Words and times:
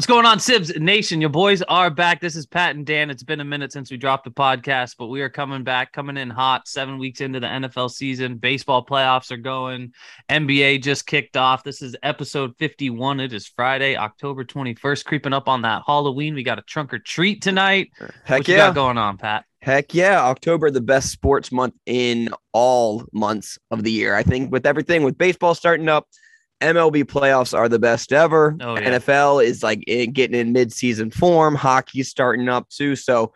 What's 0.00 0.06
going 0.06 0.24
on, 0.24 0.38
Sibs 0.38 0.80
Nation? 0.80 1.20
Your 1.20 1.28
boys 1.28 1.60
are 1.60 1.90
back. 1.90 2.22
This 2.22 2.34
is 2.34 2.46
Pat 2.46 2.74
and 2.74 2.86
Dan. 2.86 3.10
It's 3.10 3.22
been 3.22 3.40
a 3.40 3.44
minute 3.44 3.70
since 3.70 3.90
we 3.90 3.98
dropped 3.98 4.24
the 4.24 4.30
podcast, 4.30 4.94
but 4.98 5.08
we 5.08 5.20
are 5.20 5.28
coming 5.28 5.62
back, 5.62 5.92
coming 5.92 6.16
in 6.16 6.30
hot. 6.30 6.66
Seven 6.66 6.96
weeks 6.96 7.20
into 7.20 7.38
the 7.38 7.46
NFL 7.46 7.90
season, 7.90 8.38
baseball 8.38 8.82
playoffs 8.82 9.30
are 9.30 9.36
going. 9.36 9.92
NBA 10.30 10.82
just 10.82 11.04
kicked 11.04 11.36
off. 11.36 11.64
This 11.64 11.82
is 11.82 11.96
episode 12.02 12.56
51. 12.56 13.20
It 13.20 13.34
is 13.34 13.46
Friday, 13.46 13.94
October 13.94 14.42
21st, 14.42 15.04
creeping 15.04 15.34
up 15.34 15.48
on 15.48 15.60
that 15.62 15.82
Halloween. 15.86 16.34
We 16.34 16.44
got 16.44 16.58
a 16.58 16.62
trunk 16.62 16.94
or 16.94 16.98
treat 16.98 17.42
tonight. 17.42 17.90
Heck 18.24 18.38
what 18.38 18.48
you 18.48 18.54
yeah. 18.54 18.68
got 18.68 18.76
going 18.76 18.96
on, 18.96 19.18
Pat? 19.18 19.44
Heck 19.60 19.92
yeah. 19.92 20.22
October, 20.22 20.70
the 20.70 20.80
best 20.80 21.10
sports 21.10 21.52
month 21.52 21.74
in 21.84 22.30
all 22.54 23.04
months 23.12 23.58
of 23.70 23.84
the 23.84 23.92
year. 23.92 24.14
I 24.14 24.22
think 24.22 24.50
with 24.50 24.64
everything, 24.64 25.02
with 25.02 25.18
baseball 25.18 25.54
starting 25.54 25.90
up, 25.90 26.08
MLB 26.60 27.04
playoffs 27.04 27.56
are 27.56 27.68
the 27.68 27.78
best 27.78 28.12
ever. 28.12 28.56
Oh, 28.60 28.78
yeah. 28.78 28.98
NFL 28.98 29.44
is 29.44 29.62
like 29.62 29.82
in, 29.86 30.12
getting 30.12 30.38
in 30.38 30.52
mid-season 30.52 31.10
form. 31.10 31.54
Hockey's 31.54 32.08
starting 32.08 32.48
up 32.48 32.68
too. 32.68 32.96
So 32.96 33.32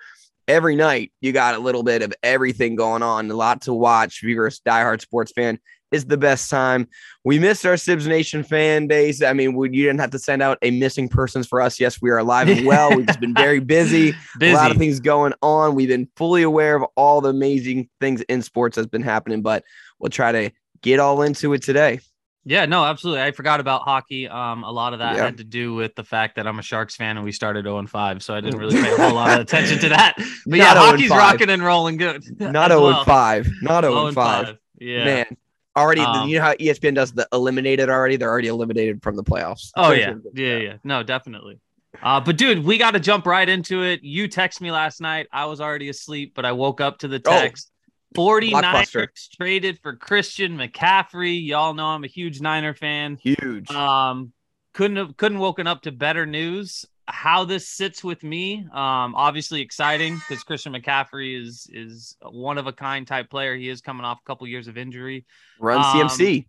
every 0.46 0.76
night 0.76 1.12
you 1.20 1.32
got 1.32 1.54
a 1.54 1.58
little 1.58 1.82
bit 1.82 2.02
of 2.02 2.12
everything 2.22 2.76
going 2.76 3.02
on. 3.02 3.30
A 3.30 3.34
lot 3.34 3.62
to 3.62 3.72
watch. 3.72 4.20
If 4.22 4.28
you're 4.28 4.46
a 4.46 4.50
diehard 4.50 5.00
sports 5.00 5.32
fan, 5.32 5.58
is 5.94 6.04
the 6.06 6.16
best 6.16 6.50
time. 6.50 6.88
We 7.24 7.38
missed 7.38 7.64
our 7.64 7.74
Sibs 7.74 8.06
Nation 8.06 8.42
fan 8.42 8.86
base. 8.86 9.22
I 9.22 9.32
mean, 9.32 9.54
we, 9.54 9.70
you 9.70 9.84
didn't 9.84 10.00
have 10.00 10.10
to 10.10 10.18
send 10.18 10.42
out 10.42 10.58
a 10.60 10.70
missing 10.72 11.08
persons 11.08 11.46
for 11.46 11.60
us. 11.60 11.80
Yes, 11.80 12.02
we 12.02 12.10
are 12.10 12.18
alive 12.18 12.48
and 12.48 12.66
well. 12.66 12.94
We've 12.94 13.06
just 13.06 13.20
been 13.20 13.34
very 13.34 13.60
busy. 13.60 14.14
Busy. 14.38 14.52
A 14.52 14.56
lot 14.56 14.70
of 14.70 14.76
things 14.76 15.00
going 15.00 15.32
on. 15.40 15.74
We've 15.74 15.88
been 15.88 16.08
fully 16.16 16.42
aware 16.42 16.76
of 16.76 16.84
all 16.96 17.20
the 17.20 17.30
amazing 17.30 17.88
things 18.00 18.22
in 18.22 18.42
sports 18.42 18.76
that's 18.76 18.88
been 18.88 19.02
happening, 19.02 19.40
but 19.40 19.64
we'll 19.98 20.10
try 20.10 20.32
to 20.32 20.50
get 20.82 21.00
all 21.00 21.22
into 21.22 21.52
it 21.54 21.62
today. 21.62 22.00
Yeah, 22.46 22.66
no, 22.66 22.84
absolutely. 22.84 23.22
I 23.22 23.32
forgot 23.32 23.60
about 23.60 23.82
hockey. 23.82 24.28
Um, 24.28 24.64
a 24.64 24.70
lot 24.70 24.92
of 24.92 24.98
that 24.98 25.16
Yeah. 25.16 25.24
had 25.24 25.38
to 25.38 25.44
do 25.44 25.74
with 25.74 25.94
the 25.94 26.04
fact 26.04 26.36
that 26.36 26.46
I'm 26.46 26.58
a 26.58 26.62
Sharks 26.62 26.94
fan 26.94 27.16
and 27.16 27.24
we 27.24 27.32
started 27.32 27.64
0 27.64 27.78
and 27.78 27.88
5, 27.88 28.22
so 28.22 28.34
I 28.34 28.40
didn't 28.42 28.58
really 28.60 28.74
pay 28.80 28.92
a 28.92 28.96
whole 28.96 29.14
lot 29.14 29.32
of 29.34 29.40
attention 29.46 29.78
to 29.78 29.88
that. 29.90 30.14
But 30.46 30.58
yeah, 30.58 30.72
0 30.74 30.84
hockey's 30.84 31.08
rocking 31.10 31.48
and 31.50 31.62
rolling 31.64 31.96
good. 31.96 32.22
Not 32.40 32.70
0 32.70 32.82
well. 32.82 32.98
and 32.98 33.06
5. 33.06 33.48
Not 33.62 33.84
0 33.84 33.94
0 33.94 34.06
and 34.08 34.14
5. 34.14 34.56
Yeah. 34.78 35.04
Man, 35.04 35.26
already, 35.76 36.02
Um, 36.02 36.28
you 36.28 36.36
know 36.38 36.44
how 36.44 36.52
ESPN 36.54 36.94
does 36.94 37.12
the 37.12 37.26
eliminated 37.32 37.88
already? 37.88 38.16
They're 38.16 38.30
already 38.30 38.48
eliminated 38.48 39.02
from 39.02 39.16
the 39.16 39.24
playoffs. 39.24 39.70
Oh 39.76 39.92
yeah, 39.92 40.14
yeah, 40.34 40.56
yeah. 40.58 40.76
No, 40.84 41.02
definitely. 41.02 41.60
Uh, 42.02 42.20
but 42.20 42.36
dude, 42.36 42.64
we 42.64 42.76
got 42.76 42.90
to 42.90 43.00
jump 43.00 43.24
right 43.24 43.48
into 43.48 43.82
it. 43.84 44.02
You 44.02 44.26
text 44.28 44.60
me 44.60 44.70
last 44.72 45.00
night. 45.00 45.28
I 45.32 45.46
was 45.46 45.60
already 45.60 45.88
asleep, 45.88 46.32
but 46.34 46.44
I 46.44 46.50
woke 46.52 46.80
up 46.80 46.98
to 46.98 47.08
the 47.08 47.22
Oh, 47.24 47.30
text. 47.30 47.70
49ers 48.14 49.30
traded 49.36 49.78
for 49.82 49.96
Christian 49.96 50.56
McCaffrey. 50.56 51.44
Y'all 51.44 51.74
know 51.74 51.86
I'm 51.86 52.04
a 52.04 52.08
huge 52.08 52.40
Niner 52.40 52.74
fan. 52.74 53.18
Huge. 53.20 53.70
Um, 53.70 54.32
couldn't 54.72 54.96
have 54.96 55.16
couldn't 55.16 55.38
woken 55.38 55.66
up 55.66 55.82
to 55.82 55.92
better 55.92 56.26
news. 56.26 56.84
How 57.06 57.44
this 57.44 57.68
sits 57.68 58.02
with 58.02 58.22
me, 58.22 58.66
um, 58.72 59.14
obviously 59.14 59.60
exciting 59.60 60.14
because 60.14 60.42
Christian 60.42 60.72
McCaffrey 60.72 61.40
is 61.40 61.68
is 61.72 62.16
a 62.22 62.30
one 62.30 62.56
of 62.56 62.66
a 62.66 62.72
kind 62.72 63.06
type 63.06 63.28
player. 63.28 63.54
He 63.56 63.68
is 63.68 63.80
coming 63.80 64.04
off 64.04 64.20
a 64.24 64.26
couple 64.26 64.46
years 64.46 64.68
of 64.68 64.78
injury. 64.78 65.26
Run 65.60 65.78
um, 65.78 65.84
CMC. 65.84 66.46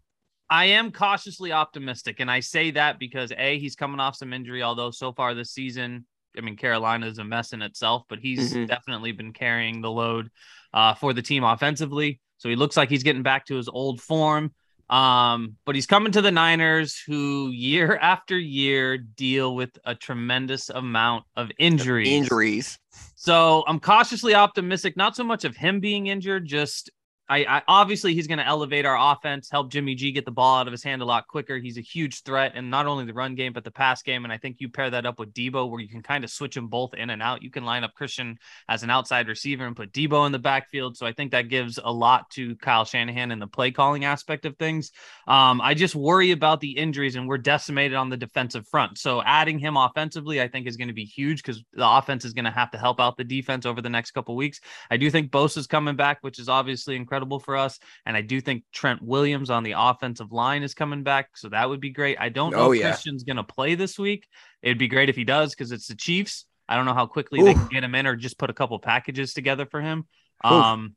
I 0.50 0.66
am 0.66 0.92
cautiously 0.92 1.52
optimistic, 1.52 2.20
and 2.20 2.30
I 2.30 2.40
say 2.40 2.72
that 2.72 3.00
because 3.00 3.34
a 3.38 3.58
he's 3.60 3.76
coming 3.76 4.00
off 4.00 4.16
some 4.16 4.32
injury. 4.32 4.64
Although 4.64 4.92
so 4.92 5.12
far 5.12 5.34
this 5.34 5.52
season, 5.52 6.06
I 6.38 6.42
mean 6.42 6.56
Carolina 6.58 7.08
is 7.08 7.18
a 7.18 7.24
mess 7.24 7.54
in 7.54 7.62
itself, 7.62 8.04
but 8.10 8.20
he's 8.20 8.54
Mhm. 8.54 8.68
definitely 8.68 9.12
been 9.12 9.34
carrying 9.34 9.82
the 9.82 9.92
load 9.92 10.30
uh, 10.74 10.94
for 10.94 11.14
the 11.14 11.22
team 11.22 11.44
offensively. 11.44 12.20
So 12.38 12.50
he 12.50 12.56
looks 12.56 12.76
like 12.76 12.90
he's 12.90 13.04
getting 13.04 13.24
back 13.24 13.46
to 13.46 13.56
his 13.56 13.70
old 13.70 14.02
form. 14.02 14.54
Um, 14.90 15.56
but 15.66 15.74
he's 15.74 15.88
coming 15.88 16.12
to 16.12 16.22
the 16.22 16.32
Niners, 16.32 17.02
who 17.08 17.50
year 17.50 17.98
after 18.02 18.38
year 18.38 18.98
deal 18.98 19.56
with 19.56 19.78
a 19.86 19.96
tremendous 19.96 20.70
amount 20.70 21.26
of 21.36 21.52
injuries. 21.58 22.08
Injuries. 22.10 22.78
So 23.16 23.64
I'm 23.68 23.80
cautiously 23.80 24.36
optimistic, 24.36 24.96
not 24.96 25.16
so 25.16 25.24
much 25.24 25.44
of 25.46 25.56
him 25.56 25.80
being 25.80 26.08
injured, 26.08 26.46
just 26.46 26.92
I, 27.28 27.46
I 27.46 27.62
obviously 27.68 28.14
he's 28.14 28.28
going 28.28 28.38
to 28.38 28.46
elevate 28.46 28.86
our 28.86 29.14
offense, 29.14 29.50
help 29.50 29.72
Jimmy 29.72 29.96
G 29.96 30.12
get 30.12 30.26
the 30.26 30.32
ball 30.32 30.60
out 30.60 30.68
of 30.68 30.72
his 30.72 30.84
hand 30.84 31.02
a 31.02 31.06
lot 31.06 31.28
quicker. 31.28 31.58
He's 31.58 31.78
a 31.78 31.82
huge 31.82 32.22
threat 32.22 32.52
and 32.56 32.70
not 32.70 32.86
only 32.86 33.06
the 33.06 33.14
run 33.14 33.34
game 33.34 33.52
but 33.52 33.64
the 33.64 33.72
pass 33.72 34.04
game. 34.04 34.24
And 34.24 34.32
I 34.32 34.38
think 34.38 34.58
you 34.60 34.70
pair 34.70 34.90
that 34.92 35.06
up 35.06 35.18
with 35.18 35.34
Deebo, 35.34 35.70
where 35.70 35.80
you 35.80 35.90
can 35.90 36.04
kind 36.04 36.24
of 36.24 36.30
switch 36.30 36.54
them 36.54 36.68
both 36.68 36.94
in 36.94 37.10
and 37.10 37.24
out. 37.24 37.42
You 37.42 37.50
can 37.50 37.66
line 37.66 37.84
up 37.84 37.96
Christian 37.96 38.38
as 38.70 38.84
an 38.84 38.92
outside 38.92 39.28
receiver 39.28 39.66
and 39.66 39.76
put 39.76 39.92
Deebo 39.92 40.26
in 40.28 40.32
the 40.32 40.40
backfield. 40.40 40.98
So 40.98 41.08
I 41.08 41.14
think 41.14 41.32
that 41.32 41.50
gives 41.50 41.80
a 41.84 41.92
lot 41.92 42.30
to 42.32 42.56
Kyle 42.58 42.86
Shanahan 42.86 43.32
in 43.32 43.40
the 43.40 43.48
play 43.48 43.72
calling 43.72 44.06
aspect 44.06 44.46
of 44.46 44.56
things. 44.58 44.92
Um, 45.28 45.62
I 45.62 45.74
just 45.74 45.96
worry 45.96 46.30
about 46.30 46.62
the 46.62 46.78
injuries, 46.78 47.16
and 47.16 47.28
we're 47.28 47.40
decimated 47.40 47.96
on 47.96 48.10
the 48.10 48.18
defensive 48.18 48.68
front. 48.68 49.00
So 49.00 49.24
adding 49.24 49.58
him 49.58 49.78
offensively, 49.78 50.42
I 50.42 50.48
think, 50.48 50.68
is 50.68 50.78
going 50.78 50.90
to 50.90 50.94
be 50.94 51.06
huge 51.06 51.42
because 51.42 51.64
the 51.74 51.90
offense 51.90 52.24
is 52.24 52.34
going 52.34 52.46
to 52.46 52.52
have 52.52 52.70
to 52.72 52.78
help 52.78 53.00
out 53.00 53.18
the 53.18 53.24
defense 53.24 53.66
over 53.66 53.82
the 53.82 53.90
next 53.90 54.12
couple 54.12 54.36
weeks. 54.36 54.62
I 54.92 54.98
do 54.98 55.10
think 55.10 55.32
Bosa's 55.32 55.66
coming 55.66 55.96
back, 55.96 56.20
which 56.22 56.38
is 56.38 56.50
obviously 56.50 56.96
incredible 56.96 57.15
for 57.40 57.56
us, 57.56 57.80
and 58.06 58.18
I 58.18 58.22
do 58.22 58.42
think 58.42 58.64
Trent 58.74 59.02
Williams 59.02 59.50
on 59.50 59.64
the 59.64 59.76
offensive 59.78 60.32
line 60.32 60.64
is 60.64 60.74
coming 60.74 61.04
back, 61.04 61.38
so 61.38 61.50
that 61.50 61.70
would 61.70 61.80
be 61.80 61.92
great. 61.92 62.18
I 62.20 62.30
don't 62.30 62.52
know 62.52 62.58
Oh, 62.68 62.72
if 62.72 62.80
yeah. 62.80 62.90
Christian's 62.90 63.24
going 63.24 63.38
to 63.38 63.44
play 63.44 63.76
this 63.76 63.98
week. 63.98 64.28
It'd 64.62 64.78
be 64.78 64.88
great 64.88 65.10
if 65.10 65.16
he 65.16 65.24
does 65.24 65.52
because 65.52 65.72
it's 65.72 65.88
the 65.88 65.96
Chiefs. 65.96 66.46
I 66.68 66.76
don't 66.76 66.86
know 66.86 66.94
how 66.96 67.06
quickly 67.06 67.42
they 67.44 67.54
can 67.54 67.68
get 67.68 67.84
him 67.84 67.94
in 67.96 68.08
or 68.08 68.16
just 68.16 68.38
put 68.38 68.50
a 68.50 68.54
couple 68.54 68.78
packages 68.80 69.34
together 69.34 69.66
for 69.66 69.82
him. 69.82 70.06
Oof. 70.46 70.52
Um, 70.52 70.96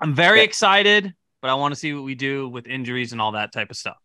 I'm 0.00 0.14
very 0.14 0.38
Yeah. 0.38 0.44
excited, 0.44 1.14
but 1.42 1.50
I 1.50 1.54
want 1.54 1.72
to 1.72 1.78
see 1.78 1.92
what 1.92 2.04
we 2.04 2.14
do 2.14 2.48
with 2.48 2.66
injuries 2.66 3.12
and 3.12 3.20
all 3.20 3.32
that 3.32 3.52
type 3.52 3.70
of 3.70 3.76
stuff. 3.76 3.98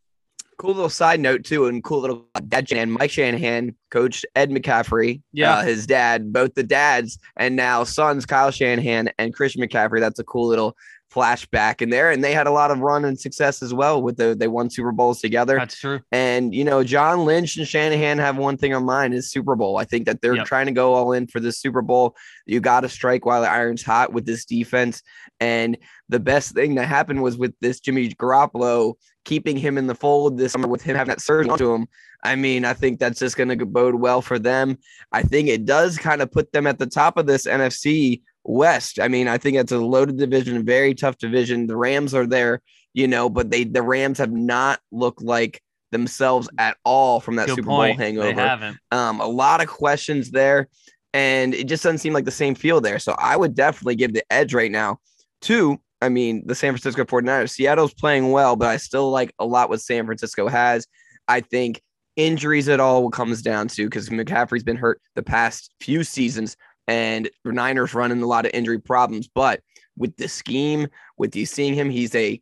Cool 0.57 0.73
little 0.73 0.89
side 0.89 1.19
note 1.19 1.43
too, 1.43 1.65
and 1.65 1.83
cool 1.83 1.99
little 1.99 2.27
dad 2.47 2.71
and 2.71 2.93
Mike 2.93 3.11
Shanahan 3.11 3.75
coached 3.91 4.25
Ed 4.35 4.51
McCaffrey, 4.51 5.21
Yeah. 5.33 5.55
uh, 5.57 5.63
his 5.63 5.85
dad, 5.85 6.31
both 6.31 6.53
the 6.53 6.63
dads, 6.63 7.19
and 7.35 7.57
now 7.57 7.83
sons 7.83 8.25
Kyle 8.25 8.51
Shanahan 8.51 9.09
and 9.19 9.33
Christian 9.33 9.61
McCaffrey. 9.61 9.99
That's 9.99 10.19
a 10.19 10.23
cool 10.23 10.47
little 10.47 10.77
flashback 11.15 11.81
in 11.81 11.89
there, 11.89 12.11
and 12.11 12.21
they 12.23 12.33
had 12.33 12.45
a 12.47 12.51
lot 12.51 12.69
of 12.71 12.79
run 12.79 13.05
and 13.05 13.17
success 13.19 13.63
as 13.63 13.73
well. 13.73 14.01
With 14.01 14.17
the 14.17 14.35
they 14.35 14.47
won 14.49 14.69
Super 14.69 14.91
Bowls 14.91 15.21
together, 15.21 15.57
That's 15.57 15.79
true. 15.79 16.01
and 16.11 16.53
you 16.53 16.63
know 16.65 16.83
John 16.83 17.23
Lynch 17.25 17.55
and 17.57 17.65
Shanahan 17.67 18.17
have 18.17 18.37
one 18.37 18.57
thing 18.57 18.73
on 18.73 18.83
mind 18.83 19.13
is 19.13 19.31
Super 19.31 19.55
Bowl. 19.55 19.77
I 19.77 19.85
think 19.85 20.05
that 20.07 20.21
they're 20.21 20.35
Yep. 20.35 20.45
trying 20.45 20.65
to 20.65 20.71
go 20.73 20.93
all 20.93 21.13
in 21.13 21.27
for 21.27 21.39
this 21.39 21.57
Super 21.59 21.81
Bowl. 21.81 22.15
You 22.45 22.59
got 22.59 22.81
to 22.81 22.89
strike 22.89 23.25
while 23.25 23.41
the 23.41 23.49
iron's 23.49 23.81
hot 23.83 24.11
with 24.11 24.25
this 24.25 24.43
defense, 24.45 25.01
and 25.39 25.77
the 26.09 26.19
best 26.19 26.53
thing 26.53 26.75
that 26.75 26.87
happened 26.87 27.23
was 27.23 27.37
with 27.37 27.53
this 27.61 27.79
Jimmy 27.79 28.09
Garoppolo 28.09 28.95
keeping 29.23 29.57
him 29.57 29.77
in 29.77 29.87
the 29.87 29.95
fold 29.95 30.37
this 30.37 30.51
summer 30.51 30.67
with 30.67 30.83
him 30.83 30.95
having 30.95 31.09
that 31.09 31.21
surgery 31.21 31.49
onto 31.49 31.73
him. 31.73 31.87
I 32.23 32.35
mean, 32.35 32.65
I 32.65 32.73
think 32.73 32.99
that's 32.99 33.19
just 33.19 33.37
going 33.37 33.49
to 33.57 33.65
bode 33.65 33.95
well 33.95 34.21
for 34.21 34.37
them. 34.39 34.77
I 35.11 35.21
think 35.23 35.47
it 35.47 35.65
does 35.65 35.97
kind 35.97 36.21
of 36.21 36.31
put 36.31 36.51
them 36.51 36.67
at 36.67 36.77
the 36.79 36.85
top 36.87 37.17
of 37.17 37.25
this 37.27 37.45
NFC 37.47 38.21
West. 38.45 38.99
I 38.99 39.07
mean, 39.07 39.27
I 39.27 39.37
think 39.37 39.57
it's 39.57 39.71
a 39.71 39.79
loaded 39.79 40.17
division, 40.17 40.63
very 40.63 40.93
tough 40.93 41.17
division. 41.17 41.67
The 41.67 41.77
Rams 41.77 42.13
are 42.13 42.27
there, 42.27 42.61
you 42.93 43.07
know, 43.07 43.29
but 43.29 43.49
they 43.51 43.63
the 43.63 43.81
Rams 43.81 44.19
have 44.19 44.31
not 44.31 44.79
looked 44.91 45.21
like 45.21 45.61
themselves 45.91 46.49
at 46.57 46.77
all 46.83 47.19
from 47.19 47.35
that 47.37 47.47
Good 47.47 47.55
Super 47.55 47.67
point. 47.67 47.97
Bowl 47.97 48.05
They 48.05 48.05
hangover. 48.05 48.33
haven't. 48.33 48.77
Um, 48.91 49.19
a 49.19 49.27
lot 49.27 49.61
of 49.61 49.67
questions 49.67 50.31
there, 50.31 50.67
and 51.13 51.53
it 51.53 51.67
just 51.67 51.83
doesn't 51.83 51.99
seem 51.99 52.13
like 52.13 52.25
the 52.25 52.31
same 52.31 52.55
feel 52.55 52.81
there. 52.81 52.99
So 52.99 53.15
I 53.17 53.35
would 53.35 53.55
definitely 53.55 53.95
give 53.95 54.13
the 54.13 54.23
edge 54.29 54.53
right 54.53 54.71
now 54.71 54.99
to, 55.43 55.77
I 56.01 56.09
mean, 56.09 56.43
the 56.45 56.55
San 56.55 56.73
Francisco 56.73 57.03
49ers. 57.05 57.51
Seattle's 57.51 57.93
playing 57.93 58.31
well, 58.31 58.55
but 58.55 58.67
I 58.67 58.77
still 58.77 59.09
like 59.09 59.33
a 59.39 59.45
lot 59.45 59.69
what 59.69 59.81
San 59.81 60.05
Francisco 60.05 60.47
has. 60.47 60.85
I 61.27 61.41
think 61.41 61.81
injuries 62.15 62.69
at 62.69 62.79
all 62.79 63.03
will 63.03 63.11
comes 63.11 63.41
down 63.41 63.67
to 63.69 63.85
because 63.85 64.09
McCaffrey's 64.09 64.63
been 64.63 64.77
hurt 64.77 65.01
the 65.15 65.23
past 65.23 65.73
few 65.79 66.03
seasons, 66.03 66.55
and 66.87 67.29
the 67.43 67.51
Niners 67.51 67.93
running 67.93 68.21
a 68.21 68.27
lot 68.27 68.45
of 68.45 68.51
injury 68.53 68.79
problems. 68.79 69.27
But 69.27 69.61
with 69.97 70.15
the 70.17 70.27
scheme, 70.27 70.87
with 71.17 71.35
you 71.35 71.45
seeing 71.45 71.73
him, 71.73 71.89
he's 71.89 72.13
a 72.15 72.41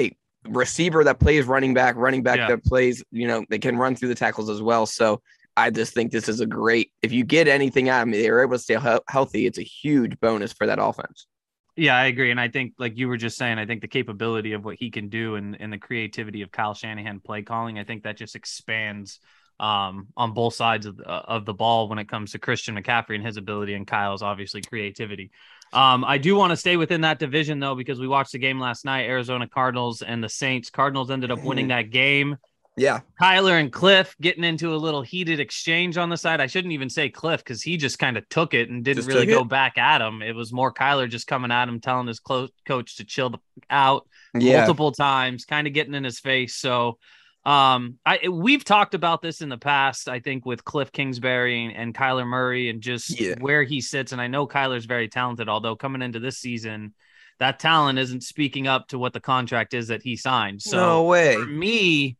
a 0.00 0.12
receiver 0.48 1.04
that 1.04 1.20
plays 1.20 1.44
running 1.46 1.74
back, 1.74 1.96
running 1.96 2.22
back 2.22 2.38
Yeah. 2.38 2.48
that 2.48 2.64
plays, 2.64 3.02
you 3.10 3.26
know, 3.26 3.44
they 3.48 3.58
can 3.58 3.76
run 3.76 3.96
through 3.96 4.08
the 4.08 4.14
tackles 4.14 4.50
as 4.50 4.62
well. 4.62 4.86
So 4.86 5.22
I 5.56 5.70
just 5.70 5.94
think 5.94 6.10
this 6.10 6.28
is 6.28 6.40
a 6.40 6.46
great. 6.46 6.90
If 7.02 7.12
you 7.12 7.24
get 7.24 7.46
anything 7.46 7.88
out 7.88 8.02
of 8.02 8.08
me, 8.08 8.20
they're 8.22 8.42
able 8.42 8.56
to 8.56 8.58
stay 8.58 8.78
he- 8.78 8.98
healthy. 9.08 9.46
It's 9.46 9.58
a 9.58 9.62
huge 9.62 10.18
bonus 10.20 10.52
for 10.52 10.66
that 10.66 10.78
offense. 10.82 11.26
Yeah, 11.76 11.96
I 11.96 12.06
agree. 12.06 12.30
And 12.30 12.40
I 12.40 12.48
think, 12.48 12.74
like 12.78 12.96
you 12.96 13.08
were 13.08 13.16
just 13.16 13.36
saying, 13.36 13.58
I 13.58 13.66
think 13.66 13.80
the 13.80 13.88
capability 13.88 14.52
of 14.52 14.64
what 14.64 14.76
he 14.78 14.90
can 14.90 15.08
do 15.08 15.34
and, 15.34 15.56
and 15.60 15.72
the 15.72 15.78
creativity 15.78 16.42
of 16.42 16.52
Kyle 16.52 16.74
Shanahan 16.74 17.18
play 17.18 17.42
calling, 17.42 17.78
I 17.80 17.84
think 17.84 18.04
that 18.04 18.16
just 18.16 18.36
expands 18.36 19.18
um, 19.60 20.08
on 20.16 20.32
both 20.32 20.54
sides 20.54 20.86
of 20.86 20.96
the, 20.96 21.04
of 21.04 21.44
the 21.44 21.54
ball 21.54 21.88
when 21.88 21.98
it 21.98 22.08
comes 22.08 22.32
to 22.32 22.38
Christian 22.38 22.76
McCaffrey 22.76 23.14
and 23.14 23.24
his 23.24 23.36
ability 23.36 23.74
and 23.74 23.86
Kyle's 23.86 24.22
obviously 24.22 24.62
creativity. 24.62 25.30
Um, 25.72 26.04
I 26.04 26.18
do 26.18 26.36
want 26.36 26.50
to 26.50 26.56
stay 26.56 26.76
within 26.76 27.00
that 27.00 27.18
division 27.18 27.58
though, 27.58 27.74
because 27.74 27.98
we 27.98 28.06
watched 28.06 28.32
the 28.32 28.38
game 28.38 28.60
last 28.60 28.84
night, 28.84 29.06
Arizona 29.06 29.48
Cardinals 29.48 30.02
and 30.02 30.22
the 30.22 30.28
Saints. 30.28 30.70
Cardinals 30.70 31.10
ended 31.10 31.30
up 31.30 31.42
winning 31.42 31.68
that 31.68 31.90
game. 31.90 32.36
Yeah, 32.76 33.00
Kyler 33.22 33.60
and 33.60 33.72
Cliff 33.72 34.16
getting 34.20 34.42
into 34.42 34.74
a 34.74 34.76
little 34.76 35.02
heated 35.02 35.38
exchange 35.38 35.96
on 35.96 36.10
the 36.10 36.16
side. 36.16 36.40
I 36.40 36.48
shouldn't 36.48 36.72
even 36.72 36.90
say 36.90 37.08
Cliff 37.08 37.38
because 37.38 37.62
he 37.62 37.76
just 37.76 38.00
kind 38.00 38.16
of 38.16 38.28
took 38.28 38.52
it 38.52 38.68
and 38.68 38.84
didn't 38.84 39.04
Just 39.04 39.08
really 39.08 39.26
go 39.26 39.42
it. 39.42 39.48
back 39.48 39.78
at 39.78 40.00
him. 40.00 40.22
It 40.22 40.34
was 40.34 40.52
more 40.52 40.74
Kyler 40.74 41.08
just 41.08 41.28
coming 41.28 41.52
at 41.52 41.68
him, 41.68 41.80
telling 41.80 42.08
his 42.08 42.18
clo- 42.18 42.48
coach 42.66 42.96
to 42.96 43.04
chill 43.04 43.30
the 43.30 43.38
out 43.70 44.08
yeah. 44.36 44.58
multiple 44.58 44.90
times, 44.90 45.44
kind 45.44 45.68
of 45.68 45.72
getting 45.72 45.94
in 45.94 46.02
his 46.02 46.18
face. 46.18 46.56
So 46.56 46.98
Um, 47.44 47.98
I 48.06 48.28
we've 48.28 48.64
talked 48.64 48.94
about 48.94 49.20
this 49.20 49.42
in 49.42 49.48
the 49.50 49.58
past. 49.58 50.08
I 50.08 50.20
think 50.20 50.46
with 50.46 50.64
Cliff 50.64 50.90
Kingsbury 50.92 51.66
and, 51.66 51.76
and 51.76 51.94
Kyler 51.94 52.26
Murray 52.26 52.70
and 52.70 52.80
just 52.80 53.20
Yeah. 53.20 53.34
where 53.40 53.62
he 53.62 53.80
sits. 53.80 54.12
And 54.12 54.20
I 54.20 54.28
know 54.28 54.46
Kyler's 54.46 54.86
very 54.86 55.08
talented, 55.08 55.48
although 55.48 55.76
coming 55.76 56.00
into 56.02 56.20
this 56.20 56.38
season, 56.38 56.94
that 57.40 57.58
talent 57.58 57.98
isn't 57.98 58.22
speaking 58.22 58.66
up 58.66 58.88
to 58.88 58.98
what 58.98 59.12
the 59.12 59.20
contract 59.20 59.74
is 59.74 59.88
that 59.88 60.02
he 60.02 60.16
signed. 60.16 60.62
So 60.62 60.76
no 60.78 61.04
way. 61.04 61.34
for 61.34 61.44
me, 61.44 62.16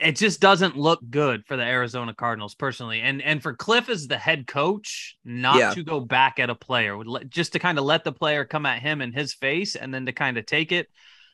it 0.00 0.16
just 0.16 0.40
doesn't 0.40 0.76
look 0.76 1.00
good 1.10 1.44
for 1.46 1.56
the 1.56 1.64
Arizona 1.64 2.14
Cardinals 2.14 2.54
personally. 2.54 3.00
And 3.02 3.20
and 3.20 3.42
for 3.42 3.52
Cliff 3.52 3.88
as 3.90 4.06
the 4.06 4.16
head 4.16 4.46
coach, 4.46 5.16
not 5.24 5.56
Yeah. 5.56 5.74
to 5.74 5.82
go 5.82 6.00
back 6.00 6.38
at 6.38 6.48
a 6.48 6.54
player, 6.54 6.96
just 7.28 7.52
to 7.52 7.58
kind 7.58 7.78
of 7.78 7.84
let 7.84 8.04
the 8.04 8.12
player 8.12 8.44
come 8.46 8.64
at 8.64 8.80
him 8.80 9.02
in 9.02 9.12
his 9.12 9.34
face 9.34 9.76
and 9.76 9.92
then 9.92 10.06
to 10.06 10.12
kind 10.12 10.38
of 10.38 10.46
take 10.46 10.72
it. 10.72 10.88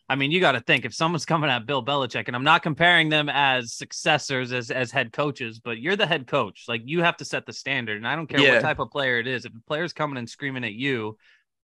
I 0.08 0.16
mean, 0.16 0.30
you 0.30 0.38
got 0.40 0.52
to 0.52 0.60
think 0.60 0.84
if 0.84 0.94
someone's 0.94 1.24
coming 1.24 1.48
at 1.48 1.64
Bill 1.64 1.82
Belichick, 1.84 2.26
and 2.26 2.36
I'm 2.36 2.44
not 2.44 2.62
comparing 2.62 3.08
them 3.08 3.28
as 3.30 3.72
successors 3.72 4.52
as 4.52 4.70
as 4.70 4.90
head 4.90 5.12
coaches, 5.12 5.58
but 5.60 5.78
you're 5.78 5.96
the 5.96 6.06
head 6.06 6.26
coach. 6.26 6.64
Like 6.68 6.82
you 6.84 7.02
have 7.02 7.16
to 7.18 7.24
set 7.24 7.46
the 7.46 7.52
standard. 7.54 7.96
And 7.96 8.06
I 8.06 8.14
don't 8.14 8.26
care 8.26 8.40
Yeah. 8.40 8.54
what 8.54 8.62
type 8.62 8.78
of 8.80 8.90
player 8.90 9.18
it 9.18 9.26
is. 9.26 9.46
If 9.46 9.52
a 9.54 9.60
player's 9.66 9.94
coming 9.94 10.18
and 10.18 10.28
screaming 10.28 10.64
at 10.64 10.74
you 10.74 11.16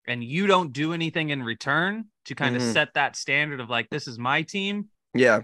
and 0.07 0.23
you 0.23 0.47
don't 0.49 0.73
do 0.73 0.93
anything 0.93 1.31
in 1.31 1.43
return 1.45 2.07
to 2.25 2.35
kind 2.35 2.57
Mhm. 2.57 2.67
of 2.67 2.73
set 2.73 2.95
that 2.95 3.15
standard 3.17 3.61
of 3.61 3.71
like, 3.71 3.89
this 3.89 4.09
is 4.09 4.19
my 4.19 4.43
team, 4.43 4.89
Yeah. 5.15 5.43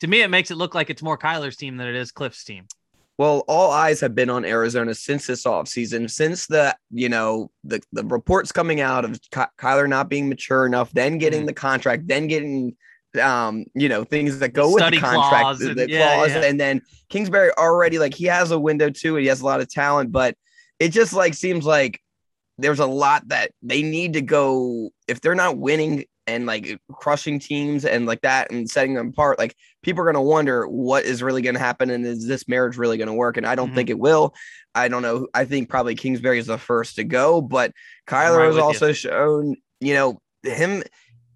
to 0.00 0.06
me, 0.06 0.20
it 0.20 0.28
makes 0.28 0.50
it 0.50 0.56
look 0.56 0.74
like 0.74 0.90
it's 0.90 1.02
more 1.02 1.16
Kyler's 1.16 1.56
team 1.56 1.78
than 1.78 1.88
it 1.88 1.94
is 1.96 2.12
Cliff's 2.12 2.44
team. 2.44 2.66
Well, 3.18 3.44
all 3.48 3.70
eyes 3.70 4.00
have 4.00 4.14
been 4.14 4.28
on 4.28 4.44
Arizona 4.44 4.94
since 4.94 5.26
this 5.26 5.44
offseason, 5.44 6.10
since 6.10 6.46
the, 6.46 6.76
you 6.90 7.08
know, 7.08 7.50
the, 7.64 7.80
the 7.92 8.04
reports 8.04 8.52
coming 8.52 8.80
out 8.82 9.04
of 9.06 9.18
Ky- 9.30 9.40
Kyler 9.58 9.88
not 9.88 10.10
being 10.10 10.28
mature 10.28 10.66
enough, 10.66 10.90
then 10.92 11.16
getting 11.16 11.44
Mhm. 11.44 11.46
the 11.46 11.52
contract, 11.54 12.06
then 12.08 12.26
getting, 12.26 12.76
um, 13.22 13.64
you 13.74 13.88
know, 13.88 14.04
things 14.04 14.38
that 14.40 14.50
go 14.52 14.70
with 14.74 14.84
the 14.90 14.98
contract, 14.98 15.42
clause 15.42 15.58
the, 15.60 15.70
and- 15.70 15.78
the 15.78 15.88
yeah, 15.90 16.16
clause, 16.16 16.30
yeah. 16.30 16.42
and 16.44 16.60
then 16.60 16.82
Kingsbury 17.08 17.50
already 17.56 17.98
like 17.98 18.12
he 18.12 18.26
has 18.26 18.50
a 18.50 18.58
window 18.58 18.90
too, 18.90 19.16
and 19.16 19.22
he 19.22 19.28
has 19.28 19.40
a 19.40 19.46
lot 19.46 19.60
of 19.62 19.70
talent, 19.70 20.12
but 20.12 20.36
it 20.78 20.90
just 20.90 21.14
like 21.14 21.32
seems 21.32 21.64
like 21.64 21.98
there's 22.58 22.80
a 22.80 22.86
lot 22.86 23.26
that 23.28 23.50
they 23.62 23.82
need 23.82 24.12
to 24.14 24.20
go 24.20 24.90
if 25.08 25.22
they're 25.22 25.34
not 25.34 25.56
winning 25.56 26.04
and 26.26 26.46
like 26.46 26.80
crushing 26.92 27.38
teams 27.38 27.84
and 27.84 28.06
like 28.06 28.20
that 28.22 28.50
and 28.50 28.68
setting 28.68 28.94
them 28.94 29.08
apart 29.08 29.38
like 29.38 29.54
people 29.82 30.00
are 30.02 30.04
going 30.04 30.14
to 30.14 30.20
wonder 30.20 30.66
what 30.66 31.04
is 31.04 31.22
really 31.22 31.42
going 31.42 31.54
to 31.54 31.60
happen 31.60 31.90
and 31.90 32.04
is 32.04 32.26
this 32.26 32.48
marriage 32.48 32.76
really 32.76 32.96
going 32.96 33.06
to 33.08 33.14
work? 33.14 33.36
And 33.36 33.46
i 33.46 33.54
don't 33.54 33.70
Mhm. 33.70 33.74
think 33.76 33.90
it 33.90 33.98
will. 33.98 34.34
I 34.74 34.88
don't 34.88 35.02
know. 35.02 35.26
I 35.32 35.44
think 35.46 35.68
probably 35.68 35.94
kingsbury 35.94 36.38
is 36.38 36.46
the 36.46 36.58
first 36.58 36.96
to 36.96 37.04
go 37.04 37.40
but 37.40 37.72
kyler 38.08 38.38
right 38.38 38.46
has 38.46 38.54
with 38.56 38.62
you. 38.62 38.66
also 38.66 38.92
shown 38.92 39.56
you 39.80 39.94
know 39.94 40.20
him 40.42 40.82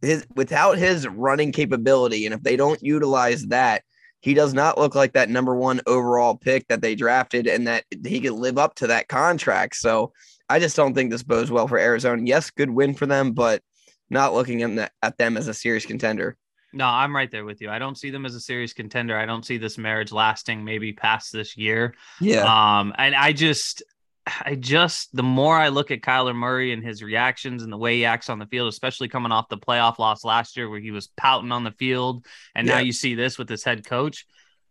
his 0.03 0.27
without 0.35 0.79
his 0.79 1.07
running 1.07 1.53
capability 1.53 2.25
and 2.27 2.35
if 2.35 2.43
they 2.43 2.57
don't 2.57 2.83
utilize 2.83 3.47
that 3.47 3.83
he 4.21 4.35
does 4.35 4.53
not 4.53 4.77
look 4.79 4.95
like 4.95 5.13
that 5.15 5.31
number 5.31 5.55
one 5.55 5.81
overall 5.87 6.35
pick 6.37 6.67
that 6.69 6.83
they 6.83 6.95
drafted 6.95 7.47
and 7.47 7.67
that 7.67 7.85
he 8.07 8.21
could 8.21 8.33
live 8.33 8.59
up 8.59 8.75
to 8.77 8.87
that 8.89 9.09
contract. 9.09 9.77
So 9.77 10.13
i 10.49 10.59
just 10.59 10.75
don't 10.77 10.95
think 10.95 11.11
this 11.13 11.23
bodes 11.23 11.51
well 11.51 11.69
for 11.69 11.79
arizona. 11.79 12.23
Yes 12.25 12.51
good 12.51 12.71
win 12.71 12.95
for 12.95 13.07
them 13.07 13.33
but 13.33 13.63
not 14.11 14.35
looking 14.35 14.63
at, 14.63 14.77
that, 14.77 14.93
at 15.03 15.19
them 15.19 15.37
as 15.37 15.49
a 15.49 15.55
serious 15.55 15.87
contender 15.87 16.37
No, 16.73 16.87
I'm 16.87 17.15
right 17.15 17.31
there 17.31 17.45
with 17.45 17.61
you. 17.61 17.71
I 17.71 17.79
don't 17.79 17.99
see 17.99 18.11
them 18.11 18.27
as 18.27 18.35
a 18.35 18.41
serious 18.41 18.73
contender. 18.73 19.17
I 19.17 19.27
don't 19.27 19.45
see 19.45 19.59
this 19.59 19.79
marriage 19.79 20.13
lasting 20.13 20.65
maybe 20.65 20.93
past 20.93 21.33
this 21.33 21.57
year. 21.57 21.95
yeah 22.21 22.45
Um, 22.45 22.95
and 22.97 23.15
I 23.15 23.33
just, 23.33 23.83
I 24.27 24.55
just, 24.55 25.15
the 25.15 25.23
more 25.23 25.57
I 25.57 25.69
look 25.69 25.91
at 25.91 26.03
Kyler 26.03 26.35
Murray 26.35 26.73
and 26.73 26.85
his 26.85 27.03
reactions 27.03 27.63
and 27.63 27.73
the 27.73 27.77
way 27.77 27.97
he 27.97 28.05
acts 28.05 28.29
on 28.29 28.39
the 28.39 28.47
field, 28.47 28.69
especially 28.69 29.09
coming 29.09 29.33
off 29.33 29.49
the 29.49 29.59
playoff 29.59 29.99
loss 29.99 30.25
last 30.25 30.57
year 30.57 30.69
where 30.69 30.81
he 30.81 30.91
was 30.91 31.09
pouting 31.17 31.53
on 31.53 31.65
the 31.65 31.73
field, 31.73 32.27
and 32.55 32.67
now 32.67 32.79
you 32.79 32.93
see 32.93 33.15
this 33.15 33.39
with 33.39 33.49
his 33.49 33.65
head 33.65 33.85
coach. 33.85 34.27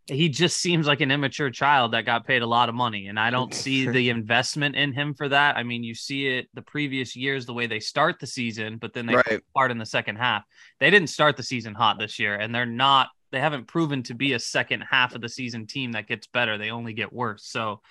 He 0.09 0.29
just 0.29 0.59
seems 0.59 0.87
like 0.87 1.01
an 1.01 1.11
immature 1.11 1.49
child 1.49 1.93
that 1.93 2.05
got 2.05 2.25
paid 2.25 2.41
a 2.41 2.47
lot 2.47 2.69
of 2.69 2.75
money, 2.75 3.07
and 3.07 3.19
I 3.19 3.29
don't 3.29 3.53
see 3.53 3.87
the 3.87 4.09
investment 4.09 4.75
in 4.75 4.93
him 4.93 5.13
for 5.13 5.29
that. 5.29 5.57
I 5.57 5.63
mean, 5.63 5.83
you 5.83 5.95
see 5.95 6.27
it 6.27 6.47
the 6.53 6.61
previous 6.61 7.15
years 7.15 7.45
the 7.45 7.53
way 7.53 7.67
they 7.67 7.79
start 7.79 8.19
the 8.19 8.27
season, 8.27 8.77
but 8.77 8.93
then 8.93 9.05
they 9.05 9.15
right 9.15 9.41
part 9.53 9.71
in 9.71 9.77
the 9.77 9.85
second 9.85 10.17
half. 10.17 10.43
They 10.79 10.89
didn't 10.89 11.09
start 11.09 11.37
the 11.37 11.43
season 11.43 11.73
hot 11.73 11.99
this 11.99 12.19
year, 12.19 12.35
and 12.35 12.53
they're 12.53 12.65
not. 12.65 13.09
They 13.31 13.39
haven't 13.39 13.67
proven 13.67 14.01
to 14.03 14.15
be 14.15 14.33
a 14.33 14.39
second 14.39 14.81
half 14.89 15.13
of 15.13 15.21
the 15.21 15.29
season 15.29 15.67
team 15.67 15.91
that 15.91 16.07
gets 16.07 16.27
better. 16.27 16.57
They 16.57 16.71
only 16.71 16.93
get 16.93 17.13
worse. 17.13 17.45
So, 17.45 17.81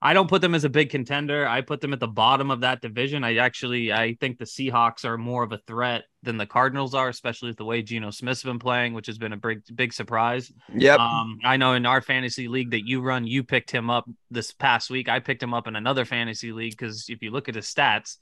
I 0.00 0.12
don't 0.12 0.28
put 0.28 0.42
them 0.42 0.54
as 0.54 0.64
a 0.64 0.68
big 0.68 0.90
contender. 0.90 1.46
I 1.46 1.62
put 1.62 1.80
them 1.80 1.92
at 1.92 2.00
the 2.00 2.06
bottom 2.06 2.50
of 2.50 2.60
that 2.60 2.82
division. 2.82 3.24
I 3.24 3.36
actually 3.36 3.92
I 3.92 4.14
think 4.20 4.38
the 4.38 4.44
Seahawks 4.44 5.04
are 5.04 5.16
more 5.16 5.42
of 5.42 5.52
a 5.52 5.60
threat 5.66 6.04
than 6.26 6.36
the 6.36 6.44
Cardinals 6.44 6.94
are, 6.94 7.08
especially 7.08 7.48
with 7.48 7.56
the 7.56 7.64
way 7.64 7.80
Geno 7.80 8.10
Smith's 8.10 8.42
been 8.42 8.58
playing, 8.58 8.92
which 8.92 9.06
has 9.06 9.16
been 9.16 9.32
a 9.32 9.36
big 9.38 9.62
big 9.74 9.94
surprise. 9.94 10.52
yep 10.74 10.98
Um, 11.00 11.38
I 11.42 11.56
know 11.56 11.72
in 11.72 11.86
our 11.86 12.02
fantasy 12.02 12.48
league 12.48 12.72
that 12.72 12.86
you 12.86 13.00
run, 13.00 13.26
you 13.26 13.42
picked 13.42 13.70
him 13.70 13.88
up 13.88 14.04
this 14.30 14.52
past 14.52 14.90
week. 14.90 15.08
I 15.08 15.20
picked 15.20 15.42
him 15.42 15.54
up 15.54 15.66
in 15.66 15.76
another 15.76 16.04
fantasy 16.04 16.52
league 16.52 16.72
because 16.72 17.06
if 17.08 17.22
you 17.22 17.30
look 17.30 17.48
at 17.48 17.54
his 17.54 17.66
stats, 17.66 18.16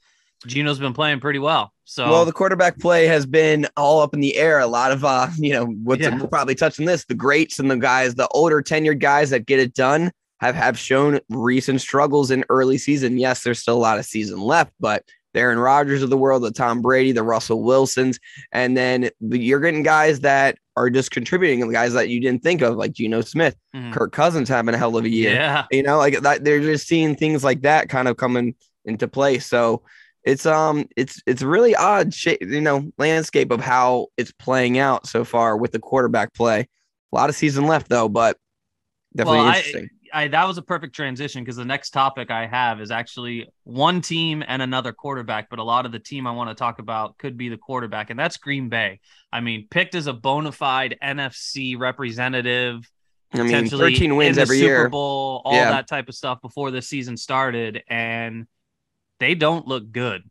Geno's 0.45 0.79
been 0.79 0.93
playing 0.93 1.19
pretty 1.19 1.39
well. 1.39 1.73
So 1.85 2.09
Well, 2.09 2.25
the 2.25 2.31
quarterback 2.33 2.77
play 2.79 3.07
has 3.07 3.25
been 3.25 3.67
all 3.75 4.01
up 4.01 4.13
in 4.13 4.19
the 4.19 4.35
air. 4.37 4.59
A 4.59 4.67
lot 4.67 4.91
of, 4.91 5.03
uh, 5.03 5.27
you 5.37 5.53
know, 5.53 5.65
what's 5.65 6.01
Yeah. 6.01 6.15
we'll 6.15 6.27
probably 6.27 6.55
touching 6.55 6.85
this. 6.85 7.05
The 7.05 7.15
greats 7.15 7.59
and 7.59 7.69
the 7.69 7.77
guys, 7.77 8.15
the 8.15 8.27
older 8.29 8.61
tenured 8.61 8.99
guys 8.99 9.29
that 9.31 9.45
get 9.45 9.59
it 9.59 9.73
done 9.73 10.11
have 10.39 10.55
have 10.55 10.77
shown 10.77 11.19
recent 11.29 11.81
struggles 11.81 12.29
in 12.31 12.43
early 12.49 12.77
season. 12.77 13.17
Yes, 13.17 13.43
there's 13.43 13.59
still 13.59 13.77
a 13.77 13.79
lot 13.79 13.97
of 13.97 14.05
season 14.05 14.39
left, 14.41 14.73
but 14.79 15.03
the 15.35 15.41
Aaron 15.41 15.59
Rodgers 15.59 16.01
of 16.01 16.09
the 16.09 16.17
world, 16.17 16.41
the 16.43 16.49
Tom 16.51 16.81
Brady, 16.81 17.11
the 17.11 17.21
Russell 17.21 17.61
Wilsons, 17.61 18.17
and 18.51 18.75
then 18.75 19.09
you're 19.19 19.59
getting 19.59 19.83
guys 19.83 20.21
that 20.21 20.57
are 20.77 20.89
just 20.89 21.11
contributing, 21.11 21.61
and 21.61 21.71
guys 21.71 21.93
that 21.93 22.09
you 22.09 22.19
didn't 22.19 22.41
think 22.41 22.61
of, 22.61 22.75
like 22.77 22.93
Geno 22.93 23.21
Smith, 23.21 23.55
Mhm. 23.75 23.93
Kirk 23.93 24.11
Cousins 24.11 24.49
having 24.49 24.73
a 24.73 24.77
hell 24.77 24.97
of 24.97 25.05
a 25.05 25.09
year. 25.09 25.33
Yeah, 25.33 25.65
you 25.71 25.83
know 25.83 25.97
like 25.97 26.19
that 26.21 26.43
they're 26.43 26.59
just 26.61 26.87
seeing 26.87 27.15
things 27.15 27.43
like 27.43 27.61
that 27.61 27.89
kind 27.89 28.07
of 28.07 28.17
coming 28.17 28.55
into 28.85 29.07
play. 29.07 29.39
So 29.39 29.83
it's 30.23 30.45
um 30.45 30.87
it's 30.97 31.21
it's 31.27 31.41
really 31.43 31.75
odd 31.75 32.13
shape 32.13 32.39
you 32.41 32.61
know 32.61 32.91
landscape 32.97 33.51
of 33.51 33.59
how 33.61 34.07
it's 34.17 34.31
playing 34.31 34.79
out 34.79 35.05
so 35.07 35.23
far 35.23 35.55
with 35.57 35.71
the 35.71 35.79
quarterback 35.79 36.33
play. 36.33 36.67
A 37.11 37.15
lot 37.15 37.29
of 37.29 37.35
season 37.35 37.67
left 37.67 37.89
though 37.89 38.09
but 38.09 38.37
definitely 39.15 39.39
Well, 39.39 39.47
interesting 39.49 39.89
I 40.15 40.27
that 40.29 40.47
was 40.47 40.57
a 40.57 40.61
perfect 40.61 40.95
transition 40.95 41.43
because 41.43 41.57
the 41.57 41.65
next 41.65 41.89
topic 41.91 42.31
I 42.31 42.47
have 42.47 42.79
is 42.81 42.89
actually 42.89 43.47
one 43.63 44.01
team 44.01 44.43
and 44.47 44.61
another 44.61 44.93
quarterback, 44.93 45.49
but 45.49 45.59
a 45.59 45.63
lot 45.63 45.85
of 45.85 45.91
the 45.91 45.99
team 45.99 46.25
I 46.25 46.31
want 46.31 46.49
to 46.49 46.55
talk 46.55 46.79
about 46.79 47.17
could 47.17 47.37
be 47.37 47.49
the 47.49 47.57
quarterback, 47.57 48.09
and 48.09 48.19
that's 48.19 48.37
Green 48.37 48.69
Bay. 48.69 48.99
I 49.31 49.41
mean, 49.41 49.67
picked 49.69 49.93
as 49.95 50.07
a 50.07 50.13
bona 50.13 50.51
fide 50.51 50.97
NFC 51.03 51.77
representative, 51.77 52.89
i 53.33 53.37
mean 53.39 53.47
potentially 53.47 53.93
13 53.93 54.15
wins 54.15 54.37
every 54.37 54.57
Super 54.59 54.65
year 54.67 54.89
Bowl, 54.89 55.41
all 55.43 55.53
Yeah. 55.53 55.71
that 55.71 55.87
type 55.87 56.07
of 56.07 56.15
stuff 56.15 56.41
before 56.41 56.71
the 56.71 56.81
season 56.81 57.17
started, 57.17 57.83
and 57.89 58.47
they 59.19 59.35
don't 59.35 59.67
look 59.67 59.91
good. 59.91 60.23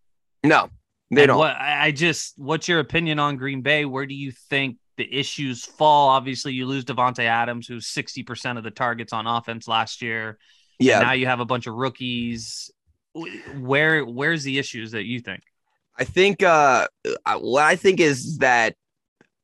no 0.42 0.70
they 1.10 1.22
And 1.22 1.28
don't 1.28 1.38
What 1.38 1.56
I 1.58 1.90
just, 1.92 2.34
what's 2.38 2.66
your 2.66 2.80
opinion 2.80 3.18
on 3.18 3.36
Green 3.36 3.60
Bay? 3.60 3.84
Where 3.84 4.06
do 4.06 4.14
you 4.14 4.32
think 4.50 4.78
the 4.96 5.12
issues 5.12 5.64
fall? 5.64 6.08
Obviously, 6.10 6.52
you 6.52 6.66
lose 6.66 6.84
Davante 6.84 7.24
Adams, 7.24 7.66
who's 7.66 7.86
sixty 7.86 8.22
percent 8.22 8.58
of 8.58 8.64
the 8.64 8.70
targets 8.70 9.12
on 9.12 9.26
offense 9.26 9.66
last 9.68 10.02
year. 10.02 10.38
yeah 10.78 11.00
Now 11.00 11.12
you 11.12 11.26
have 11.26 11.40
a 11.40 11.44
bunch 11.44 11.66
of 11.66 11.74
rookies. 11.74 12.70
Where 13.58 14.04
where's 14.04 14.42
the 14.44 14.58
issues 14.58 14.92
that 14.92 15.04
you 15.04 15.20
think? 15.20 15.42
I 15.98 16.04
think 16.04 16.42
uh 16.42 16.88
what 17.38 17.62
I 17.64 17.76
think 17.76 18.00
is 18.00 18.38
that 18.38 18.74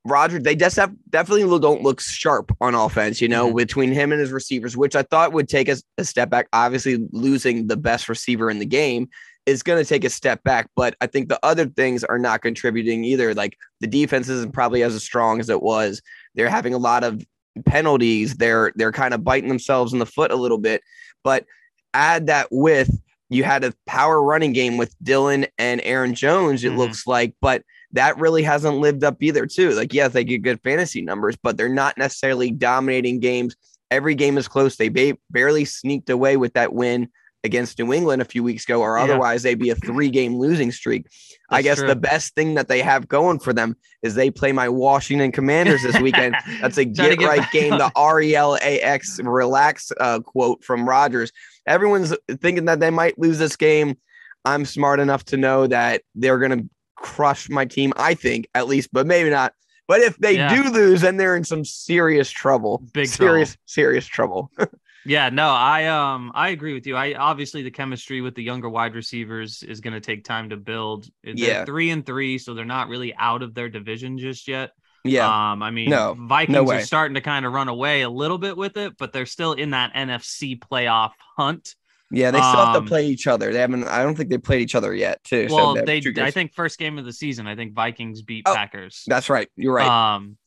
Roger 0.03 0.39
they 0.39 0.55
just 0.55 0.75
have 0.77 0.93
definitely 1.09 1.43
don't 1.59 1.83
look 1.83 2.01
sharp 2.01 2.51
on 2.59 2.73
offense, 2.75 3.21
you 3.21 3.27
know, 3.29 3.51
Mhm. 3.53 3.57
between 3.57 3.91
him 3.91 4.11
and 4.11 4.19
his 4.19 4.31
receivers, 4.31 4.75
which 4.75 4.95
I 4.95 5.03
thought 5.03 5.31
would 5.31 5.47
take 5.47 5.69
us 5.69 5.83
a 5.97 6.03
step 6.03 6.29
back. 6.29 6.47
Obviously, 6.51 7.07
losing 7.11 7.67
the 7.67 7.77
best 7.77 8.09
receiver 8.09 8.49
in 8.49 8.57
the 8.59 8.65
game 8.65 9.09
is 9.45 9.63
going 9.63 9.83
to 9.83 9.87
take 9.87 10.03
a 10.03 10.09
step 10.09 10.43
back, 10.43 10.69
but 10.75 10.95
I 11.01 11.07
think 11.07 11.29
the 11.29 11.39
other 11.43 11.65
things 11.65 12.03
are 12.03 12.19
not 12.19 12.41
contributing 12.41 13.03
either. 13.03 13.33
Like 13.33 13.57
the 13.79 13.87
defense 13.87 14.29
isn't 14.29 14.53
probably 14.53 14.83
as 14.83 15.01
strong 15.03 15.39
as 15.39 15.49
it 15.49 15.61
was. 15.61 16.01
They're 16.35 16.49
having 16.49 16.73
a 16.73 16.77
lot 16.79 17.03
of 17.03 17.23
penalties. 17.65 18.35
They're 18.35 18.71
they're 18.75 18.91
kind 18.91 19.13
of 19.13 19.23
biting 19.23 19.49
themselves 19.49 19.93
in 19.93 19.99
the 19.99 20.05
foot 20.05 20.31
a 20.31 20.35
little 20.35 20.57
bit. 20.57 20.81
But 21.23 21.45
add 21.93 22.27
that 22.27 22.47
with 22.51 22.89
you 23.29 23.43
had 23.43 23.63
a 23.63 23.73
power 23.87 24.21
running 24.21 24.53
game 24.53 24.77
with 24.77 24.95
Dillon 25.03 25.45
and 25.57 25.81
Aaron 25.83 26.13
Jones, 26.13 26.63
it 26.63 26.73
Mhm. 26.73 26.77
looks 26.77 27.07
like, 27.07 27.33
but 27.41 27.63
that 27.93 28.17
really 28.17 28.43
hasn't 28.43 28.77
lived 28.77 29.03
up 29.03 29.21
either, 29.21 29.45
too. 29.45 29.71
Like, 29.71 29.93
yes, 29.93 30.13
they 30.13 30.23
get 30.23 30.41
good 30.43 30.61
fantasy 30.63 31.01
numbers, 31.01 31.35
but 31.41 31.57
they're 31.57 31.67
not 31.69 31.97
necessarily 31.97 32.51
dominating 32.51 33.19
games. 33.19 33.55
Every 33.89 34.15
game 34.15 34.37
is 34.37 34.47
close. 34.47 34.75
They 34.77 34.87
ba- 34.89 35.17
barely 35.29 35.65
sneaked 35.65 36.09
away 36.09 36.37
with 36.37 36.53
that 36.53 36.73
win 36.73 37.09
against 37.43 37.79
New 37.79 37.91
England 37.91 38.21
a 38.21 38.25
few 38.25 38.43
weeks 38.43 38.63
ago, 38.65 38.81
or 38.81 38.97
Yeah. 38.97 39.03
otherwise 39.05 39.43
they'd 39.43 39.57
be 39.59 39.69
a 39.71 39.75
three 39.75 40.09
game 40.09 40.35
losing 40.35 40.71
streak. 40.71 41.07
I 41.49 41.61
guess 41.61 41.79
true. 41.79 41.87
the 41.87 41.95
best 41.95 42.35
thing 42.35 42.53
that 42.55 42.67
they 42.67 42.81
have 42.81 43.07
going 43.07 43.39
for 43.39 43.51
them 43.51 43.75
is 44.03 44.15
they 44.15 44.29
play 44.29 44.51
my 44.51 44.69
Washington 44.69 45.31
Commanders 45.31 45.81
this 45.83 45.99
weekend. 45.99 46.35
That's 46.61 46.77
a 46.77 46.85
get, 46.85 47.17
get 47.19 47.27
right 47.27 47.51
game. 47.51 47.73
on- 47.73 47.79
The 47.79 47.91
R 47.95 48.21
E 48.21 48.35
L 48.35 48.55
A 48.61 48.79
X 48.81 49.19
relax 49.23 49.91
uh, 49.99 50.19
quote 50.19 50.63
from 50.63 50.87
Rodgers. 50.87 51.31
Everyone's 51.67 52.15
thinking 52.41 52.65
that 52.65 52.79
they 52.79 52.89
might 52.91 53.17
lose 53.19 53.39
this 53.39 53.55
game. 53.55 53.97
I'm 54.45 54.65
smart 54.65 54.99
enough 54.99 55.25
to 55.25 55.37
know 55.37 55.67
that 55.67 56.01
they're 56.15 56.39
going 56.39 56.57
to 56.59 56.69
crush 56.95 57.49
my 57.49 57.65
team. 57.65 57.91
I 57.97 58.13
think 58.13 58.47
at 58.55 58.67
least, 58.67 58.89
but 58.93 59.05
maybe 59.07 59.29
not. 59.29 59.53
But 59.87 60.01
if 60.01 60.15
they 60.17 60.35
Yeah. 60.35 60.63
do 60.63 60.69
lose, 60.69 61.01
then 61.01 61.17
they're 61.17 61.35
in 61.35 61.43
some 61.43 61.65
serious 61.65 62.29
trouble. 62.31 62.83
Big 62.93 63.07
serious, 63.07 63.57
serious 63.65 64.05
trouble. 64.07 64.51
Yeah, 65.05 65.29
no, 65.29 65.47
I 65.49 65.87
um 65.87 66.31
I 66.35 66.49
agree 66.49 66.73
with 66.73 66.85
you. 66.85 66.95
I 66.95 67.13
obviously 67.15 67.63
the 67.63 67.71
chemistry 67.71 68.21
with 68.21 68.35
the 68.35 68.43
younger 68.43 68.69
wide 68.69 68.93
receivers 68.95 69.63
is 69.63 69.81
going 69.81 69.93
to 69.93 69.99
take 69.99 70.23
time 70.23 70.49
to 70.49 70.57
build. 70.57 71.07
They're 71.23 71.33
Yeah. 71.35 71.65
three 71.65 71.89
and 71.89 72.05
three, 72.05 72.37
so 72.37 72.53
they're 72.53 72.65
not 72.65 72.87
really 72.87 73.13
out 73.15 73.41
of 73.41 73.53
their 73.53 73.69
division 73.69 74.17
just 74.17 74.47
yet. 74.47 74.71
yeah. 75.03 75.25
Um, 75.51 75.63
I 75.63 75.71
mean, 75.71 75.89
No, 75.89 76.13
Vikings 76.27 76.55
no 76.55 76.71
are 76.71 76.81
starting 76.81 77.15
to 77.15 77.21
kind 77.21 77.45
of 77.45 77.53
run 77.53 77.67
away 77.67 78.01
a 78.01 78.09
little 78.09 78.37
bit 78.37 78.55
with 78.55 78.77
it, 78.77 78.95
but 78.97 79.11
they're 79.11 79.25
still 79.25 79.53
in 79.53 79.71
that 79.71 79.91
NFC 79.95 80.55
playoff 80.59 81.11
hunt. 81.37 81.75
yeah. 82.11 82.31
They 82.31 82.39
still 82.41 82.59
have 82.65 82.75
um, 82.75 82.83
to 82.85 82.89
play 82.89 83.07
each 83.07 83.25
other. 83.27 83.51
They 83.51 83.59
haven't, 83.59 83.85
I 83.85 84.03
don't 84.03 84.15
think 84.15 84.29
they 84.29 84.37
played 84.37 84.61
each 84.61 84.75
other 84.75 84.93
yet, 84.93 85.23
too. 85.23 85.47
Well, 85.49 85.75
have 85.75 85.85
they 85.85 85.97
I 86.21 86.31
think 86.31 86.53
first 86.53 86.77
game 86.77 86.97
of 86.97 87.05
the 87.05 87.13
season, 87.13 87.47
I 87.47 87.55
think 87.55 87.73
Vikings 87.73 88.21
beat 88.21 88.45
Oh, 88.45 88.53
Packers. 88.53 89.03
that's 89.07 89.29
right. 89.29 89.49
You're 89.55 89.73
right. 89.73 89.87
Um, 89.87 90.37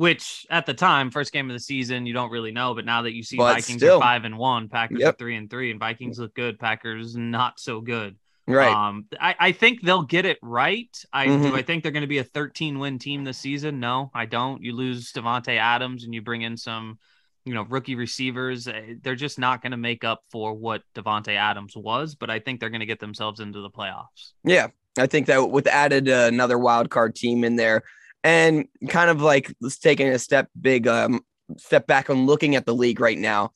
which 0.00 0.46
at 0.48 0.64
the 0.64 0.72
time, 0.72 1.10
first 1.10 1.30
game 1.30 1.50
of 1.50 1.52
the 1.52 1.60
season, 1.60 2.06
you 2.06 2.14
don't 2.14 2.30
really 2.30 2.52
know. 2.52 2.74
But 2.74 2.86
now 2.86 3.02
that 3.02 3.12
you 3.12 3.22
see 3.22 3.36
But 3.36 3.56
Vikings 3.56 3.82
still. 3.82 3.98
are 3.98 4.00
five 4.00 4.24
and 4.24 4.38
one, 4.38 4.70
Packers 4.70 5.02
are 5.04 5.12
three 5.12 5.36
and 5.36 5.50
three, 5.50 5.70
and 5.70 5.78
Vikings 5.78 6.18
look 6.18 6.34
good. 6.34 6.58
Packers 6.58 7.14
not 7.16 7.60
so 7.60 7.82
good. 7.82 8.16
right. 8.46 8.72
Um, 8.72 9.04
I, 9.20 9.34
I 9.38 9.52
think 9.52 9.82
they'll 9.82 10.02
get 10.04 10.24
it 10.24 10.38
right. 10.40 10.88
I 11.12 11.26
Mhm. 11.26 11.42
do. 11.50 11.54
I 11.54 11.60
think 11.60 11.82
they're 11.82 11.92
going 11.92 12.00
to 12.00 12.06
be 12.06 12.16
a 12.16 12.24
13 12.24 12.78
win 12.78 12.98
team 12.98 13.24
this 13.24 13.36
season. 13.36 13.78
No, 13.78 14.10
I 14.14 14.24
don't. 14.24 14.62
You 14.62 14.74
lose 14.74 15.12
Davante 15.12 15.58
Adams 15.58 16.04
and 16.04 16.14
you 16.14 16.22
bring 16.22 16.40
in 16.42 16.56
some, 16.56 16.98
you 17.44 17.52
know, 17.52 17.64
rookie 17.68 17.94
receivers. 17.94 18.66
eh, 18.68 18.94
They're 19.02 19.14
just 19.16 19.38
not 19.38 19.60
going 19.60 19.72
to 19.72 19.76
make 19.76 20.02
up 20.02 20.22
for 20.32 20.54
what 20.54 20.80
Davante 20.94 21.36
Adams 21.36 21.76
was. 21.76 22.14
But 22.14 22.30
I 22.30 22.38
think 22.38 22.58
they're 22.58 22.70
going 22.70 22.80
to 22.80 22.86
get 22.86 23.00
themselves 23.00 23.38
into 23.38 23.60
the 23.60 23.70
playoffs. 23.70 24.32
Yeah, 24.44 24.68
I 24.98 25.06
think 25.06 25.26
that 25.26 25.50
with 25.50 25.66
added 25.66 26.08
uh, 26.08 26.24
another 26.32 26.58
wild 26.58 26.88
card 26.88 27.14
team 27.14 27.44
in 27.44 27.56
there, 27.56 27.82
and 28.24 28.66
kind 28.88 29.10
of 29.10 29.22
like 29.22 29.54
let's 29.60 29.78
taking 29.78 30.08
a 30.08 30.18
step 30.18 30.48
big 30.60 30.86
um 30.86 31.20
step 31.58 31.86
back 31.86 32.10
on 32.10 32.26
looking 32.26 32.54
at 32.56 32.66
the 32.66 32.74
league 32.74 33.00
right 33.00 33.18
now. 33.18 33.52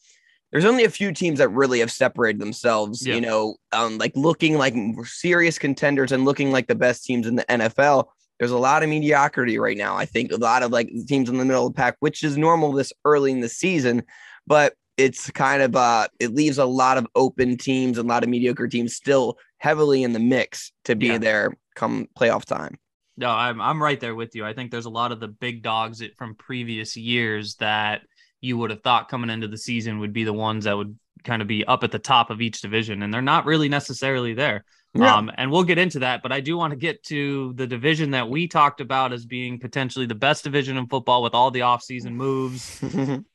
There's 0.53 0.65
only 0.65 0.85
a 0.85 0.91
few 0.91 1.13
teams 1.13 1.39
that 1.39 1.49
really 1.49 1.81
have 1.81 1.91
separated 1.91 2.41
themselves, 2.41 3.05
Yeah. 3.07 3.17
you 3.17 3.21
know, 3.21 3.57
um, 3.73 3.99
like 3.99 4.13
looking 4.15 4.57
like 4.57 4.75
serious 5.05 5.59
contenders 5.59 6.13
and 6.13 6.25
looking 6.25 6.53
like 6.53 6.69
the 6.69 6.77
best 6.77 7.05
teams 7.05 7.27
in 7.27 7.35
the 7.37 7.45
NFL. 7.45 8.07
There's 8.39 8.53
a 8.53 8.59
lot 8.59 8.83
of 8.85 8.89
mediocrity 8.89 9.59
right 9.59 9.77
now. 9.77 9.97
I 9.97 10.05
think 10.07 10.31
a 10.33 10.37
lot 10.37 10.63
of 10.63 10.71
like 10.71 10.91
teams 11.09 11.29
in 11.29 11.39
the 11.39 11.45
middle 11.45 11.67
of 11.67 11.73
the 11.73 11.77
pack, 11.77 11.97
which 12.01 12.23
is 12.23 12.37
normal 12.37 12.73
this 12.73 12.93
early 13.05 13.33
in 13.33 13.41
the 13.41 13.49
season, 13.49 14.03
but 14.47 14.75
it's 14.97 15.29
kind 15.33 15.61
of 15.61 15.75
uh 15.75 16.07
it 16.21 16.33
leaves 16.35 16.57
a 16.59 16.65
lot 16.65 16.99
of 16.99 17.07
open 17.17 17.57
teams 17.57 17.99
and 17.99 18.09
a 18.09 18.13
lot 18.13 18.23
of 18.23 18.29
mediocre 18.29 18.69
teams 18.69 18.95
still 18.95 19.37
heavily 19.59 20.05
in 20.05 20.13
the 20.13 20.21
mix 20.21 20.71
to 20.85 20.95
be 20.95 21.07
Yeah. 21.09 21.19
there 21.19 21.57
come 21.75 22.07
playoff 22.17 22.45
time. 22.45 22.79
No, 23.17 23.29
I'm 23.31 23.61
I'm 23.61 23.83
right 23.83 24.01
there 24.01 24.15
with 24.15 24.35
you. 24.35 24.45
I 24.45 24.55
think 24.55 24.71
there's 24.71 24.87
a 24.87 24.91
lot 24.91 25.13
of 25.13 25.21
the 25.21 25.29
big 25.29 25.63
dogs 25.63 25.99
that- 25.99 26.17
from 26.17 26.35
previous 26.35 26.97
years 26.97 27.55
that 27.57 28.03
you 28.41 28.59
would 28.59 28.71
have 28.71 28.83
thought 28.83 29.09
coming 29.09 29.31
into 29.31 29.49
the 29.49 29.57
season 29.59 30.01
would 30.01 30.13
be 30.13 30.25
the 30.25 30.33
ones 30.33 30.65
that 30.65 30.77
would 30.77 30.99
kind 31.23 31.41
of 31.41 31.49
be 31.49 31.65
up 31.65 31.85
at 31.85 31.91
the 31.91 31.99
top 31.99 32.31
of 32.31 32.43
each 32.43 32.61
division, 32.61 33.03
and 33.03 33.13
they're 33.15 33.23
not 33.23 33.47
really 33.47 33.69
necessarily 33.69 34.35
there. 34.35 34.65
Yeah. 34.97 35.17
Um, 35.17 35.31
and 35.37 35.51
we'll 35.51 35.65
get 35.65 35.79
into 35.79 36.01
that, 36.01 36.23
but 36.23 36.31
I 36.31 36.41
do 36.41 36.57
want 36.57 36.71
to 36.71 36.77
get 36.77 37.03
to 37.05 37.53
the 37.55 37.67
division 37.67 38.13
that 38.13 38.29
we 38.29 38.47
talked 38.47 38.81
about 38.81 39.13
as 39.13 39.27
being 39.27 39.59
potentially 39.59 40.07
the 40.07 40.15
best 40.15 40.45
division 40.45 40.77
in 40.77 40.87
football 40.87 41.23
with 41.23 41.35
all 41.35 41.51
the 41.51 41.61
offseason 41.61 42.13
moves, 42.13 42.81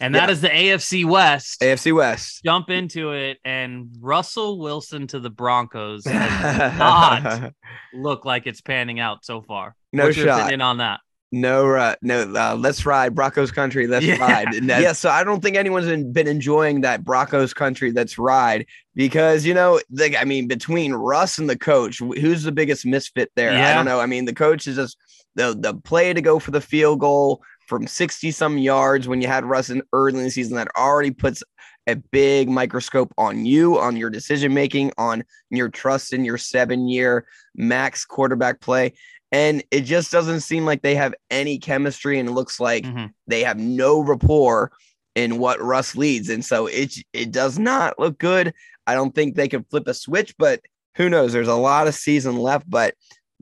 and 0.00 0.14
that 0.14 0.28
Yeah. 0.28 0.32
is 0.32 0.40
the 0.40 0.48
AFC 0.48 1.04
West. 1.04 1.60
AFC 1.62 1.92
West. 1.92 2.42
Jump 2.44 2.70
into 2.70 3.12
it, 3.12 3.38
and 3.44 3.88
Russell 4.00 4.58
Wilson 4.58 5.06
to 5.08 5.20
the 5.20 5.30
Broncos 5.30 6.04
has 6.06 6.78
not 6.78 7.52
look 7.94 8.24
like 8.24 8.46
it's 8.46 8.60
panning 8.60 9.00
out 9.00 9.24
so 9.24 9.42
far. 9.42 9.74
No 9.92 10.04
What's 10.06 10.16
shot. 10.16 10.40
opinion 10.40 10.60
on 10.60 10.78
that? 10.78 11.00
No, 11.32 11.74
uh, 11.74 11.96
no. 12.02 12.22
Uh, 12.34 12.54
let's 12.56 12.86
ride 12.86 13.14
Broncos 13.14 13.50
country. 13.50 13.88
Let's 13.88 14.06
Yeah. 14.06 14.18
ride. 14.18 14.54
Yeah. 14.62 14.92
So 14.92 15.10
I 15.10 15.24
don't 15.24 15.42
think 15.42 15.56
anyone's 15.56 15.86
been- 16.12 16.28
enjoying 16.28 16.82
that 16.82 17.04
Broncos 17.04 17.52
country. 17.52 17.90
Let's 17.90 18.16
ride 18.16 18.64
because 18.94 19.44
you 19.44 19.52
know, 19.52 19.80
the, 19.90 20.16
I 20.18 20.24
mean, 20.24 20.46
between 20.46 20.92
Russ 20.94 21.38
and 21.38 21.50
the 21.50 21.58
coach, 21.58 21.98
who's 21.98 22.44
the 22.44 22.52
biggest 22.52 22.86
misfit 22.86 23.30
there? 23.34 23.50
I 23.52 23.74
don't 23.74 23.84
know. 23.86 23.98
I 24.00 24.06
mean, 24.06 24.24
the 24.24 24.34
coach 24.34 24.66
is 24.68 24.76
just 24.76 24.96
the 25.34 25.54
the 25.58 25.74
play 25.74 26.12
to 26.14 26.20
go 26.22 26.38
for 26.38 26.52
the 26.52 26.60
field 26.60 27.00
goal 27.00 27.42
from 27.66 27.86
sixty 27.86 28.30
some 28.30 28.58
yards 28.58 29.08
when 29.08 29.20
you 29.20 29.28
had 29.28 29.44
Russ 29.44 29.70
in 29.70 29.82
early 29.92 30.18
in 30.18 30.24
the 30.24 30.30
season 30.30 30.56
that 30.56 30.68
already 30.76 31.10
puts 31.10 31.42
a 31.86 31.96
big 31.96 32.48
microscope 32.48 33.12
on 33.16 33.44
you, 33.46 33.78
on 33.78 33.96
your 33.96 34.10
decision 34.10 34.52
making, 34.52 34.92
on 34.98 35.24
your 35.50 35.68
trust 35.68 36.12
in 36.12 36.24
your 36.24 36.38
seven 36.38 36.88
year 36.88 37.26
max 37.54 38.04
quarterback 38.04 38.60
play. 38.60 38.92
And 39.32 39.62
it 39.70 39.82
just 39.82 40.10
doesn't 40.12 40.40
seem 40.40 40.64
like 40.64 40.82
they 40.82 40.94
have 40.94 41.14
any 41.30 41.58
chemistry, 41.58 42.18
and 42.18 42.28
it 42.28 42.32
looks 42.32 42.60
like 42.60 42.84
Mhm. 42.84 43.10
they 43.26 43.42
have 43.44 43.58
no 43.58 44.00
rapport 44.00 44.70
in 45.14 45.38
what 45.38 45.60
Russ 45.62 45.96
leads. 45.96 46.28
And 46.28 46.44
so 46.44 46.66
it 46.66 46.94
it 47.12 47.32
does 47.32 47.58
not 47.58 47.98
look 47.98 48.18
good. 48.18 48.52
I 48.86 48.94
don't 48.94 49.14
think 49.14 49.34
they 49.34 49.48
can 49.48 49.64
flip 49.64 49.88
a 49.88 49.94
switch, 49.94 50.34
but 50.38 50.60
who 50.96 51.08
knows? 51.08 51.32
There's 51.32 51.48
a 51.48 51.54
lot 51.54 51.88
of 51.88 51.94
season 51.94 52.36
left, 52.36 52.68
but 52.70 52.94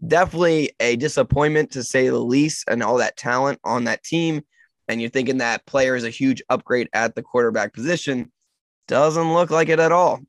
definitely 0.07 0.73
a 0.81 0.97
disappointment 0.97 1.73
to 1.73 1.83
say 1.83 2.09
the 2.09 2.19
least, 2.19 2.65
and 2.69 2.83
all 2.83 2.99
that 2.99 3.17
talent 3.17 3.61
on 3.65 3.85
that 3.85 4.03
team. 4.03 4.43
And 4.89 5.01
you're 5.01 5.11
thinking 5.11 5.39
that 5.39 5.65
player 5.67 5.97
is 5.97 6.05
a 6.05 6.11
huge 6.11 6.43
upgrade 6.51 6.89
at 6.93 7.15
the 7.15 7.23
quarterback 7.23 7.73
position. 7.73 8.31
Doesn't 8.87 9.33
look 9.33 9.51
like 9.51 9.69
it 9.69 9.81
at 9.81 9.93
all. 9.93 10.21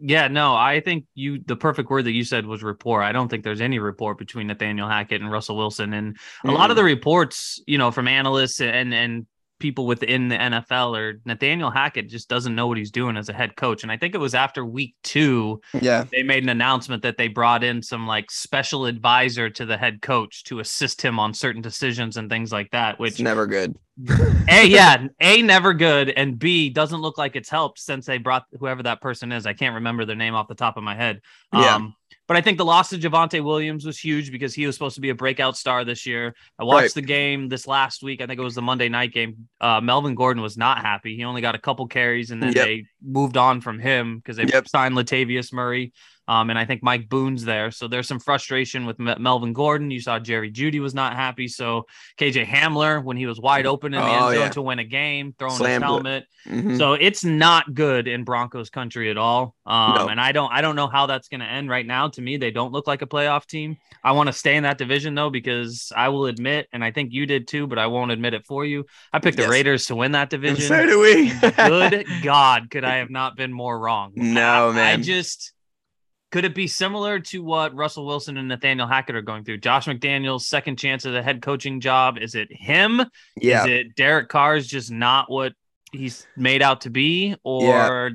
Yeah, 0.00 0.28
no, 0.28 0.54
I 0.54 0.80
think 0.80 1.06
you 1.14 1.40
the 1.44 1.56
perfect 1.56 1.90
word 1.90 2.04
that 2.04 2.12
you 2.12 2.22
said 2.22 2.46
was 2.46 2.62
rapport. 2.62 3.02
I 3.02 3.10
don't 3.10 3.28
think 3.28 3.42
there's 3.42 3.60
any 3.60 3.80
rapport 3.80 4.14
between 4.14 4.46
Nathaniel 4.46 4.88
Hackett 4.88 5.20
and 5.20 5.30
Russell 5.30 5.56
Wilson. 5.56 5.92
And 5.92 6.16
a 6.44 6.52
lot 6.52 6.70
of 6.70 6.76
the 6.76 6.84
reports, 6.84 7.60
you 7.66 7.78
know, 7.78 7.90
from 7.90 8.06
analysts 8.06 8.60
and 8.60 8.94
and 8.94 9.26
people 9.58 9.86
within 9.86 10.28
the 10.28 10.36
NFL 10.36 10.96
or 10.96 11.20
Nathaniel 11.24 11.70
Hackett 11.70 12.08
just 12.08 12.28
doesn't 12.28 12.54
know 12.54 12.66
what 12.66 12.78
he's 12.78 12.90
doing 12.90 13.16
as 13.16 13.28
a 13.28 13.32
head 13.32 13.56
coach. 13.56 13.82
And 13.82 13.92
I 13.92 13.96
think 13.96 14.14
it 14.14 14.18
was 14.18 14.34
after 14.34 14.64
week 14.64 14.94
two, 15.02 15.60
yeah, 15.80 16.04
they 16.10 16.22
made 16.22 16.42
an 16.42 16.48
announcement 16.48 17.02
that 17.02 17.16
they 17.16 17.28
brought 17.28 17.64
in 17.64 17.82
some 17.82 18.06
like 18.06 18.30
special 18.30 18.86
advisor 18.86 19.50
to 19.50 19.66
the 19.66 19.76
head 19.76 20.02
coach 20.02 20.44
to 20.44 20.60
assist 20.60 21.02
him 21.02 21.18
on 21.18 21.34
certain 21.34 21.62
decisions 21.62 22.16
and 22.16 22.30
things 22.30 22.52
like 22.52 22.70
that, 22.70 22.92
it's 22.92 22.98
which 23.00 23.20
never 23.20 23.46
good. 23.46 23.76
a 24.48 24.64
yeah, 24.66 25.08
a 25.20 25.42
never 25.42 25.74
good, 25.74 26.10
and 26.10 26.38
B 26.38 26.70
doesn't 26.70 27.00
look 27.00 27.18
like 27.18 27.34
it's 27.34 27.48
helped 27.48 27.80
since 27.80 28.06
they 28.06 28.18
brought 28.18 28.44
whoever 28.58 28.82
that 28.84 29.00
person 29.00 29.32
is. 29.32 29.44
I 29.44 29.54
can't 29.54 29.74
remember 29.74 30.04
their 30.04 30.16
name 30.16 30.34
off 30.34 30.46
the 30.46 30.54
top 30.54 30.76
of 30.76 30.84
my 30.84 30.94
head. 30.94 31.20
Yeah. 31.52 31.74
Um, 31.74 31.94
But 32.28 32.36
I 32.36 32.42
think 32.42 32.58
the 32.58 32.64
loss 32.64 32.92
of 32.92 33.00
Javonte 33.00 33.42
Williams 33.42 33.86
was 33.86 33.98
huge 33.98 34.30
because 34.30 34.52
he 34.54 34.66
was 34.66 34.76
supposed 34.76 34.94
to 34.96 35.00
be 35.00 35.08
a 35.08 35.14
breakout 35.14 35.56
star 35.56 35.82
this 35.84 36.04
year. 36.04 36.34
I 36.58 36.64
watched 36.64 36.82
Right. 36.82 36.94
the 36.94 37.02
game 37.02 37.48
this 37.48 37.66
last 37.66 38.02
week. 38.02 38.20
I 38.20 38.26
think 38.26 38.38
it 38.38 38.42
was 38.44 38.54
the 38.54 38.60
Monday 38.62 38.90
night 38.90 39.14
game. 39.14 39.48
Uh, 39.62 39.80
Melvin 39.80 40.14
Gordon 40.14 40.42
was 40.42 40.58
not 40.58 40.82
happy. 40.82 41.16
He 41.16 41.24
only 41.24 41.40
got 41.40 41.54
a 41.54 41.58
couple 41.58 41.86
carries, 41.86 42.30
and 42.30 42.42
then 42.42 42.52
Yep. 42.52 42.64
they 42.66 42.84
moved 43.02 43.36
on 43.36 43.60
from 43.60 43.78
him 43.78 44.16
because 44.18 44.36
they 44.36 44.44
Yep. 44.46 44.68
signed 44.68 44.94
Latavius 44.94 45.52
Murray. 45.52 45.92
Um, 46.26 46.50
and 46.50 46.58
I 46.58 46.66
think 46.66 46.82
Mike 46.82 47.08
Boone's 47.08 47.42
there. 47.46 47.70
So 47.70 47.88
there's 47.88 48.06
some 48.06 48.20
frustration 48.20 48.84
with 48.84 48.98
Me- 48.98 49.14
Melvin 49.18 49.54
Gordon. 49.54 49.90
You 49.90 49.98
saw 49.98 50.18
Jerry 50.18 50.52
Jeudy 50.52 50.78
was 50.78 50.92
not 50.94 51.16
happy. 51.16 51.48
So 51.48 51.86
KJ 52.18 52.44
Hamler, 52.44 53.02
when 53.02 53.16
he 53.16 53.24
was 53.24 53.40
wide 53.40 53.64
open 53.64 53.94
in 53.94 54.00
the 54.02 54.06
Oh, 54.06 54.12
end 54.28 54.34
zone 54.34 54.42
yeah. 54.44 54.48
to 54.50 54.60
win 54.60 54.78
a 54.78 54.84
game, 54.84 55.34
throwing 55.38 55.54
Slammed 55.56 55.82
his 55.84 55.88
helmet. 55.90 56.24
Mhm. 56.46 56.76
So 56.76 56.92
it's 56.92 57.24
not 57.24 57.72
good 57.72 58.06
in 58.08 58.24
Broncos 58.24 58.68
country 58.68 59.10
at 59.10 59.16
all. 59.16 59.54
Um, 59.64 59.94
No. 59.94 60.08
and 60.08 60.20
I 60.20 60.32
don't 60.32 60.52
I 60.52 60.60
don't 60.60 60.76
know 60.76 60.86
how 60.86 61.06
that's 61.06 61.28
gonna 61.28 61.46
end 61.46 61.70
right 61.70 61.86
now. 61.86 62.08
To 62.08 62.20
me, 62.20 62.36
they 62.36 62.50
don't 62.50 62.72
look 62.72 62.86
like 62.86 63.00
a 63.00 63.06
playoff 63.06 63.46
team. 63.46 63.78
I 64.04 64.12
want 64.12 64.26
to 64.26 64.32
stay 64.34 64.54
in 64.56 64.64
that 64.64 64.76
division 64.76 65.14
though, 65.14 65.30
because 65.30 65.90
I 65.96 66.10
will 66.10 66.26
admit, 66.26 66.68
and 66.74 66.84
I 66.84 66.90
think 66.90 67.10
you 67.14 67.24
did 67.24 67.48
too, 67.48 67.66
but 67.66 67.78
I 67.78 67.86
won't 67.86 68.10
admit 68.10 68.34
it 68.34 68.44
for 68.44 68.66
you. 68.66 68.84
I 69.14 69.18
picked 69.18 69.38
the 69.38 69.44
Yes. 69.44 69.50
Raiders 69.50 69.86
to 69.86 69.96
win 69.96 70.12
that 70.12 70.28
division. 70.28 70.60
so 70.60 70.84
do 70.86 71.00
we. 71.00 71.30
Good 71.40 72.06
God, 72.22 72.70
could 72.70 72.84
I 72.88 72.96
have 72.96 73.10
not 73.10 73.36
been 73.36 73.52
more 73.52 73.78
wrong? 73.78 74.12
No, 74.16 74.70
I- 74.70 74.92
I 74.92 74.96
just 74.96 75.52
could 76.30 76.44
it 76.44 76.54
be 76.54 76.66
similar 76.66 77.20
to 77.20 77.42
what 77.42 77.74
Russell 77.74 78.04
Wilson 78.04 78.36
and 78.36 78.48
Nathaniel 78.48 78.86
Hackett 78.86 79.16
are 79.16 79.22
going 79.22 79.44
through? 79.44 79.58
Josh 79.58 79.86
McDaniels' 79.86 80.42
second 80.42 80.76
chance 80.76 81.06
at 81.06 81.14
a 81.14 81.22
head 81.22 81.40
coaching 81.40 81.80
job. 81.80 82.18
Is 82.18 82.34
it 82.34 82.48
him? 82.50 83.02
yeah. 83.40 83.64
Is 83.64 83.70
it 83.70 83.96
Derek 83.96 84.28
Carr's 84.28 84.66
just 84.66 84.90
not 84.90 85.30
what 85.30 85.54
he's 85.90 86.26
made 86.36 86.60
out 86.60 86.82
to 86.82 86.90
be? 86.90 87.34
Or 87.44 88.10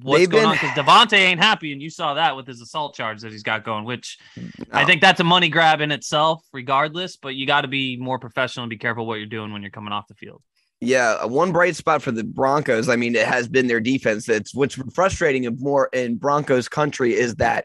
what's 0.00 0.20
They've 0.20 0.30
going 0.30 0.42
been- 0.44 0.50
on? 0.52 0.54
Because 0.54 0.70
Davante 0.70 1.18
ain't 1.18 1.38
happy, 1.38 1.72
and 1.74 1.82
you 1.82 1.90
saw 1.90 2.14
that 2.14 2.34
with 2.34 2.46
his 2.46 2.62
assault 2.62 2.94
charge 2.94 3.20
that 3.20 3.30
he's 3.30 3.42
got 3.42 3.62
going, 3.62 3.84
which 3.84 4.16
I 4.72 4.86
think 4.86 5.02
that's 5.02 5.20
a 5.20 5.24
money 5.24 5.50
grab 5.50 5.82
in 5.82 5.90
itself, 5.92 6.42
regardless. 6.54 7.16
But 7.18 7.34
you 7.34 7.46
got 7.46 7.60
to 7.60 7.68
be 7.68 7.98
more 7.98 8.18
professional 8.18 8.64
and 8.64 8.70
be 8.70 8.78
careful 8.78 9.04
what 9.04 9.16
you're 9.16 9.26
doing 9.26 9.52
when 9.52 9.60
you're 9.60 9.70
coming 9.70 9.92
off 9.92 10.06
the 10.08 10.14
field. 10.14 10.42
Yeah, 10.80 11.18
uh, 11.22 11.28
one 11.28 11.52
bright 11.52 11.76
spot 11.76 12.02
for 12.02 12.10
the 12.10 12.24
Broncos. 12.24 12.88
I 12.88 12.96
mean, 12.96 13.14
it 13.14 13.26
has 13.26 13.48
been 13.48 13.68
their 13.68 13.80
defense. 13.80 14.26
That's 14.26 14.54
what's 14.54 14.74
frustrating 14.94 15.46
and 15.46 15.58
more 15.60 15.88
in 15.92 16.16
Broncos 16.16 16.68
country 16.68 17.14
is 17.14 17.36
that 17.36 17.64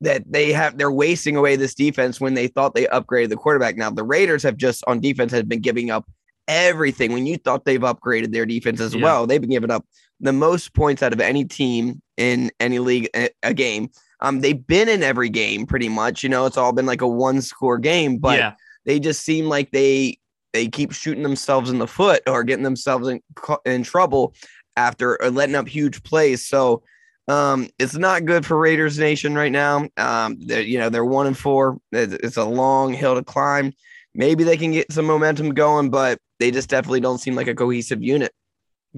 that 0.00 0.22
they 0.30 0.52
have 0.52 0.78
they're 0.78 0.92
wasting 0.92 1.34
away 1.36 1.56
this 1.56 1.74
defense 1.74 2.20
when 2.20 2.34
they 2.34 2.46
thought 2.46 2.74
they 2.74 2.86
upgraded 2.86 3.30
the 3.30 3.36
quarterback. 3.36 3.76
Now 3.76 3.90
the 3.90 4.04
Raiders 4.04 4.42
have 4.42 4.56
just 4.56 4.84
on 4.86 5.00
defense 5.00 5.32
have 5.32 5.48
been 5.48 5.60
giving 5.60 5.90
up 5.90 6.08
everything 6.46 7.12
when 7.12 7.26
you 7.26 7.36
thought 7.36 7.64
they've 7.64 7.80
upgraded 7.80 8.32
their 8.32 8.46
defense 8.46 8.80
as 8.80 8.94
Yeah. 8.94 9.02
well. 9.02 9.26
They've 9.26 9.40
been 9.40 9.50
giving 9.50 9.70
up 9.70 9.84
the 10.20 10.32
most 10.32 10.72
points 10.74 11.02
out 11.02 11.12
of 11.12 11.20
any 11.20 11.44
team 11.44 12.00
in 12.16 12.50
any 12.60 12.78
league 12.78 13.08
a, 13.14 13.30
a 13.42 13.54
game. 13.54 13.90
Um, 14.20 14.40
they've 14.40 14.66
been 14.66 14.88
in 14.88 15.02
every 15.02 15.28
game 15.28 15.66
pretty 15.66 15.88
much. 15.88 16.22
You 16.22 16.28
know, 16.28 16.46
it's 16.46 16.56
all 16.56 16.72
been 16.72 16.86
like 16.86 17.02
a 17.02 17.08
one 17.08 17.40
score 17.40 17.78
game, 17.78 18.18
but 18.18 18.38
yeah, 18.38 18.52
they 18.84 18.98
just 19.00 19.22
seem 19.22 19.46
like 19.46 19.70
they 19.70 20.18
they 20.52 20.68
keep 20.68 20.92
shooting 20.92 21.22
themselves 21.22 21.70
in 21.70 21.78
the 21.78 21.86
foot 21.86 22.22
or 22.26 22.44
getting 22.44 22.64
themselves 22.64 23.08
in 23.08 23.20
in 23.64 23.82
trouble 23.82 24.34
after 24.76 25.22
uh, 25.22 25.30
letting 25.30 25.54
up 25.54 25.68
huge 25.68 26.02
plays. 26.02 26.46
So 26.46 26.82
um, 27.26 27.68
it's 27.78 27.94
not 27.94 28.24
good 28.24 28.46
for 28.46 28.58
Raiders 28.58 28.98
Nation 28.98 29.34
right 29.34 29.52
now. 29.52 29.88
Um, 29.96 30.36
you 30.40 30.78
know 30.78 30.88
they're 30.88 31.04
one 31.04 31.26
and 31.26 31.36
four. 31.36 31.78
It's 31.92 32.36
a 32.36 32.44
long 32.44 32.92
hill 32.92 33.14
to 33.14 33.24
climb. 33.24 33.72
Maybe 34.14 34.44
they 34.44 34.56
can 34.56 34.72
get 34.72 34.92
some 34.92 35.06
momentum 35.06 35.50
going, 35.50 35.90
but 35.90 36.18
they 36.40 36.50
just 36.50 36.70
definitely 36.70 37.00
don't 37.00 37.18
seem 37.18 37.34
like 37.34 37.48
a 37.48 37.54
cohesive 37.54 38.02
unit. 38.02 38.32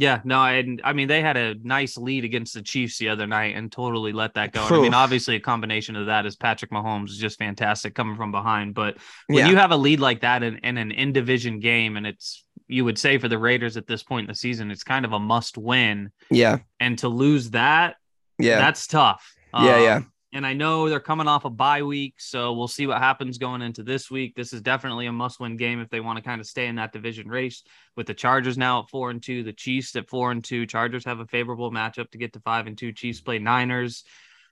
Yeah, 0.00 0.22
no, 0.24 0.38
I, 0.38 0.64
I 0.82 0.94
mean 0.94 1.08
they 1.08 1.20
had 1.20 1.36
a 1.36 1.56
nice 1.62 1.98
lead 1.98 2.24
against 2.24 2.54
the 2.54 2.62
Chiefs 2.62 2.96
the 2.96 3.10
other 3.10 3.26
night 3.26 3.54
and 3.54 3.70
totally 3.70 4.12
let 4.12 4.32
that 4.32 4.50
go. 4.52 4.64
I 4.64 4.80
mean, 4.80 4.94
obviously 4.94 5.36
a 5.36 5.40
combination 5.40 5.94
of 5.94 6.06
that 6.06 6.24
is 6.24 6.36
Patrick 6.36 6.70
Mahomes 6.70 7.10
is 7.10 7.18
just 7.18 7.38
fantastic 7.38 7.94
coming 7.94 8.16
from 8.16 8.32
behind. 8.32 8.72
But 8.72 8.96
when 9.26 9.40
yeah. 9.40 9.48
you 9.50 9.56
have 9.56 9.72
a 9.72 9.76
lead 9.76 10.00
like 10.00 10.22
that 10.22 10.42
in, 10.42 10.56
in 10.62 10.78
an 10.78 10.90
in 10.90 11.12
division 11.12 11.60
game, 11.60 11.98
and 11.98 12.06
it's 12.06 12.46
you 12.66 12.86
would 12.86 12.98
say 12.98 13.18
for 13.18 13.28
the 13.28 13.36
Raiders 13.36 13.76
at 13.76 13.86
this 13.86 14.02
point 14.02 14.24
in 14.24 14.28
the 14.28 14.34
season, 14.34 14.70
it's 14.70 14.84
kind 14.84 15.04
of 15.04 15.12
a 15.12 15.20
must 15.20 15.58
win. 15.58 16.10
Yeah, 16.30 16.60
and 16.80 16.98
to 17.00 17.08
lose 17.08 17.50
that, 17.50 17.96
yeah, 18.38 18.56
that's 18.56 18.86
tough. 18.86 19.34
Yeah, 19.52 19.60
um, 19.60 19.82
yeah 19.82 20.00
and 20.32 20.46
I 20.46 20.52
know 20.52 20.88
they're 20.88 21.00
coming 21.00 21.26
off 21.26 21.44
a 21.44 21.50
bye 21.50 21.82
week, 21.82 22.14
so 22.18 22.52
we'll 22.52 22.68
see 22.68 22.86
what 22.86 22.98
happens 22.98 23.38
going 23.38 23.62
into 23.62 23.82
this 23.82 24.10
week. 24.10 24.34
This 24.36 24.52
is 24.52 24.60
definitely 24.60 25.06
a 25.06 25.12
must-win 25.12 25.56
game 25.56 25.80
if 25.80 25.90
they 25.90 26.00
want 26.00 26.18
to 26.18 26.22
kind 26.22 26.40
of 26.40 26.46
stay 26.46 26.66
in 26.66 26.76
that 26.76 26.92
division 26.92 27.28
race. 27.28 27.62
With 27.96 28.06
the 28.06 28.14
Chargers 28.14 28.56
now 28.56 28.80
at 28.82 28.90
four 28.90 29.10
and 29.10 29.22
two, 29.22 29.42
the 29.42 29.52
Chiefs 29.52 29.96
at 29.96 30.08
four 30.08 30.30
and 30.30 30.44
two. 30.44 30.66
Chargers 30.66 31.04
have 31.04 31.20
a 31.20 31.26
favorable 31.26 31.72
matchup 31.72 32.10
to 32.10 32.18
get 32.18 32.32
to 32.34 32.40
five 32.40 32.66
and 32.66 32.78
two. 32.78 32.92
Chiefs 32.92 33.20
play 33.20 33.38
Niners. 33.38 34.04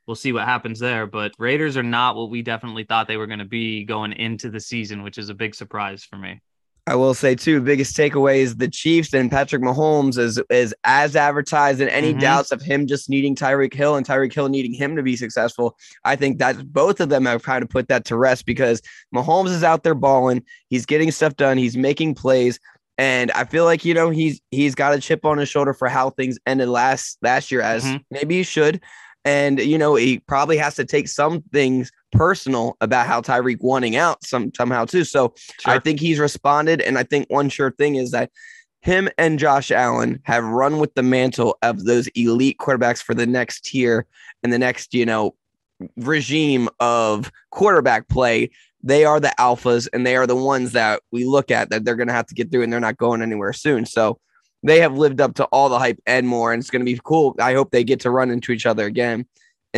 We'll 0.06 0.16
see 0.16 0.32
what 0.32 0.46
happens 0.46 0.80
there, 0.80 1.06
but 1.06 1.32
Raiders 1.38 1.76
are 1.76 1.82
not 1.82 2.16
what 2.16 2.30
we 2.30 2.42
definitely 2.42 2.84
thought 2.84 3.06
they 3.06 3.18
were 3.18 3.26
going 3.26 3.40
to 3.40 3.44
be 3.44 3.84
going 3.84 4.12
into 4.12 4.50
the 4.50 4.60
season, 4.60 5.02
which 5.02 5.18
is 5.18 5.28
a 5.28 5.34
big 5.34 5.54
surprise 5.54 6.02
for 6.02 6.16
me. 6.16 6.40
I 6.88 6.94
will 6.94 7.12
say 7.12 7.34
too, 7.34 7.60
biggest 7.60 7.94
takeaway 7.94 8.38
is 8.38 8.56
the 8.56 8.66
Chiefs 8.66 9.12
and 9.12 9.30
Patrick 9.30 9.60
Mahomes 9.60 10.16
is 10.16 10.40
is 10.48 10.74
as 10.84 11.16
advertised, 11.16 11.82
and 11.82 11.90
any 11.90 12.12
mm-hmm. 12.12 12.20
doubts 12.20 12.50
of 12.50 12.62
him 12.62 12.86
just 12.86 13.10
needing 13.10 13.34
Tyreek 13.34 13.74
Hill 13.74 13.94
and 13.94 14.06
Tyreek 14.06 14.32
Hill 14.32 14.48
needing 14.48 14.72
him 14.72 14.96
to 14.96 15.02
be 15.02 15.14
successful. 15.14 15.76
I 16.04 16.16
think 16.16 16.38
that 16.38 16.72
both 16.72 17.00
of 17.00 17.10
them 17.10 17.26
have 17.26 17.42
kind 17.42 17.62
of 17.62 17.68
put 17.68 17.88
that 17.88 18.06
to 18.06 18.16
rest 18.16 18.46
because 18.46 18.80
Mahomes 19.14 19.50
is 19.50 19.62
out 19.62 19.82
there 19.82 19.94
balling, 19.94 20.42
he's 20.70 20.86
getting 20.86 21.10
stuff 21.10 21.36
done, 21.36 21.58
he's 21.58 21.76
making 21.76 22.14
plays, 22.14 22.58
and 22.96 23.30
I 23.32 23.44
feel 23.44 23.64
like 23.64 23.84
you 23.84 23.92
know 23.92 24.08
he's 24.08 24.40
he's 24.50 24.74
got 24.74 24.94
a 24.94 25.00
chip 25.00 25.26
on 25.26 25.36
his 25.36 25.50
shoulder 25.50 25.74
for 25.74 25.88
how 25.88 26.08
things 26.10 26.38
ended 26.46 26.70
last 26.70 27.18
last 27.20 27.52
year, 27.52 27.60
as 27.60 27.84
mm-hmm. 27.84 27.98
maybe 28.10 28.38
he 28.38 28.42
should. 28.42 28.80
And 29.26 29.60
you 29.60 29.76
know 29.76 29.94
he 29.94 30.20
probably 30.20 30.56
has 30.56 30.76
to 30.76 30.86
take 30.86 31.08
some 31.08 31.42
things 31.52 31.92
personal 32.12 32.76
about 32.80 33.06
how 33.06 33.20
Tyreek 33.20 33.60
wanting 33.60 33.96
out 33.96 34.24
some 34.24 34.52
somehow 34.54 34.84
too. 34.84 35.04
So 35.04 35.34
sure. 35.60 35.74
I 35.74 35.78
think 35.78 36.00
he's 36.00 36.18
responded, 36.18 36.80
and 36.80 36.98
I 36.98 37.02
think 37.02 37.28
one 37.28 37.48
sure 37.48 37.70
thing 37.70 37.96
is 37.96 38.10
that 38.12 38.30
him 38.80 39.08
and 39.18 39.38
Josh 39.38 39.70
Allen 39.70 40.20
have 40.24 40.44
run 40.44 40.78
with 40.78 40.94
the 40.94 41.02
mantle 41.02 41.58
of 41.62 41.84
those 41.84 42.06
elite 42.08 42.58
quarterbacks 42.58 43.02
for 43.02 43.14
the 43.14 43.26
next 43.26 43.64
tier 43.64 44.06
and 44.42 44.52
the 44.52 44.58
next, 44.58 44.94
you 44.94 45.04
know, 45.04 45.34
regime 45.96 46.68
of 46.80 47.30
quarterback 47.50 48.08
play. 48.08 48.50
They 48.82 49.04
are 49.04 49.18
the 49.18 49.34
alphas 49.38 49.88
and 49.92 50.06
they 50.06 50.14
are 50.14 50.26
the 50.26 50.36
ones 50.36 50.72
that 50.72 51.02
we 51.10 51.24
look 51.24 51.50
at 51.50 51.70
that 51.70 51.84
they're 51.84 51.96
going 51.96 52.08
to 52.08 52.14
have 52.14 52.26
to 52.26 52.34
get 52.34 52.50
through 52.50 52.62
and 52.62 52.72
they're 52.72 52.78
not 52.78 52.96
going 52.96 53.22
anywhere 53.22 53.52
soon. 53.52 53.84
So 53.84 54.20
they 54.62 54.80
have 54.80 54.96
lived 54.96 55.20
up 55.20 55.34
to 55.34 55.44
all 55.46 55.68
the 55.68 55.78
hype 55.78 56.00
and 56.06 56.28
more. 56.28 56.52
And 56.52 56.60
it's 56.60 56.70
going 56.70 56.84
to 56.84 56.90
be 56.90 57.00
cool. 57.02 57.34
I 57.40 57.54
hope 57.54 57.70
they 57.70 57.84
get 57.84 58.00
to 58.00 58.10
run 58.10 58.30
into 58.30 58.52
each 58.52 58.66
other 58.66 58.86
again 58.86 59.26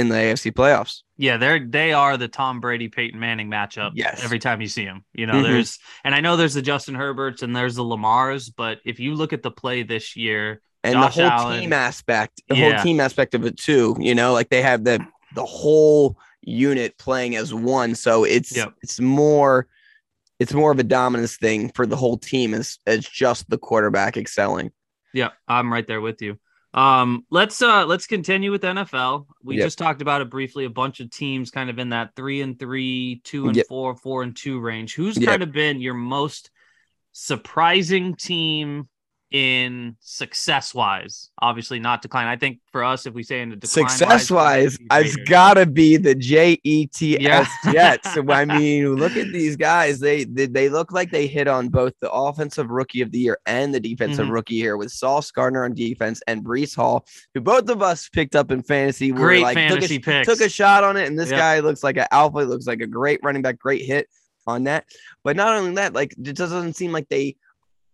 in 0.00 0.08
the 0.08 0.16
AFC 0.16 0.52
playoffs. 0.52 1.02
Yeah, 1.16 1.36
they're 1.36 1.64
they 1.64 1.92
are 1.92 2.16
the 2.16 2.28
Tom 2.28 2.60
Brady 2.60 2.88
Peyton 2.88 3.20
Manning 3.20 3.50
matchup. 3.50 3.92
Yes. 3.94 4.24
Every 4.24 4.38
time 4.38 4.60
you 4.60 4.68
see 4.68 4.84
them, 4.84 5.04
you 5.12 5.26
know, 5.26 5.34
mm-hmm. 5.34 5.52
there's 5.52 5.78
and 6.02 6.14
I 6.14 6.20
know 6.20 6.36
there's 6.36 6.54
the 6.54 6.62
Justin 6.62 6.94
Herberts 6.94 7.42
and 7.42 7.54
there's 7.54 7.76
the 7.76 7.84
Lamars, 7.84 8.50
but 8.54 8.80
if 8.84 8.98
you 8.98 9.14
look 9.14 9.32
at 9.32 9.42
the 9.42 9.50
play 9.50 9.82
this 9.82 10.16
year 10.16 10.62
and 10.82 10.94
Josh 10.94 11.16
the 11.16 11.22
whole 11.22 11.30
Allen, 11.30 11.60
team 11.60 11.72
aspect, 11.72 12.40
the 12.48 12.56
yeah. 12.56 12.72
whole 12.72 12.82
team 12.82 13.00
aspect 13.00 13.34
of 13.34 13.44
it 13.44 13.58
too, 13.58 13.96
you 14.00 14.14
know, 14.14 14.32
like 14.32 14.48
they 14.48 14.62
have 14.62 14.84
the 14.84 15.06
the 15.34 15.44
whole 15.44 16.16
unit 16.42 16.96
playing 16.98 17.36
as 17.36 17.52
one, 17.52 17.94
so 17.94 18.24
it's 18.24 18.56
yep. 18.56 18.74
it's 18.82 18.98
more 18.98 19.68
it's 20.38 20.54
more 20.54 20.72
of 20.72 20.78
a 20.78 20.84
dominance 20.84 21.36
thing 21.36 21.70
for 21.74 21.86
the 21.86 21.96
whole 21.96 22.16
team 22.16 22.54
as 22.54 22.78
as 22.86 23.06
just 23.06 23.48
the 23.50 23.58
quarterback 23.58 24.16
excelling. 24.16 24.72
Yeah, 25.12 25.30
I'm 25.46 25.72
right 25.72 25.86
there 25.86 26.00
with 26.00 26.22
you. 26.22 26.38
Um, 26.72 27.26
let's 27.30 27.60
uh 27.62 27.84
let's 27.86 28.06
continue 28.06 28.52
with 28.52 28.62
NFL. 28.62 29.26
We 29.42 29.56
yep. 29.56 29.66
just 29.66 29.78
talked 29.78 30.02
about 30.02 30.20
it 30.20 30.30
briefly. 30.30 30.64
A 30.64 30.70
bunch 30.70 31.00
of 31.00 31.10
teams 31.10 31.50
kind 31.50 31.68
of 31.68 31.78
in 31.78 31.88
that 31.90 32.14
three 32.14 32.42
and 32.42 32.58
three, 32.58 33.20
two 33.24 33.48
and 33.48 33.56
yep. 33.56 33.66
four, 33.66 33.96
four 33.96 34.22
and 34.22 34.36
two 34.36 34.60
range. 34.60 34.94
Who's 34.94 35.16
yep. 35.16 35.28
kind 35.28 35.42
of 35.42 35.52
been 35.52 35.80
your 35.80 35.94
most 35.94 36.50
surprising 37.12 38.14
team 38.14 38.88
in 39.30 39.96
success 40.00 40.74
wise. 40.74 41.30
Obviously, 41.40 41.78
not 41.78 42.02
decline. 42.02 42.26
I 42.26 42.36
think 42.36 42.58
for 42.72 42.82
us, 42.82 43.06
if 43.06 43.14
we 43.14 43.22
say 43.22 43.40
in 43.40 43.50
the 43.50 43.56
decline 43.56 43.88
success 43.88 44.30
wise, 44.30 44.76
it's 44.90 45.16
got 45.28 45.54
to 45.54 45.66
be 45.66 45.96
the 45.96 46.14
J 46.14 46.58
E 46.64 46.86
T 46.86 47.26
S 47.26 47.48
Jets. 47.70 48.16
I 48.16 48.44
mean, 48.44 48.96
look 48.96 49.16
at 49.16 49.32
these 49.32 49.56
guys. 49.56 50.00
They, 50.00 50.24
they, 50.24 50.46
they 50.46 50.68
look 50.68 50.92
like 50.92 51.10
they 51.10 51.26
hit 51.26 51.46
on 51.46 51.68
both 51.68 51.92
the 52.00 52.10
offensive 52.10 52.70
rookie 52.70 53.02
of 53.02 53.12
the 53.12 53.18
year 53.18 53.38
and 53.46 53.72
the 53.72 53.80
defensive 53.80 54.24
mm-hmm. 54.24 54.34
rookie 54.34 54.56
here 54.56 54.76
with 54.76 54.90
Sauce 54.90 55.30
Gardner 55.30 55.64
on 55.64 55.74
defense 55.74 56.20
and 56.26 56.44
Breece 56.44 56.74
Hall, 56.74 57.06
who 57.34 57.40
both 57.40 57.68
of 57.68 57.82
us 57.82 58.08
picked 58.08 58.34
up 58.34 58.50
in 58.50 58.62
fantasy. 58.62 59.12
Great 59.12 59.42
like, 59.42 59.54
fantasy 59.54 59.98
took 59.98 60.14
a, 60.14 60.24
took 60.24 60.40
a 60.40 60.48
shot 60.48 60.82
on 60.82 60.96
it, 60.96 61.06
and 61.06 61.18
this 61.18 61.30
yep. 61.30 61.38
guy 61.38 61.60
looks 61.60 61.84
like 61.84 61.96
an 61.96 62.06
alpha. 62.10 62.38
Looks 62.38 62.66
like 62.66 62.80
a 62.80 62.86
great 62.86 63.20
running 63.22 63.42
back. 63.42 63.58
Great 63.58 63.84
hit 63.84 64.08
on 64.46 64.64
that. 64.64 64.86
But 65.22 65.36
not 65.36 65.54
only 65.54 65.74
that, 65.74 65.94
like 65.94 66.12
it 66.12 66.36
doesn't 66.36 66.74
seem 66.74 66.90
like 66.92 67.08
they 67.08 67.36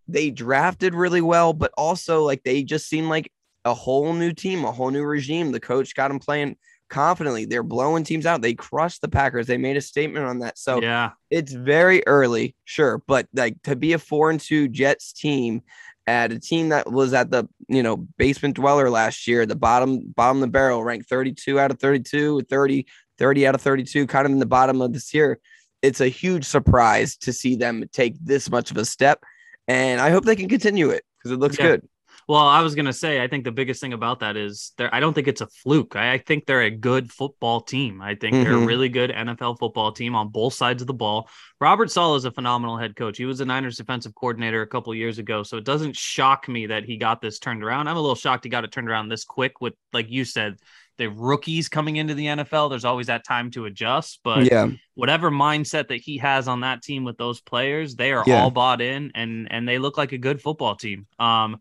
they 0.08 0.30
drafted 0.30 0.94
really 0.94 1.20
well, 1.20 1.52
but 1.52 1.72
also 1.76 2.22
like 2.22 2.42
they 2.42 2.62
just 2.62 2.88
seem 2.88 3.08
like 3.08 3.30
a 3.64 3.74
whole 3.74 4.12
new 4.12 4.32
team, 4.32 4.64
a 4.64 4.72
whole 4.72 4.90
new 4.90 5.04
regime. 5.04 5.52
The 5.52 5.60
coach 5.60 5.94
got 5.94 6.08
them 6.08 6.18
playing 6.18 6.56
confidently. 6.88 7.44
They're 7.44 7.62
blowing 7.62 8.04
teams 8.04 8.26
out. 8.26 8.42
They 8.42 8.54
crushed 8.54 9.00
the 9.00 9.08
Packers. 9.08 9.46
They 9.46 9.58
made 9.58 9.76
a 9.76 9.80
statement 9.80 10.26
on 10.26 10.38
that. 10.40 10.58
So 10.58 10.80
yeah, 10.80 11.10
it's 11.30 11.52
very 11.52 12.06
early, 12.06 12.54
sure, 12.64 13.02
but 13.06 13.26
like 13.34 13.60
to 13.62 13.76
be 13.76 13.92
a 13.92 13.98
four 13.98 14.30
and 14.30 14.40
two 14.40 14.68
Jets 14.68 15.12
team 15.12 15.62
at 16.06 16.30
a 16.30 16.38
team 16.38 16.68
that 16.68 16.90
was 16.90 17.12
at 17.12 17.30
the 17.30 17.48
you 17.68 17.82
know 17.82 17.96
basement 18.18 18.54
dweller 18.54 18.90
last 18.90 19.26
year, 19.26 19.44
the 19.46 19.56
bottom 19.56 20.12
bottom 20.14 20.38
of 20.38 20.42
the 20.42 20.46
barrel, 20.48 20.84
ranked 20.84 21.08
32 21.08 21.58
out 21.58 21.70
of 21.70 21.80
32, 21.80 22.42
30 22.42 22.86
30 23.18 23.46
out 23.46 23.54
of 23.54 23.62
32, 23.62 24.06
kind 24.06 24.26
of 24.26 24.32
in 24.32 24.38
the 24.38 24.46
bottom 24.46 24.80
of 24.80 24.92
this 24.92 25.12
year. 25.14 25.38
It's 25.82 26.00
a 26.00 26.08
huge 26.08 26.44
surprise 26.44 27.16
to 27.18 27.32
see 27.32 27.56
them 27.56 27.84
take 27.92 28.14
this 28.22 28.50
much 28.50 28.70
of 28.70 28.76
a 28.76 28.84
step 28.84 29.22
and 29.68 30.00
I 30.00 30.10
hope 30.10 30.24
they 30.24 30.36
can 30.36 30.48
continue 30.48 30.90
it 30.90 31.04
because 31.18 31.32
it 31.32 31.38
looks 31.38 31.58
yeah. 31.58 31.66
good. 31.66 31.88
Well, 32.28 32.44
I 32.44 32.60
was 32.60 32.74
gonna 32.74 32.92
say, 32.92 33.22
I 33.22 33.28
think 33.28 33.44
the 33.44 33.52
biggest 33.52 33.80
thing 33.80 33.92
about 33.92 34.18
that 34.20 34.36
is 34.36 34.72
there. 34.78 34.92
I 34.92 34.98
don't 34.98 35.14
think 35.14 35.28
it's 35.28 35.42
a 35.42 35.46
fluke. 35.46 35.94
I, 35.94 36.14
I 36.14 36.18
think 36.18 36.44
they're 36.44 36.62
a 36.62 36.70
good 36.70 37.12
football 37.12 37.60
team. 37.60 38.02
I 38.02 38.16
think 38.16 38.34
mm-hmm. 38.34 38.42
they're 38.42 38.54
a 38.54 38.56
mm-hmm. 38.56 38.66
really 38.66 38.88
good 38.88 39.10
NFL 39.10 39.60
football 39.60 39.92
team 39.92 40.16
on 40.16 40.30
both 40.30 40.54
sides 40.54 40.82
of 40.82 40.88
the 40.88 40.94
ball. 40.94 41.28
Robert 41.60 41.88
Saleh 41.88 42.16
is 42.16 42.24
a 42.24 42.32
phenomenal 42.32 42.78
head 42.78 42.96
coach. 42.96 43.16
He 43.16 43.26
was 43.26 43.38
the 43.38 43.44
Niners 43.44 43.76
defensive 43.76 44.12
coordinator 44.16 44.62
a 44.62 44.66
couple 44.66 44.92
years 44.92 45.18
ago, 45.18 45.44
so 45.44 45.56
it 45.56 45.64
doesn't 45.64 45.94
shock 45.94 46.48
me 46.48 46.66
that 46.66 46.84
he 46.84 46.96
got 46.96 47.20
this 47.20 47.38
turned 47.38 47.62
around. 47.62 47.86
I'm 47.86 47.96
a 47.96 48.00
little 48.00 48.16
shocked 48.16 48.42
he 48.42 48.50
got 48.50 48.64
it 48.64 48.72
turned 48.72 48.88
around 48.88 49.08
this 49.08 49.24
quick. 49.24 49.60
With 49.60 49.74
like 49.92 50.10
you 50.10 50.24
said, 50.24 50.56
the 50.98 51.08
rookies 51.08 51.68
coming 51.68 51.96
into 51.96 52.14
the 52.14 52.26
NFL, 52.26 52.70
there's 52.70 52.84
always 52.84 53.08
that 53.08 53.24
time 53.24 53.50
to 53.52 53.66
adjust. 53.66 54.20
But 54.24 54.50
yeah, 54.50 54.70
whatever 54.94 55.30
mindset 55.30 55.88
that 55.88 56.00
he 56.00 56.18
has 56.18 56.48
on 56.48 56.60
that 56.60 56.82
team 56.82 57.04
with 57.04 57.16
those 57.16 57.40
players, 57.40 57.94
they 57.94 58.12
are 58.12 58.24
yeah. 58.26 58.42
all 58.42 58.50
bought 58.50 58.80
in 58.80 59.12
and 59.14 59.48
and 59.50 59.68
they 59.68 59.78
look 59.78 59.98
like 59.98 60.12
a 60.12 60.18
good 60.18 60.40
football 60.40 60.76
team. 60.76 61.06
Um, 61.18 61.58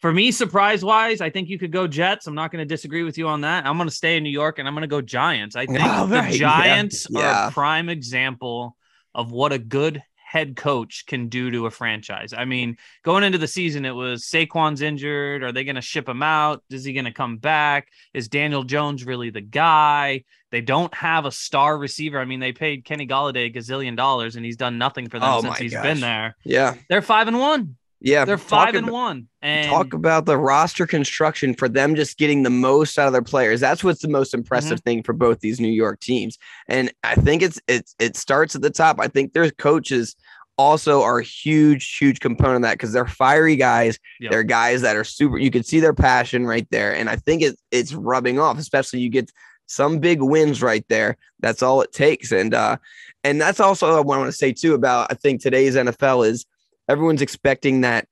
for 0.00 0.12
me, 0.12 0.30
surprise 0.30 0.84
wise, 0.84 1.20
I 1.20 1.30
think 1.30 1.48
you 1.48 1.58
could 1.58 1.72
go 1.72 1.88
Jets. 1.88 2.26
I'm 2.26 2.34
not 2.34 2.52
going 2.52 2.62
to 2.62 2.66
disagree 2.66 3.02
with 3.02 3.18
you 3.18 3.26
on 3.26 3.40
that. 3.40 3.66
I'm 3.66 3.76
going 3.76 3.88
to 3.88 3.94
stay 3.94 4.16
in 4.16 4.22
New 4.22 4.30
York 4.30 4.58
and 4.58 4.68
I'm 4.68 4.74
going 4.74 4.82
to 4.82 4.86
go 4.86 5.00
Giants. 5.00 5.56
I 5.56 5.66
think 5.66 5.80
oh, 5.82 6.06
right. 6.10 6.30
the 6.30 6.38
Giants 6.38 7.06
yeah. 7.10 7.46
Are 7.46 7.48
a 7.48 7.52
prime 7.52 7.88
example 7.88 8.76
of 9.14 9.32
what 9.32 9.52
a 9.52 9.58
good 9.58 10.02
head 10.28 10.56
coach 10.56 11.06
can 11.06 11.28
do 11.28 11.50
to 11.50 11.64
a 11.64 11.70
franchise. 11.70 12.34
I 12.36 12.44
mean, 12.44 12.76
going 13.02 13.24
into 13.24 13.38
the 13.38 13.48
season, 13.48 13.86
it 13.86 13.94
was 13.94 14.24
Saquon's 14.24 14.82
injured. 14.82 15.42
Are 15.42 15.52
they 15.52 15.64
going 15.64 15.76
to 15.76 15.80
ship 15.80 16.06
him 16.06 16.22
out? 16.22 16.62
Is 16.68 16.84
he 16.84 16.92
going 16.92 17.06
to 17.06 17.12
come 17.12 17.38
back? 17.38 17.88
Is 18.12 18.28
Daniel 18.28 18.62
Jones 18.62 19.06
really 19.06 19.30
the 19.30 19.40
guy? 19.40 20.24
They 20.50 20.60
don't 20.60 20.94
have 20.94 21.24
a 21.24 21.32
star 21.32 21.78
receiver. 21.78 22.20
I 22.20 22.26
mean, 22.26 22.40
they 22.40 22.52
paid 22.52 22.84
Kenny 22.84 23.06
Golladay 23.06 23.46
a 23.46 23.50
gazillion 23.50 23.96
dollars 23.96 24.36
and 24.36 24.44
he's 24.44 24.58
done 24.58 24.76
nothing 24.76 25.08
for 25.08 25.18
them 25.18 25.30
oh 25.32 25.40
since 25.40 25.56
he's 25.56 25.72
gosh. 25.72 25.82
been 25.82 26.00
there. 26.00 26.36
Yeah. 26.44 26.74
They're 26.90 27.00
five 27.00 27.28
and 27.28 27.38
one. 27.38 27.76
Yeah, 28.00 28.24
they're 28.24 28.38
five 28.38 28.74
and 28.74 28.88
about, 28.88 28.92
one. 28.92 29.28
And 29.42 29.70
talk 29.70 29.92
about 29.92 30.24
the 30.24 30.38
roster 30.38 30.86
construction 30.86 31.54
for 31.54 31.68
them 31.68 31.96
just 31.96 32.16
getting 32.16 32.42
the 32.42 32.50
most 32.50 32.98
out 32.98 33.08
of 33.08 33.12
their 33.12 33.22
players. 33.22 33.60
That's 33.60 33.82
what's 33.82 34.02
the 34.02 34.08
most 34.08 34.34
impressive 34.34 34.78
mm-hmm. 34.78 34.90
thing 34.90 35.02
for 35.02 35.12
both 35.12 35.40
these 35.40 35.60
New 35.60 35.72
York 35.72 36.00
teams. 36.00 36.38
And 36.68 36.92
I 37.02 37.16
think 37.16 37.42
it's 37.42 37.60
it's 37.66 37.94
it 37.98 38.16
starts 38.16 38.54
at 38.54 38.62
the 38.62 38.70
top. 38.70 39.00
I 39.00 39.08
think 39.08 39.32
their 39.32 39.50
coaches 39.50 40.14
also 40.58 41.02
are 41.02 41.18
a 41.18 41.24
huge, 41.24 41.96
huge 41.96 42.20
component 42.20 42.56
of 42.56 42.62
that 42.62 42.74
because 42.74 42.92
they're 42.92 43.06
fiery 43.06 43.56
guys. 43.56 43.98
Yep. 44.20 44.30
They're 44.30 44.42
guys 44.44 44.82
that 44.82 44.96
are 44.96 45.04
super. 45.04 45.38
You 45.38 45.50
can 45.50 45.64
see 45.64 45.80
their 45.80 45.94
passion 45.94 46.46
right 46.46 46.66
there, 46.70 46.94
and 46.94 47.10
I 47.10 47.16
think 47.16 47.42
it's 47.42 47.60
it's 47.70 47.94
rubbing 47.94 48.38
off. 48.38 48.58
Especially 48.58 49.00
you 49.00 49.10
get 49.10 49.32
some 49.68 49.98
big 49.98 50.22
wins 50.22 50.62
right 50.62 50.84
there. 50.88 51.16
That's 51.40 51.62
all 51.62 51.82
it 51.82 51.92
takes. 51.92 52.32
And 52.32 52.54
uh, 52.54 52.78
And 53.22 53.40
that's 53.40 53.60
also 53.60 54.02
what 54.02 54.16
I 54.16 54.18
want 54.18 54.28
to 54.28 54.36
say 54.36 54.52
too 54.52 54.74
about 54.74 55.10
I 55.10 55.14
think 55.14 55.40
today's 55.40 55.76
NFL 55.76 56.26
is 56.26 56.46
everyone's 56.88 57.22
expecting 57.22 57.82
that 57.82 58.06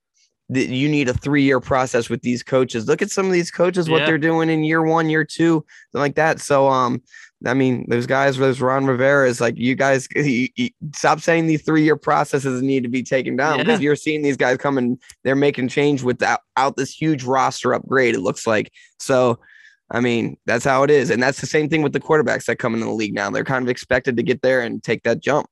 that 0.49 0.69
you 0.69 0.89
need 0.89 1.09
a 1.09 1.13
three 1.15 1.43
year 1.43 1.59
process 1.59 2.09
with 2.09 2.23
these 2.23 2.43
coaches. 2.45 2.87
Look 2.87 3.03
at 3.03 3.11
some 3.11 3.27
of 3.27 3.33
these 3.33 3.51
coaches, 3.51 3.91
what 3.91 4.07
they're 4.07 4.17
doing 4.19 4.49
in 4.49 4.63
year 4.63 4.81
one, 4.83 5.11
year 5.11 5.25
two, 5.25 5.65
like 5.93 6.15
that. 6.15 6.39
So, 6.41 6.69
um, 6.69 7.03
I 7.45 7.53
mean, 7.53 7.85
those 7.89 8.07
guys, 8.07 8.37
those 8.37 8.61
Ron 8.61 8.87
Rivera 8.87 9.29
is 9.29 9.41
like, 9.41 9.57
you 9.57 9.75
guys 9.75 10.07
you, 10.15 10.47
you- 10.55 10.71
stop 10.95 11.21
saying 11.21 11.49
these 11.49 11.63
three 11.63 11.83
year 11.83 11.97
processes 11.97 12.63
need 12.63 12.85
to 12.85 12.89
be 12.89 13.03
taken 13.03 13.35
down 13.35 13.59
Yeah. 13.59 13.65
because 13.65 13.81
you're 13.81 13.97
seeing 13.97 14.23
these 14.23 14.37
guys 14.37 14.59
come 14.59 14.79
and 14.79 15.03
they're 15.25 15.35
making 15.35 15.67
change 15.67 16.05
without 16.05 16.41
out 16.57 16.77
this 16.77 16.93
huge 16.93 17.25
roster 17.25 17.75
upgrade. 17.75 18.15
It 18.15 18.21
looks 18.21 18.47
like 18.47 18.71
so. 19.01 19.41
I 19.91 20.01
mean, 20.01 20.37
that's 20.47 20.65
how 20.65 20.83
it 20.83 20.91
is, 20.91 21.11
and 21.11 21.23
that's 21.23 21.41
the 21.41 21.47
same 21.47 21.69
thing 21.69 21.83
with 21.83 21.93
the 21.93 22.01
quarterbacks 22.01 22.47
that 22.47 22.57
come 22.57 22.75
into 22.75 22.87
the 22.87 22.93
league 22.93 23.15
now. 23.15 23.31
They're 23.31 23.45
kind 23.45 23.65
of 23.65 23.69
expected 23.69 24.17
to 24.17 24.23
get 24.25 24.43
there 24.43 24.61
and 24.61 24.83
take 24.83 25.03
that 25.05 25.21
jump. 25.21 25.47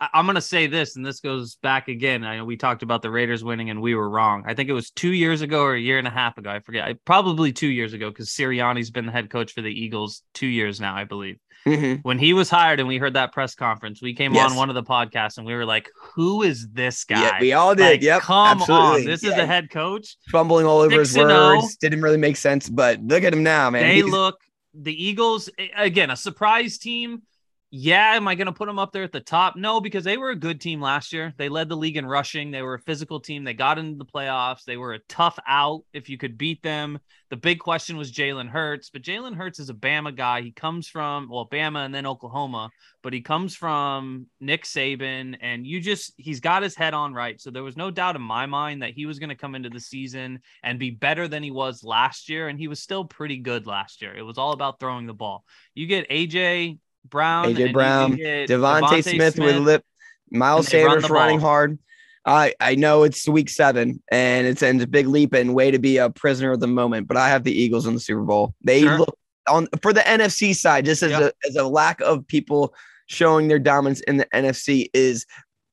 I, 0.00 0.08
I'm 0.14 0.26
gonna 0.26 0.40
say 0.40 0.66
this, 0.66 0.96
and 0.96 1.04
this 1.04 1.20
goes 1.20 1.56
back 1.62 1.88
again. 1.88 2.24
I 2.24 2.36
know 2.36 2.44
we 2.44 2.56
talked 2.56 2.82
about 2.82 3.02
the 3.02 3.10
Raiders 3.10 3.42
winning, 3.44 3.70
and 3.70 3.80
we 3.82 3.94
were 3.94 4.08
wrong. 4.08 4.44
I 4.46 4.54
think 4.54 4.68
it 4.68 4.72
was 4.74 4.90
two 4.90 5.12
years 5.12 5.40
ago 5.42 5.62
or 5.62 5.74
a 5.74 5.80
year 5.80 5.98
and 5.98 6.06
a 6.06 6.10
half 6.10 6.38
ago. 6.38 6.50
I 6.50 6.60
forget. 6.60 6.84
I, 6.84 6.94
probably 7.04 7.52
two 7.52 7.68
years 7.68 7.92
ago 7.92 8.10
because 8.10 8.28
Sirianni's 8.30 8.90
been 8.90 9.06
the 9.06 9.12
head 9.12 9.30
coach 9.30 9.52
for 9.52 9.62
the 9.62 9.70
Eagles 9.72 10.22
two 10.34 10.46
years 10.46 10.80
now, 10.80 10.94
I 10.94 11.04
believe. 11.04 11.38
Mhm. 11.66 12.00
When 12.02 12.18
he 12.18 12.32
was 12.34 12.48
hired, 12.48 12.78
and 12.78 12.88
we 12.88 12.98
heard 12.98 13.14
that 13.14 13.32
press 13.32 13.54
conference, 13.56 14.00
we 14.00 14.14
came 14.14 14.32
Yes. 14.32 14.50
on 14.52 14.56
one 14.56 14.68
of 14.68 14.76
the 14.76 14.82
podcasts, 14.84 15.38
and 15.38 15.46
we 15.46 15.54
were 15.54 15.66
like, 15.66 15.90
"Who 16.14 16.42
is 16.42 16.68
this 16.72 17.02
guy?" 17.04 17.20
Yeah, 17.20 17.40
we 17.40 17.52
all 17.52 17.74
did. 17.74 17.82
Like, 17.84 18.02
yep, 18.02 18.22
come 18.22 18.60
absolutely. 18.60 19.00
on, 19.00 19.04
this 19.06 19.24
is 19.24 19.30
Yeah, 19.30 19.36
the 19.38 19.46
head 19.46 19.68
coach. 19.70 20.16
fumbling 20.30 20.66
all 20.66 20.78
over 20.80 21.00
his 21.00 21.10
6 21.12 21.22
and 21.22 21.32
oh. 21.32 21.56
words. 21.56 21.76
Didn't 21.76 22.00
really 22.02 22.16
make 22.16 22.36
sense, 22.36 22.68
but 22.68 23.00
look 23.02 23.24
at 23.24 23.32
him 23.32 23.42
now, 23.42 23.68
man. 23.70 23.82
they 23.82 23.96
He's- 23.96 24.06
look 24.08 24.36
the 24.74 25.04
Eagles 25.04 25.50
again 25.76 26.10
a 26.10 26.16
surprise 26.16 26.78
team. 26.78 27.22
Yeah, 27.70 28.14
am 28.14 28.26
I 28.26 28.34
going 28.34 28.46
to 28.46 28.52
put 28.52 28.66
them 28.66 28.78
up 28.78 28.92
there 28.92 29.02
at 29.02 29.12
the 29.12 29.20
top? 29.20 29.54
No, 29.54 29.78
because 29.78 30.02
they 30.02 30.16
were 30.16 30.30
a 30.30 30.36
good 30.36 30.58
team 30.58 30.80
last 30.80 31.12
year. 31.12 31.34
They 31.36 31.50
led 31.50 31.68
the 31.68 31.76
league 31.76 31.98
in 31.98 32.06
rushing. 32.06 32.50
They 32.50 32.62
were 32.62 32.72
a 32.74 32.80
physical 32.80 33.20
team. 33.20 33.44
They 33.44 33.52
got 33.52 33.76
into 33.76 33.98
the 33.98 34.06
playoffs. 34.06 34.64
They 34.64 34.78
were 34.78 34.94
a 34.94 35.00
tough 35.00 35.38
out 35.46 35.82
if 35.92 36.08
you 36.08 36.16
could 36.16 36.38
beat 36.38 36.62
them. 36.62 36.98
The 37.28 37.36
big 37.36 37.58
question 37.58 37.98
was 37.98 38.10
Jalen 38.10 38.48
Hurts, 38.48 38.88
but 38.88 39.02
Jalen 39.02 39.36
Hurts 39.36 39.58
is 39.58 39.68
a 39.68 39.74
Bama 39.74 40.16
guy. 40.16 40.40
He 40.40 40.50
comes 40.50 40.88
from 40.88 41.28
well, 41.28 41.46
Bama 41.46 41.84
and 41.84 41.94
then 41.94 42.06
Oklahoma, 42.06 42.70
but 43.02 43.12
he 43.12 43.20
comes 43.20 43.54
from 43.54 44.28
Nick 44.40 44.64
Saban, 44.64 45.36
and 45.42 45.66
you 45.66 45.78
just 45.78 46.14
he's 46.16 46.40
got 46.40 46.62
his 46.62 46.74
head 46.74 46.94
on 46.94 47.12
right. 47.12 47.38
So 47.38 47.50
there 47.50 47.62
was 47.62 47.76
no 47.76 47.90
doubt 47.90 48.16
in 48.16 48.22
my 48.22 48.46
mind 48.46 48.80
that 48.80 48.94
he 48.94 49.04
was 49.04 49.18
going 49.18 49.28
to 49.28 49.34
come 49.34 49.54
into 49.54 49.68
the 49.68 49.78
season 49.78 50.40
and 50.62 50.78
be 50.78 50.88
better 50.88 51.28
than 51.28 51.42
he 51.42 51.50
was 51.50 51.84
last 51.84 52.30
year, 52.30 52.48
and 52.48 52.58
he 52.58 52.66
was 52.66 52.80
still 52.80 53.04
pretty 53.04 53.36
good 53.36 53.66
last 53.66 54.00
year. 54.00 54.16
It 54.16 54.22
was 54.22 54.38
all 54.38 54.52
about 54.52 54.80
throwing 54.80 55.06
the 55.06 55.12
ball. 55.12 55.44
You 55.74 55.86
get 55.86 56.08
AJ 56.08 56.78
Brown, 57.10 57.54
AJ 57.54 57.72
Brown, 57.72 58.16
DeVonta 58.16 58.46
DeVonta 58.46 58.80
DeVonta 58.88 59.14
Smith, 59.14 59.38
with 59.38 59.56
lip, 59.56 59.84
Miles 60.30 60.66
and 60.66 60.72
they 60.80 60.84
run 60.84 60.92
Sanders 61.00 61.10
running 61.10 61.40
hard. 61.40 61.78
I 62.26 62.54
I 62.60 62.74
know 62.74 63.04
it's 63.04 63.26
week 63.28 63.48
seven 63.48 64.02
and 64.10 64.46
it's, 64.46 64.62
and 64.62 64.78
it's 64.80 64.84
a 64.84 64.88
big 64.88 65.06
leap 65.06 65.32
and 65.32 65.54
way 65.54 65.70
to 65.70 65.78
be 65.78 65.96
a 65.96 66.10
prisoner 66.10 66.52
of 66.52 66.60
the 66.60 66.66
moment, 66.66 67.08
but 67.08 67.16
I 67.16 67.28
have 67.28 67.44
the 67.44 67.52
Eagles 67.52 67.86
in 67.86 67.94
the 67.94 68.00
Super 68.00 68.22
Bowl. 68.22 68.54
They 68.62 68.82
Sure. 68.82 68.98
look 68.98 69.18
on 69.48 69.66
for 69.80 69.92
the 69.94 70.06
NFC 70.06 70.54
side, 70.54 70.84
just 70.84 71.02
as 71.02 71.10
Yeah. 71.12 71.28
a 71.28 71.48
as 71.48 71.56
a 71.56 71.64
lack 71.64 72.00
of 72.02 72.26
people 72.26 72.74
showing 73.06 73.48
their 73.48 73.58
dominance 73.58 74.00
in 74.02 74.18
the 74.18 74.26
NFC 74.34 74.90
is 74.92 75.24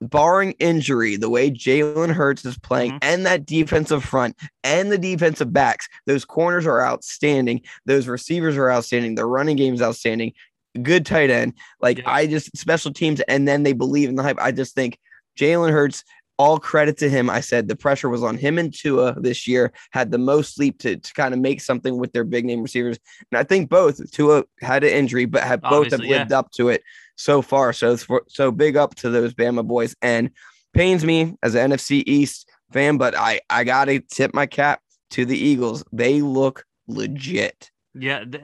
barring 0.01 0.51
injury, 0.59 1.15
the 1.17 1.29
way 1.29 1.49
Jalen 1.51 2.11
Hurts 2.13 2.45
is 2.45 2.57
playing 2.57 2.91
Mhm. 2.91 2.99
and 3.01 3.25
that 3.25 3.45
defensive 3.45 4.03
front 4.03 4.37
and 4.63 4.91
the 4.91 4.97
defensive 4.97 5.51
backs, 5.51 5.87
those 6.05 6.23
corners 6.25 6.65
are 6.65 6.81
outstanding. 6.85 7.61
Those 7.85 8.07
receivers 8.07 8.55
are 8.55 8.71
outstanding. 8.71 9.15
The 9.15 9.25
running 9.25 9.55
game 9.57 9.73
is 9.73 9.81
outstanding. 9.81 10.33
Good 10.81 11.05
tight 11.05 11.29
end. 11.29 11.53
Like 11.81 11.99
Yeah. 11.99 12.09
I 12.09 12.27
just 12.27 12.55
special 12.57 12.91
teams, 12.93 13.21
and 13.21 13.47
then 13.47 13.63
they 13.63 13.73
believe 13.73 14.09
in 14.09 14.15
the 14.15 14.23
hype. 14.23 14.37
I 14.39 14.51
just 14.51 14.75
think 14.75 14.97
Jalen 15.37 15.71
Hurts. 15.71 16.03
All 16.37 16.59
credit 16.59 16.97
to 16.97 17.09
him. 17.09 17.29
I 17.29 17.39
said 17.39 17.69
the 17.69 17.77
pressure 17.77 18.09
was 18.09 18.21
on 18.21 18.37
him 18.37 18.57
and 18.59 18.73
Tua 18.73 19.15
this 19.17 19.47
year. 19.47 19.71
Had 19.91 20.11
the 20.11 20.17
most 20.17 20.53
sleep 20.53 20.79
to, 20.79 20.97
to 20.97 21.13
kind 21.13 21.33
of 21.33 21.39
make 21.39 21.61
something 21.61 21.97
with 21.97 22.11
their 22.11 22.25
big 22.25 22.43
name 22.43 22.61
receivers, 22.61 22.99
and 23.31 23.39
I 23.39 23.43
think 23.45 23.69
both 23.69 24.11
Tua 24.11 24.43
had 24.59 24.83
an 24.83 24.89
injury, 24.89 25.23
but 25.23 25.43
have 25.43 25.61
both 25.61 25.85
have 25.85 25.93
Obviously, 25.93 26.09
yeah. 26.09 26.17
lived 26.19 26.33
up 26.33 26.51
to 26.57 26.67
it 26.67 26.83
so 27.15 27.41
far. 27.41 27.71
So 27.71 27.95
so 28.27 28.51
big 28.51 28.75
up 28.75 28.95
to 28.95 29.09
those 29.09 29.33
Bama 29.33 29.65
boys, 29.65 29.95
and 30.01 30.29
pains 30.73 31.05
me 31.05 31.37
as 31.41 31.55
an 31.55 31.71
NFC 31.71 32.03
East 32.05 32.49
fan, 32.73 32.97
but 32.97 33.15
I 33.15 33.39
I 33.49 33.63
gotta 33.63 34.01
tip 34.01 34.33
my 34.33 34.45
cap 34.45 34.81
to 35.11 35.23
the 35.23 35.37
Eagles. 35.37 35.85
They 35.93 36.21
look 36.21 36.65
legit. 36.89 37.71
Yeah, 37.93 38.25
th- 38.25 38.43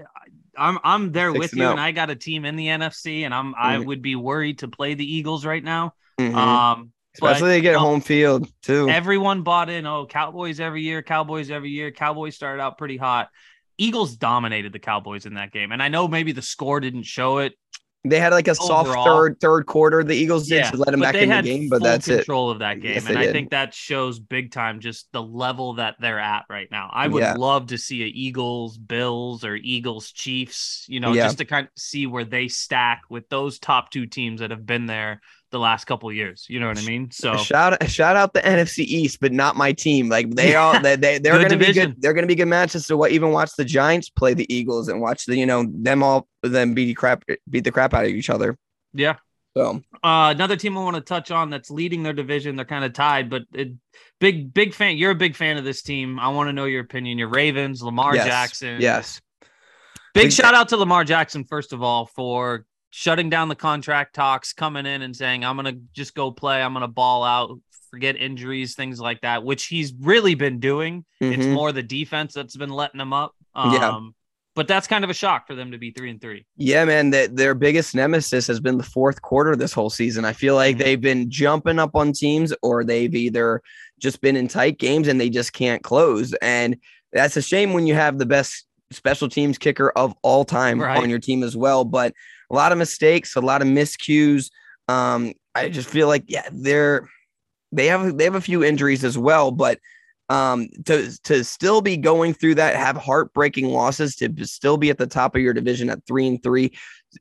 I'm 0.58 0.80
I'm 0.84 1.12
there 1.12 1.32
with 1.32 1.56
you, 1.56 1.64
oh. 1.66 1.72
and 1.72 1.80
I 1.80 1.92
got 1.92 2.10
a 2.10 2.16
team 2.16 2.46
in 2.46 2.56
the 2.56 2.68
NFC, 2.68 3.24
and 3.24 3.34
I'm 3.34 3.56
I 3.58 3.78
Mhm. 3.78 3.86
would 3.86 4.02
be 4.02 4.16
worried 4.16 4.60
to 4.60 4.68
play 4.68 4.94
the 4.94 5.06
Eagles 5.06 5.46
right 5.46 5.64
now. 5.64 5.94
Mhm. 6.20 6.36
Um, 6.36 6.92
Especially 7.14 7.42
but, 7.42 7.48
they 7.48 7.62
get 7.62 7.74
know, 7.74 7.80
home 7.80 8.02
field 8.02 8.48
too. 8.62 8.88
Everyone 8.90 9.44
bought 9.44 9.70
in. 9.70 9.86
Oh, 9.86 10.06
Cowboys 10.06 10.60
every 10.60 10.82
year, 10.82 11.02
Cowboys 11.02 11.52
every 11.52 11.70
year. 11.70 11.92
Cowboys 11.92 12.36
started 12.36 12.62
out 12.62 12.78
pretty 12.78 12.98
hot. 12.98 13.30
Eagles 13.78 14.16
dominated 14.16 14.72
the 14.74 14.80
Cowboys 14.80 15.26
in 15.26 15.34
that 15.36 15.52
game, 15.52 15.72
and 15.72 15.82
I 15.82 15.88
know 15.88 16.08
maybe 16.08 16.32
the 16.32 16.42
score 16.42 16.80
didn't 16.80 17.04
show 17.04 17.40
it. 17.40 17.54
They 18.04 18.20
had 18.20 18.34
like 18.34 18.48
a 18.48 18.56
soft 18.56 18.90
third 19.06 19.40
third 19.40 19.68
quarter. 19.68 20.04
The 20.04 20.16
Eagles 20.16 20.48
did 20.48 20.58
Yeah, 20.58 20.72
to 20.72 20.78
let 20.78 20.90
them 20.90 21.02
back 21.02 21.14
in 21.16 21.30
the 21.30 21.42
game, 21.44 21.70
but 21.70 21.84
that's 21.84 22.08
it. 22.08 22.18
control 22.18 22.50
of 22.50 22.60
that 22.60 22.82
game, 22.82 22.96
Yes, 22.96 23.08
and 23.08 23.18
I 23.18 23.26
did. 23.26 23.32
think 23.34 23.52
that 23.52 23.76
shows 23.76 24.20
big 24.20 24.52
time 24.52 24.80
just 24.80 25.08
the 25.12 25.22
level 25.22 25.76
that 25.76 25.98
they're 26.00 26.20
at 26.20 26.46
right 26.50 26.68
now. 26.72 26.90
I 26.92 27.08
would 27.08 27.22
Yeah. 27.22 27.34
love 27.34 27.68
to 27.68 27.78
see 27.78 28.02
a 28.02 28.08
Eagles 28.08 28.80
Bills 28.80 29.46
or 29.46 29.56
Eagles 29.56 30.12
Chiefs, 30.12 30.86
you 30.90 31.00
know, 31.00 31.14
Yeah. 31.14 31.26
just 31.26 31.38
to 31.40 31.46
kind 31.46 31.68
of 31.68 31.72
see 31.78 32.08
where 32.08 32.26
they 32.26 32.48
stack 32.48 33.04
with 33.12 33.30
those 33.30 33.60
top 33.60 33.92
two 33.92 34.08
teams 34.08 34.40
that 34.40 34.50
have 34.50 34.66
been 34.66 34.88
there 34.88 35.22
the 35.52 35.60
last 35.60 35.86
couple 35.86 36.10
of 36.10 36.16
years. 36.16 36.46
You 36.50 36.60
know 36.60 36.68
what 36.68 36.78
I 36.78 36.86
mean? 36.86 37.12
So 37.12 37.38
Shout 37.38 37.88
shout 37.90 38.16
out 38.16 38.34
the 38.34 38.42
NFC 38.42 38.80
East, 38.80 39.20
but 39.20 39.32
not 39.32 39.56
my 39.56 39.72
team. 39.74 40.10
Like 40.10 40.30
they 40.34 40.56
all 40.62 40.80
they, 40.82 40.96
they 40.96 41.20
they're 41.20 41.42
gonna 41.42 41.58
be 41.58 41.74
good. 41.74 42.02
They're 42.02 42.14
gonna 42.14 42.28
be 42.28 42.36
good 42.36 42.46
matches. 42.48 42.86
So 42.86 42.98
what 42.98 43.12
even 43.12 43.32
watch 43.32 43.52
the 43.58 43.66
Giants 43.66 44.10
play 44.10 44.34
the 44.34 44.52
Eagles 44.54 44.88
and 44.88 45.02
watch 45.02 45.26
the 45.26 45.36
you 45.38 45.46
know 45.46 45.66
them 45.70 46.02
all 46.04 46.28
them 46.42 46.74
beat 46.74 46.86
the 46.86 46.94
crap 46.94 47.24
beat 47.50 47.64
the 47.64 47.72
crap 47.72 47.94
out 47.94 48.06
of 48.06 48.10
each 48.12 48.30
other. 48.30 48.58
yeah. 48.94 49.18
So 49.56 49.82
Uh, 50.02 50.32
another 50.34 50.56
team 50.56 50.78
I 50.78 50.82
want 50.82 50.96
to 50.96 51.02
touch 51.02 51.30
on 51.30 51.50
that's 51.50 51.70
leading 51.70 52.04
their 52.04 52.14
division. 52.14 52.56
They're 52.56 52.64
kind 52.64 52.86
of 52.86 52.94
tied, 52.94 53.30
but 53.30 53.42
it, 53.54 53.74
big, 54.22 54.54
big 54.54 54.74
fan. 54.74 54.96
You're 54.96 55.12
a 55.12 55.16
big 55.16 55.36
fan 55.36 55.58
of 55.58 55.66
this 55.66 55.82
team. 55.82 56.22
I 56.22 56.30
want 56.30 56.48
to 56.48 56.54
know 56.54 56.64
your 56.64 56.80
opinion. 56.80 57.18
Your 57.18 57.28
Ravens, 57.28 57.84
Lamar 57.84 58.16
yes, 58.16 58.26
Jackson. 58.28 58.80
Yes. 58.80 59.20
Big 60.14 60.24
Big- 60.28 60.32
shout 60.32 60.54
out 60.54 60.70
to 60.70 60.78
Lamar 60.78 61.04
Jackson, 61.04 61.44
first 61.44 61.74
of 61.74 61.84
all, 61.84 62.06
for 62.06 62.66
shutting 62.92 63.30
down 63.30 63.48
the 63.50 63.56
contract 63.56 64.14
talks, 64.14 64.54
coming 64.54 64.86
in 64.86 65.02
and 65.02 65.16
saying, 65.16 65.44
I'm 65.44 65.56
going 65.58 65.74
to 65.76 65.82
just 65.94 66.14
go 66.14 66.30
play. 66.32 66.62
I'm 66.62 66.74
going 66.74 66.82
to 66.82 66.88
ball 66.88 67.24
out, 67.24 67.58
forget 67.90 68.16
injuries, 68.18 68.76
things 68.76 69.00
like 69.00 69.22
that, 69.22 69.44
which 69.44 69.66
he's 69.66 69.94
really 70.00 70.36
been 70.36 70.60
doing. 70.60 71.06
It's 71.20 71.44
Mhm. 71.46 71.54
more 71.54 71.72
the 71.72 71.84
defense 71.84 72.34
that's 72.34 72.56
been 72.56 72.70
letting 72.70 73.00
him 73.02 73.14
up. 73.14 73.34
Um, 73.56 73.74
Yeah. 73.74 74.00
But 74.54 74.68
that's 74.68 74.86
kind 74.86 75.06
of 75.06 75.10
a 75.10 75.14
shock 75.14 75.48
for 75.48 75.56
them 75.56 75.72
to 75.72 75.78
be 75.78 75.92
three 75.92 76.10
and 76.10 76.20
three. 76.20 76.46
Yeah, 76.58 76.84
man, 76.84 77.12
that 77.12 77.38
their 77.38 77.56
biggest 77.56 77.96
nemesis 77.96 78.48
has 78.48 78.60
been 78.60 78.78
the 78.78 78.84
fourth 78.84 79.22
quarter 79.22 79.56
this 79.56 79.72
whole 79.72 79.90
season. 79.90 80.26
I 80.26 80.34
feel 80.34 80.56
like 80.56 80.76
Mhm. 80.76 80.80
they've 80.80 81.00
been 81.02 81.32
jumping 81.32 81.80
up 81.80 81.96
on 81.96 82.12
teams 82.12 82.54
or 82.62 82.84
they've 82.84 83.16
either 83.16 83.62
just 83.98 84.20
been 84.20 84.36
in 84.36 84.50
tight 84.50 84.78
games 84.78 85.08
and 85.08 85.22
they 85.22 85.30
just 85.30 85.54
can't 85.54 85.82
close. 85.82 86.34
And 86.42 86.76
that's 87.14 87.38
a 87.38 87.42
shame 87.42 87.72
when 87.72 87.88
you 87.88 87.94
have 87.94 88.18
the 88.18 88.26
best 88.26 88.66
special 88.92 89.30
teams 89.30 89.58
kicker 89.58 89.90
of 89.92 90.14
all 90.22 90.44
time 90.44 90.82
Right. 90.82 91.02
on 91.02 91.10
your 91.10 91.20
team 91.20 91.44
as 91.44 91.56
well. 91.56 91.86
But 91.86 92.14
a 92.52 92.56
lot 92.56 92.72
of 92.72 92.78
mistakes, 92.78 93.36
a 93.36 93.42
lot 93.42 93.62
of 93.62 93.68
miscues. 93.68 94.52
Um, 94.88 95.34
I 95.56 95.70
just 95.70 95.90
feel 95.90 96.08
like, 96.08 96.26
yeah, 96.28 96.48
they're 96.52 97.08
they 97.72 97.88
have 97.88 98.18
they 98.18 98.26
have 98.26 98.36
a 98.36 98.42
few 98.42 98.64
injuries 98.64 99.04
as 99.04 99.18
well, 99.18 99.52
but 99.52 99.80
um 100.30 100.68
to 100.86 101.12
to 101.24 101.44
still 101.44 101.82
be 101.82 101.98
going 101.98 102.34
through 102.34 102.56
that 102.56 102.76
have 102.76 102.96
heartbreaking 102.96 103.68
losses 103.68 104.16
to 104.16 104.32
still 104.46 104.78
be 104.78 104.90
at 104.90 104.98
the 104.98 105.08
top 105.08 105.36
of 105.36 105.42
your 105.42 105.54
division 105.54 105.90
at 105.90 106.06
three 106.08 106.26
and 106.28 106.42
three 106.42 106.72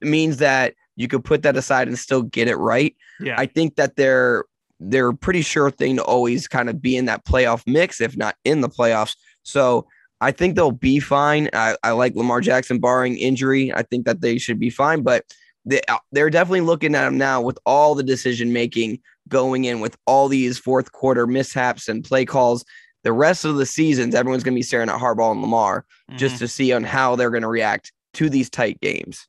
means 0.02 0.36
that 0.36 0.74
you 0.94 1.08
could 1.08 1.24
put 1.24 1.42
that 1.42 1.56
aside 1.56 1.88
and 1.88 1.98
still 1.98 2.22
get 2.22 2.46
it 2.46 2.54
right 2.56 2.94
Yeah. 3.18 3.34
i 3.36 3.46
think 3.46 3.74
that 3.76 3.96
they're 3.96 4.44
they're 4.78 5.08
a 5.08 5.16
pretty 5.16 5.42
sure 5.42 5.72
thing 5.72 5.96
to 5.96 6.04
always 6.04 6.46
kind 6.46 6.70
of 6.70 6.80
be 6.80 6.96
in 6.96 7.06
that 7.06 7.24
playoff 7.24 7.66
mix 7.66 8.00
if 8.00 8.16
not 8.16 8.36
in 8.44 8.60
the 8.60 8.68
playoffs 8.68 9.16
so 9.42 9.88
i 10.20 10.30
think 10.30 10.54
they'll 10.56 10.70
be 10.70 10.98
fine 11.00 11.48
i, 11.52 11.76
I 11.82 11.90
like 11.92 12.14
lamar 12.14 12.40
jackson 12.40 12.78
barring 12.78 13.16
injury 13.18 13.72
i 13.74 13.82
think 13.82 14.06
that 14.06 14.20
they 14.20 14.38
should 14.38 14.58
be 14.58 14.70
fine 14.70 15.02
but 15.02 15.24
they, 15.64 15.80
uh, 15.88 15.98
they're 16.12 16.30
definitely 16.30 16.62
looking 16.62 16.94
at 16.94 17.06
him 17.06 17.18
now 17.18 17.40
with 17.42 17.58
all 17.66 17.94
the 17.94 18.02
decision 18.02 18.52
making 18.52 19.00
going 19.28 19.64
in 19.64 19.80
with 19.80 19.96
all 20.06 20.28
these 20.28 20.58
fourth 20.58 20.90
quarter 20.92 21.26
mishaps 21.26 21.88
and 21.88 22.02
play 22.04 22.24
calls 22.24 22.64
the 23.02 23.12
rest 23.14 23.46
of 23.46 23.56
the 23.56 23.64
seasons, 23.64 24.14
everyone's 24.14 24.42
going 24.44 24.52
to 24.54 24.58
be 24.58 24.62
staring 24.62 24.90
at 24.90 25.00
Harbaugh 25.00 25.32
and 25.32 25.40
Lamar 25.40 25.86
just 26.16 26.34
Mhm. 26.34 26.38
to 26.40 26.48
see 26.48 26.70
on 26.74 26.84
how 26.84 27.16
they're 27.16 27.30
going 27.30 27.40
to 27.44 27.48
react 27.48 27.92
to 28.14 28.28
these 28.28 28.50
tight 28.50 28.78
games. 28.82 29.26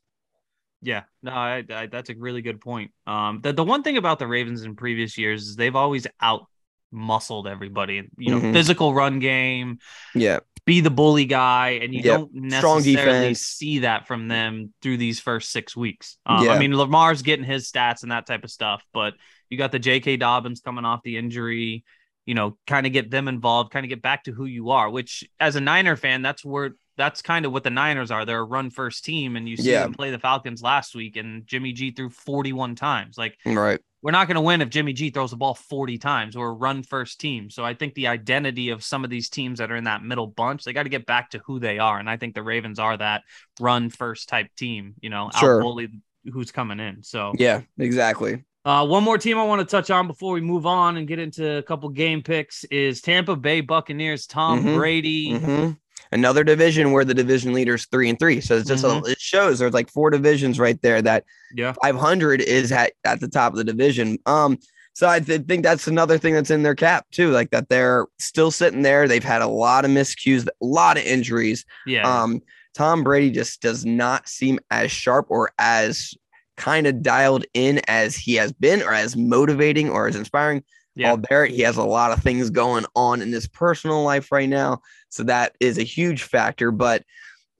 Yeah, 0.82 1.04
no, 1.24 1.32
I, 1.32 1.64
I, 1.70 1.86
that's 1.86 2.10
a 2.10 2.16
really 2.16 2.42
good 2.42 2.60
point. 2.60 2.92
Um, 3.08 3.40
the 3.42 3.54
the 3.54 3.64
one 3.64 3.82
thing 3.82 3.96
about 3.96 4.20
the 4.20 4.28
Ravens 4.28 4.64
in 4.64 4.76
previous 4.76 5.18
years 5.18 5.44
is 5.48 5.56
they've 5.56 5.76
always 5.76 6.06
out 6.20 6.48
muscled 6.92 7.48
everybody. 7.48 8.10
You 8.18 8.32
know, 8.32 8.42
Mhm. 8.42 8.52
physical 8.52 8.94
run 8.94 9.20
game, 9.20 9.80
Yeah. 10.14 10.40
Be 10.66 10.82
the 10.82 10.92
bully 10.92 11.26
guy, 11.26 11.80
and 11.82 11.94
you 11.94 12.02
Yep. 12.02 12.18
don't 12.20 12.34
necessarily 12.36 13.34
see 13.34 13.80
that 13.80 14.08
from 14.08 14.28
them 14.28 14.74
through 14.82 14.98
these 14.98 15.20
first 15.20 15.52
six 15.52 15.76
weeks. 15.76 16.18
Um, 16.26 16.46
Yeah. 16.46 16.52
I 16.52 16.60
mean, 16.60 16.76
Lamar's 16.76 17.22
getting 17.24 17.46
his 17.46 17.70
stats 17.72 18.04
and 18.04 18.12
that 18.12 18.28
type 18.28 18.44
of 18.44 18.52
stuff, 18.52 18.84
but 18.94 19.16
you 19.50 19.58
got 19.58 19.72
the 19.72 19.80
J.K. 19.80 20.18
Dobbins 20.18 20.62
coming 20.62 20.86
off 20.86 21.02
the 21.04 21.18
injury. 21.18 21.84
You 22.28 22.36
know, 22.36 22.58
kind 22.68 22.86
of 22.86 22.94
get 22.94 23.10
them 23.10 23.28
involved, 23.28 23.72
kind 23.72 23.84
of 23.84 23.90
get 23.90 24.04
back 24.04 24.26
to 24.26 24.32
who 24.32 24.46
you 24.46 24.70
are. 24.70 24.90
Which, 24.90 25.28
as 25.40 25.56
a 25.56 25.62
Niner 25.62 25.96
fan, 25.96 26.22
that's 26.22 26.46
where 26.46 26.76
that's 26.96 27.24
kind 27.24 27.46
of 27.48 27.52
what 27.52 27.64
the 27.64 27.72
Niners 27.72 28.12
are. 28.12 28.26
They're 28.26 28.42
a 28.42 28.44
run 28.44 28.70
first 28.70 29.04
team, 29.04 29.36
and 29.36 29.50
you 29.50 29.58
see 29.58 29.72
Yeah. 29.72 29.84
them 29.84 29.94
play 29.94 30.12
the 30.12 30.20
Falcons 30.20 30.62
last 30.62 30.94
week, 30.94 31.16
and 31.16 31.48
Jimmy 31.48 31.74
G 31.74 31.90
threw 31.92 32.12
41 32.12 32.76
times. 32.76 33.18
Like 33.18 33.38
Right. 33.44 33.80
We're 34.02 34.12
not 34.12 34.28
going 34.28 34.36
to 34.36 34.42
win 34.42 34.62
if 34.62 34.70
Jimmy 34.70 34.94
G 34.94 35.10
throws 35.12 35.32
the 35.32 35.38
ball 35.38 35.54
40 35.54 35.98
times. 35.98 36.36
We're 36.36 36.50
a 36.50 36.54
run 36.54 36.84
first 36.84 37.20
team. 37.20 37.50
So 37.50 37.64
I 37.64 37.74
think 37.74 37.94
the 37.94 38.08
identity 38.08 38.70
of 38.70 38.84
some 38.84 39.04
of 39.04 39.10
these 39.10 39.30
teams 39.30 39.60
that 39.60 39.72
are 39.72 39.76
in 39.76 39.84
that 39.84 40.04
middle 40.04 40.28
bunch, 40.28 40.64
they 40.64 40.74
got 40.74 40.84
to 40.84 40.90
get 40.90 41.06
back 41.06 41.32
to 41.32 41.40
who 41.46 41.60
they 41.60 41.78
are. 41.80 42.00
And 42.00 42.10
I 42.10 42.18
think 42.18 42.34
the 42.34 42.44
Ravens 42.44 42.80
are 42.80 42.98
that 42.98 43.24
run 43.60 43.90
first 43.90 44.28
type 44.28 44.48
team, 44.58 44.96
you 45.02 45.10
know, 45.10 45.30
Sure. 45.38 45.60
out 45.60 45.64
bully 45.64 45.90
who's 46.32 46.52
coming 46.52 46.80
in. 46.80 47.04
So 47.04 47.34
Yeah. 47.38 47.62
Exactly. 47.78 48.44
Uh, 48.66 48.86
one 48.86 49.04
more 49.04 49.18
team 49.18 49.38
I 49.38 49.44
want 49.44 49.60
to 49.62 49.66
touch 49.66 49.90
on 49.90 50.08
before 50.08 50.34
we 50.34 50.42
move 50.42 50.66
on 50.66 50.98
and 50.98 51.08
get 51.08 51.20
into 51.20 51.58
a 51.58 51.64
couple 51.64 51.90
game 51.90 52.22
picks 52.22 52.64
is 52.66 53.02
Tampa 53.02 53.36
Bay 53.36 53.62
Buccaneers, 53.62 54.28
Tom 54.28 54.64
Mhm. 54.64 54.76
Brady. 54.78 55.32
Mhm. 55.32 55.78
Another 56.12 56.44
division 56.44 56.92
where 56.92 57.06
the 57.06 57.14
division 57.14 57.54
leader's 57.54 57.86
three 57.88 58.10
and 58.10 58.20
three. 58.20 58.42
So 58.42 58.58
it's 58.58 58.68
just 58.68 58.84
Mhm. 58.84 59.08
a, 59.08 59.12
it 59.12 59.20
shows 59.20 59.60
there's 59.60 59.74
like 59.74 59.90
four 59.90 60.10
divisions 60.10 60.60
right 60.60 60.80
there 60.82 61.02
that 61.02 61.24
Yeah. 61.56 61.74
500 61.82 62.42
is 62.42 62.72
at, 62.72 62.92
at 63.06 63.20
the 63.20 63.28
top 63.30 63.54
of 63.54 63.58
the 63.58 63.64
division. 63.64 64.18
Um, 64.26 64.58
so 64.94 65.08
I 65.08 65.22
th- 65.22 65.44
think 65.48 65.64
that's 65.64 65.88
another 65.88 66.18
thing 66.18 66.34
that's 66.34 66.52
in 66.52 66.64
their 66.64 66.76
cap 66.76 67.06
too, 67.12 67.32
like 67.32 67.50
that 67.52 67.70
they're 67.70 68.08
still 68.20 68.52
sitting 68.52 68.82
there. 68.82 69.08
They've 69.08 69.24
had 69.24 69.42
a 69.42 69.48
lot 69.48 69.86
of 69.86 69.92
miscues, 69.92 70.46
a 70.48 70.52
lot 70.66 70.98
of 70.98 71.04
injuries. 71.04 71.66
Yeah. 71.88 72.04
Um, 72.08 72.42
Tom 72.74 73.04
Brady 73.04 73.32
just 73.32 73.62
does 73.62 73.86
not 73.86 74.28
seem 74.28 74.60
as 74.70 74.92
sharp 74.92 75.28
or 75.30 75.52
as 75.58 76.14
kind 76.58 76.88
of 76.88 77.02
dialed 77.02 77.46
in 77.54 77.82
as 77.88 78.16
he 78.16 78.36
has 78.36 78.52
been, 78.52 78.82
or 78.82 78.94
as 78.94 79.16
motivating 79.16 79.90
or 79.90 80.08
as 80.08 80.16
inspiring. 80.16 80.64
Yeah. 80.96 81.10
Paul 81.10 81.18
Barrett, 81.18 81.52
he 81.52 81.62
has 81.62 81.78
a 81.78 81.84
lot 81.84 82.12
of 82.12 82.22
things 82.22 82.50
going 82.50 82.86
on 82.96 83.22
in 83.22 83.32
his 83.32 83.48
personal 83.48 84.04
life 84.04 84.32
right 84.32 84.50
now, 84.50 84.82
so 85.10 85.24
that 85.24 85.56
is 85.60 85.78
a 85.78 85.84
huge 85.84 86.24
factor. 86.24 86.72
But 86.72 87.04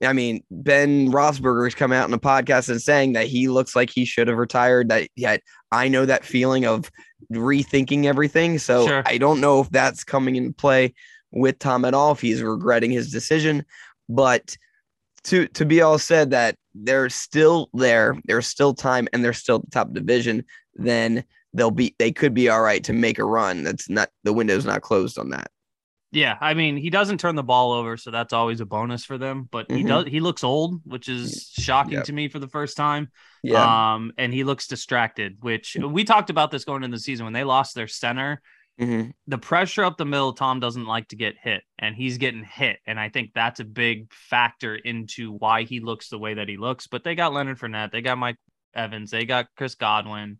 I 0.04 0.12
mean, 0.12 0.42
Ben 0.50 1.10
Roethlisberger 1.10 1.64
has 1.64 1.74
come 1.74 1.92
out 1.92 2.08
in 2.08 2.14
a 2.14 2.18
podcast 2.18 2.68
and 2.68 2.82
saying 2.82 3.12
that 3.12 3.28
he 3.28 3.48
looks 3.48 3.76
like 3.76 3.90
he 3.90 4.04
should 4.04 4.28
have 4.28 4.36
retired. 4.36 4.88
That 4.88 5.08
yet 5.16 5.42
I 5.70 5.88
know 5.88 6.04
that 6.04 6.24
feeling 6.24 6.66
of 6.66 6.90
rethinking 7.32 8.04
everything. 8.04 8.58
So 8.58 8.86
Sure. 8.86 9.02
I 9.06 9.18
don't 9.18 9.40
know 9.40 9.60
if 9.60 9.70
that's 9.70 10.04
coming 10.04 10.36
into 10.36 10.52
play 10.52 10.94
with 11.30 11.58
Tom 11.58 11.84
at 11.84 11.94
all, 11.94 12.12
if 12.12 12.20
he's 12.20 12.42
regretting 12.42 12.90
his 12.90 13.10
decision. 13.10 13.64
But 14.08 14.56
to 15.24 15.46
to 15.48 15.64
be 15.64 15.80
all 15.80 15.98
said 15.98 16.30
that 16.30 16.56
they're 16.74 17.10
still 17.10 17.68
there, 17.74 18.16
there's 18.24 18.46
still 18.46 18.74
time, 18.74 19.08
and 19.12 19.24
they're 19.24 19.32
still 19.32 19.56
at 19.56 19.64
the 19.64 19.70
top 19.70 19.92
division, 19.92 20.44
then 20.74 21.24
they'll 21.54 21.70
be 21.70 21.94
they 21.98 22.12
could 22.12 22.34
be 22.34 22.48
all 22.48 22.62
right 22.62 22.82
to 22.84 22.92
make 22.92 23.18
a 23.18 23.24
run. 23.24 23.62
That's 23.64 23.88
not 23.88 24.08
the 24.24 24.32
window's 24.32 24.64
not 24.64 24.82
closed 24.82 25.18
on 25.18 25.30
that. 25.30 25.50
Yeah, 26.14 26.36
I 26.42 26.52
mean, 26.52 26.76
he 26.76 26.90
doesn't 26.90 27.18
turn 27.18 27.36
the 27.36 27.42
ball 27.42 27.72
over, 27.72 27.96
so 27.96 28.10
that's 28.10 28.34
always 28.34 28.60
a 28.60 28.66
bonus 28.66 29.02
for 29.02 29.16
them. 29.16 29.48
But 29.50 29.70
he 29.70 29.82
Mhm. 29.82 29.88
does. 29.88 30.06
He 30.08 30.20
looks 30.20 30.44
old, 30.44 30.82
which 30.84 31.08
is 31.08 31.50
shocking 31.52 31.94
Yep. 31.94 32.04
to 32.04 32.12
me 32.12 32.28
for 32.28 32.38
the 32.38 32.48
first 32.48 32.76
time. 32.76 33.10
Yeah. 33.42 33.94
Um, 33.94 34.12
and 34.18 34.32
he 34.32 34.44
looks 34.44 34.66
distracted, 34.66 35.38
which 35.40 35.74
we 35.80 36.04
talked 36.04 36.28
about 36.28 36.50
this 36.50 36.66
going 36.66 36.84
into 36.84 36.96
the 36.98 37.02
season 37.02 37.24
when 37.24 37.32
they 37.32 37.44
lost 37.44 37.74
their 37.74 37.88
center. 37.88 38.42
Mhm. 38.80 39.12
The 39.26 39.38
pressure 39.38 39.84
up 39.84 39.96
the 39.98 40.04
middle, 40.04 40.32
Tom 40.32 40.58
doesn't 40.60 40.86
like 40.86 41.08
to 41.08 41.16
get 41.16 41.36
hit, 41.40 41.62
and 41.78 41.94
he's 41.94 42.18
getting 42.18 42.42
hit. 42.44 42.78
And 42.86 42.98
I 42.98 43.10
think 43.10 43.32
that's 43.34 43.60
a 43.60 43.64
big 43.64 44.12
factor 44.12 44.74
into 44.74 45.32
why 45.32 45.64
he 45.64 45.80
looks 45.80 46.08
the 46.08 46.18
way 46.18 46.34
that 46.34 46.48
he 46.48 46.56
looks. 46.56 46.86
But 46.86 47.04
they 47.04 47.14
got 47.14 47.32
Leonard 47.32 47.58
Fournette, 47.58 47.92
they 47.92 48.00
got 48.02 48.18
Mike 48.18 48.38
Evans, 48.74 49.10
they 49.10 49.24
got 49.26 49.48
Chris 49.56 49.74
Godwin. 49.74 50.38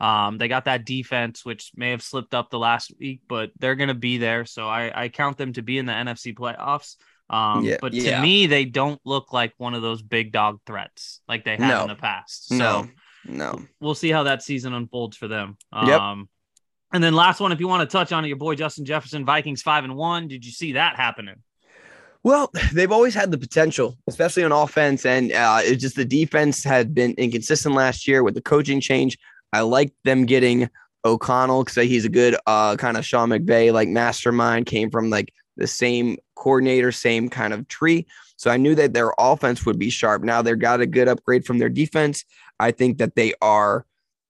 Um, 0.00 0.38
they 0.38 0.48
got 0.48 0.64
that 0.64 0.84
defense, 0.84 1.44
which 1.44 1.70
may 1.76 1.90
have 1.90 2.02
slipped 2.02 2.34
up 2.34 2.50
the 2.50 2.58
last 2.58 2.92
week, 2.98 3.20
but 3.28 3.52
they're 3.58 3.76
going 3.76 3.88
to 3.88 3.94
be 3.94 4.18
there. 4.18 4.44
So 4.44 4.68
I, 4.68 5.04
I 5.04 5.08
count 5.08 5.36
them 5.38 5.52
to 5.52 5.62
be 5.62 5.78
in 5.78 5.86
the 5.86 5.92
NFC 5.92 6.34
playoffs. 6.34 6.96
Um, 7.30 7.64
Yeah, 7.64 7.76
but 7.80 7.92
to 7.92 7.98
yeah. 7.98 8.20
me, 8.20 8.46
they 8.46 8.64
don't 8.64 9.00
look 9.04 9.32
like 9.32 9.52
one 9.56 9.72
of 9.74 9.82
those 9.82 10.02
big 10.02 10.32
dog 10.32 10.58
threats 10.66 11.20
like 11.28 11.44
they 11.44 11.52
have 11.56 11.60
No. 11.60 11.82
in 11.82 11.88
the 11.88 11.94
past. 11.94 12.48
So 12.48 12.56
no, 12.56 12.88
no. 13.24 13.62
we'll 13.80 13.94
see 13.94 14.10
how 14.10 14.24
that 14.24 14.42
season 14.42 14.74
unfolds 14.74 15.16
for 15.16 15.28
them. 15.28 15.56
Yep. 15.72 16.00
And 16.94 17.02
then 17.02 17.12
last 17.12 17.40
one, 17.40 17.50
if 17.50 17.58
you 17.58 17.66
want 17.66 17.88
to 17.88 17.92
touch 17.92 18.12
on 18.12 18.24
it, 18.24 18.28
your 18.28 18.36
boy 18.36 18.54
Justin 18.54 18.84
Jefferson, 18.84 19.24
Vikings 19.24 19.62
five 19.62 19.82
and 19.82 19.96
one. 19.96 20.28
Did 20.28 20.46
you 20.46 20.52
see 20.52 20.72
that 20.74 20.94
happening? 20.94 21.34
Well, 22.22 22.52
they've 22.72 22.92
always 22.92 23.14
had 23.14 23.32
the 23.32 23.36
potential, 23.36 23.98
especially 24.06 24.44
on 24.44 24.52
offense, 24.52 25.04
and 25.04 25.32
uh, 25.32 25.58
it's 25.62 25.82
just 25.82 25.96
the 25.96 26.04
defense 26.04 26.62
had 26.62 26.94
been 26.94 27.12
inconsistent 27.18 27.74
last 27.74 28.06
year 28.06 28.22
with 28.22 28.34
the 28.34 28.40
coaching 28.40 28.80
change. 28.80 29.18
I 29.52 29.62
like 29.62 29.92
them 30.04 30.24
getting 30.24 30.70
O'Connell 31.04 31.64
because 31.64 31.82
he's 31.82 32.04
a 32.04 32.08
good 32.08 32.36
uh, 32.46 32.76
kind 32.76 32.96
of 32.96 33.04
Sean 33.04 33.30
McVay 33.30 33.72
like 33.72 33.88
mastermind. 33.88 34.66
Came 34.66 34.88
from 34.88 35.10
like 35.10 35.34
the 35.56 35.66
same 35.66 36.16
coordinator, 36.36 36.92
same 36.92 37.28
kind 37.28 37.52
of 37.52 37.66
tree. 37.66 38.06
So 38.36 38.52
I 38.52 38.56
knew 38.56 38.76
that 38.76 38.92
their 38.92 39.12
offense 39.18 39.66
would 39.66 39.80
be 39.80 39.90
sharp. 39.90 40.22
Now 40.22 40.42
they've 40.42 40.56
got 40.56 40.80
a 40.80 40.86
good 40.86 41.08
upgrade 41.08 41.44
from 41.44 41.58
their 41.58 41.68
defense. 41.68 42.24
I 42.60 42.70
think 42.70 42.98
that 42.98 43.16
they 43.16 43.34
are 43.42 43.84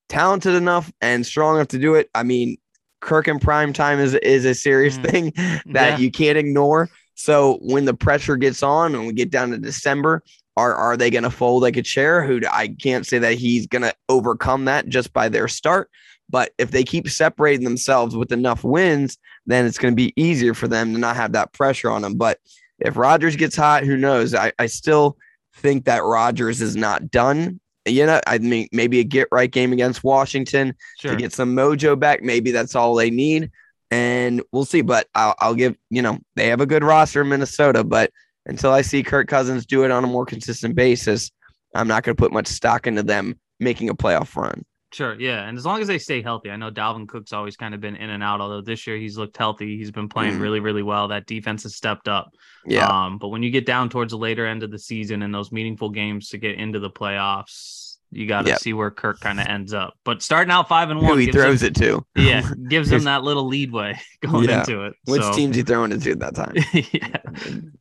talented 0.08 0.54
enough 0.54 0.92
and 1.00 1.24
strong 1.26 1.56
enough 1.56 1.68
to 1.68 1.78
do 1.78 1.94
it. 1.94 2.08
I 2.14 2.22
mean, 2.22 2.56
Kirk 3.00 3.28
in 3.28 3.38
prime 3.38 3.72
time 3.72 3.98
is 3.98 4.14
is 4.14 4.44
a 4.44 4.54
serious 4.54 4.96
Mhm. 4.98 5.10
thing 5.10 5.32
that 5.72 5.90
Yeah. 5.92 5.98
you 5.98 6.10
can't 6.10 6.38
ignore. 6.38 6.88
So 7.14 7.58
when 7.62 7.84
the 7.84 7.94
pressure 7.94 8.36
gets 8.36 8.62
on 8.62 8.94
and 8.94 9.06
we 9.06 9.12
get 9.12 9.30
down 9.30 9.50
to 9.50 9.58
December, 9.58 10.22
are 10.56 10.74
are 10.74 10.96
they 10.96 11.10
going 11.10 11.24
to 11.24 11.30
fold 11.30 11.62
like 11.62 11.76
a 11.76 11.82
chair? 11.82 12.24
Who 12.24 12.40
I 12.50 12.68
can't 12.68 13.06
say 13.06 13.18
that 13.18 13.34
he's 13.34 13.66
going 13.66 13.82
to 13.82 13.94
overcome 14.08 14.64
that 14.66 14.88
just 14.88 15.12
by 15.12 15.28
their 15.28 15.48
start. 15.48 15.90
But 16.30 16.52
if 16.58 16.70
they 16.70 16.82
keep 16.84 17.08
separating 17.10 17.64
themselves 17.64 18.16
with 18.16 18.32
enough 18.32 18.64
wins, 18.64 19.18
then 19.46 19.66
it's 19.66 19.76
going 19.78 19.92
to 19.92 19.96
be 19.96 20.14
easier 20.16 20.54
for 20.54 20.66
them 20.68 20.94
to 20.94 20.98
not 20.98 21.16
have 21.16 21.32
that 21.32 21.52
pressure 21.52 21.90
on 21.90 22.00
them. 22.02 22.14
But 22.14 22.38
if 22.80 22.96
Rodgers 22.96 23.36
gets 23.36 23.54
hot, 23.56 23.84
who 23.84 23.96
knows? 23.96 24.34
I, 24.34 24.52
I 24.58 24.66
still 24.66 25.18
think 25.56 25.84
that 25.84 26.02
Rodgers 26.02 26.62
is 26.62 26.76
not 26.76 27.10
done. 27.10 27.60
You 27.86 28.06
know, 28.06 28.20
I 28.26 28.38
mean, 28.38 28.68
maybe 28.72 29.00
a 29.00 29.04
get 29.04 29.28
right 29.30 29.50
game 29.50 29.72
against 29.72 30.02
Washington 30.04 30.74
Sure. 30.98 31.10
to 31.10 31.16
get 31.16 31.32
some 31.32 31.54
mojo 31.54 31.98
back. 31.98 32.22
Maybe 32.22 32.50
that's 32.50 32.74
all 32.74 32.94
they 32.94 33.10
need, 33.10 33.50
and 33.90 34.42
we'll 34.52 34.64
see. 34.64 34.80
But 34.80 35.06
I'll, 35.14 35.34
I'll 35.38 35.54
give 35.54 35.76
you 35.90 36.00
know 36.02 36.18
they 36.36 36.48
have 36.48 36.60
a 36.60 36.66
good 36.66 36.82
roster 36.82 37.20
in 37.22 37.28
Minnesota, 37.28 37.84
but 37.84 38.10
until 38.46 38.72
I 38.72 38.82
see 38.82 39.02
Kirk 39.02 39.28
Cousins 39.28 39.66
do 39.66 39.84
it 39.84 39.90
on 39.90 40.04
a 40.04 40.06
more 40.06 40.26
consistent 40.26 40.74
basis, 40.74 41.30
I'm 41.74 41.88
not 41.88 42.02
going 42.04 42.16
to 42.16 42.20
put 42.20 42.32
much 42.32 42.46
stock 42.46 42.86
into 42.86 43.02
them 43.02 43.38
making 43.60 43.88
a 43.88 43.94
playoff 43.94 44.34
run. 44.36 44.64
Sure, 44.94 45.18
yeah, 45.18 45.48
and 45.48 45.58
as 45.58 45.66
long 45.66 45.80
as 45.80 45.88
they 45.88 45.98
stay 45.98 46.22
healthy, 46.22 46.52
I 46.52 46.56
know 46.56 46.70
Dalvin 46.70 47.08
Cook's 47.08 47.32
always 47.32 47.56
kind 47.56 47.74
of 47.74 47.80
been 47.80 47.96
in 47.96 48.10
and 48.10 48.22
out. 48.22 48.40
Although 48.40 48.60
this 48.60 48.86
year 48.86 48.96
he's 48.96 49.18
looked 49.18 49.36
healthy, 49.36 49.76
he's 49.76 49.90
been 49.90 50.08
playing 50.08 50.36
Mhm. 50.36 50.38
really, 50.38 50.60
really 50.60 50.84
well. 50.84 51.08
That 51.08 51.26
defense 51.26 51.64
has 51.64 51.74
stepped 51.74 52.06
up. 52.06 52.36
Yeah, 52.64 52.94
Um, 53.06 53.18
but 53.18 53.28
when 53.28 53.42
you 53.42 53.50
get 53.50 53.66
down 53.66 53.88
towards 53.88 54.12
the 54.12 54.18
later 54.18 54.46
end 54.46 54.62
of 54.62 54.70
the 54.70 54.78
season 54.78 55.22
and 55.22 55.34
those 55.34 55.50
meaningful 55.50 55.90
games 55.90 56.28
to 56.28 56.38
get 56.38 56.58
into 56.60 56.78
the 56.78 56.90
playoffs, 56.90 57.83
you 58.14 58.26
got 58.26 58.42
to 58.42 58.48
Yep. 58.50 58.58
see 58.60 58.72
where 58.72 58.90
Kirk 58.90 59.20
kind 59.20 59.40
of 59.40 59.46
ends 59.46 59.72
up. 59.74 59.94
But 60.04 60.22
starting 60.22 60.50
out 60.52 60.68
five 60.68 60.90
and 60.90 61.00
who 61.00 61.06
one, 61.06 61.18
he 61.18 61.26
gives 61.26 61.36
him- 61.36 61.42
throws 61.42 61.62
it 61.62 61.74
to? 61.76 62.04
yeah, 62.16 62.48
gives 62.68 62.90
him 62.90 63.04
that 63.04 63.22
little 63.24 63.46
leadway 63.46 63.98
going 64.26 64.48
Yeah. 64.48 64.60
into 64.60 64.84
it. 64.84 64.94
Which 65.06 65.22
so. 65.22 65.32
team's 65.32 65.56
he 65.56 65.62
throwing 65.62 65.92
it 65.92 66.02
to 66.02 66.10
at 66.12 66.18
that 66.20 66.34
time? 66.34 66.54
yeah. 66.92 67.18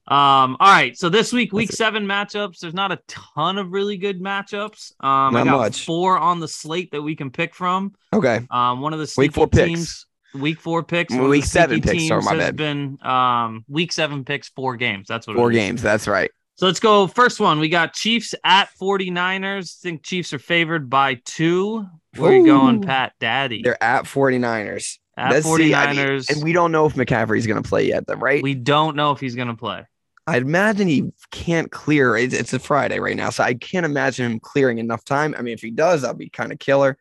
Um, 0.07 0.57
all 0.59 0.71
right. 0.73 0.97
So 0.97 1.09
this 1.09 1.31
week, 1.31 1.53
week 1.53 1.69
That's 1.69 1.75
it. 1.75 1.77
seven 1.77 2.05
matchups. 2.05 2.59
There's 2.59 2.73
not 2.73 2.91
a 2.91 2.99
ton 3.07 3.57
of 3.57 3.71
really 3.71 3.97
good 3.97 4.21
matchups. 4.21 4.91
Um, 4.99 5.35
I 5.35 5.43
Not 5.43 5.45
got 5.45 5.57
much. 5.59 5.85
four 5.85 6.17
on 6.17 6.39
the 6.39 6.47
slate 6.47 6.91
that 6.91 7.01
we 7.01 7.15
can 7.15 7.31
pick 7.31 7.55
from. 7.55 7.93
Okay, 8.11 8.41
Um, 8.51 8.81
one 8.81 8.93
of 8.93 8.99
the 8.99 9.11
week 9.17 9.33
four 9.33 9.47
teams, 9.47 10.05
picks. 10.33 10.41
week 10.41 10.59
four 10.59 10.83
picks, 10.83 11.13
week 11.13 11.45
seven 11.45 11.81
picks, 11.81 12.07
sorry, 12.07 12.21
my 12.23 12.31
has 12.33 12.39
bad. 12.39 12.55
been 12.55 12.97
um 13.01 13.63
week 13.67 13.91
seven 13.91 14.23
picks, 14.25 14.49
four 14.49 14.75
games. 14.75 15.07
That's 15.07 15.25
what 15.25 15.35
Four 15.35 15.51
games. 15.51 15.81
That's 15.81 16.07
right. 16.07 16.29
So 16.55 16.67
let's 16.67 16.79
go. 16.79 17.07
First 17.07 17.39
one, 17.39 17.59
we 17.59 17.69
got 17.69 17.93
Chiefs 17.93 18.35
at 18.43 18.69
49ers. 18.79 19.79
think 19.79 20.03
Chiefs 20.03 20.33
are 20.33 20.39
favored 20.39 20.89
by 20.89 21.15
two. 21.25 21.87
Where 22.15 22.31
are 22.31 22.35
you 22.35 22.45
going, 22.45 22.81
Pat 22.81 23.13
Daddy? 23.19 23.63
They're 23.63 23.81
at 23.81 24.03
49ers. 24.03 24.99
at 25.17 25.31
Let's 25.31 25.47
49ers. 25.47 25.57
see, 25.57 25.73
I 25.73 25.93
mean, 25.93 26.21
and 26.29 26.43
we 26.43 26.53
don't 26.53 26.71
know 26.71 26.85
if 26.85 26.93
McCaffrey's 26.93 27.47
going 27.47 27.61
to 27.61 27.67
play 27.67 27.87
yet, 27.87 28.05
though, 28.05 28.15
right? 28.15 28.43
we 28.43 28.53
don't 28.53 28.95
know 28.95 29.11
if 29.11 29.19
he's 29.19 29.35
going 29.35 29.47
to 29.47 29.55
play. 29.55 29.83
I 30.25 30.37
imagine 30.37 30.87
he 30.87 31.11
can't 31.31 31.71
clear. 31.71 32.15
It's, 32.15 32.33
it's 32.33 32.53
a 32.53 32.59
Friday 32.59 32.99
right 32.99 33.15
now, 33.15 33.29
so 33.29 33.43
I 33.43 33.55
can't 33.55 33.85
imagine 33.85 34.31
him 34.31 34.39
clearing 34.39 34.77
enough 34.77 35.03
time. 35.03 35.35
I 35.37 35.41
mean, 35.41 35.53
if 35.53 35.61
he 35.61 35.71
does, 35.71 36.01
that'll 36.01 36.15
be 36.15 36.29
kind 36.29 36.51
of 36.51 36.59
killer. 36.59 36.97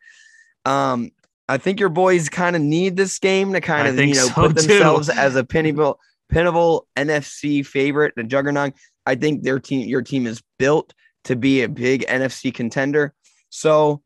Um, 0.65 1.11
I 1.47 1.57
think 1.57 1.79
your 1.79 1.89
boys 1.89 2.27
kind 2.27 2.55
of 2.55 2.61
need 2.61 2.97
this 2.97 3.19
game 3.19 3.53
to 3.53 3.61
kind 3.61 3.87
of 3.87 3.97
you 3.97 4.15
know 4.15 4.27
so, 4.27 4.33
put 4.33 4.57
too. 4.57 4.67
themselves 4.67 5.09
as 5.09 5.35
a 5.35 5.43
pinnable, 5.43 5.97
pinnable 6.31 6.83
NFC 6.97 7.65
favorite, 7.65 8.13
the 8.15 8.23
juggernaut. 8.23 8.73
I 9.05 9.15
think 9.15 9.43
their 9.43 9.59
team, 9.59 9.87
your 9.87 10.01
team, 10.01 10.27
is 10.27 10.41
built 10.59 10.93
to 11.25 11.35
be 11.35 11.61
a 11.61 11.69
big 11.69 12.05
NFC 12.07 12.53
contender. 12.53 13.13
So, 13.49 14.01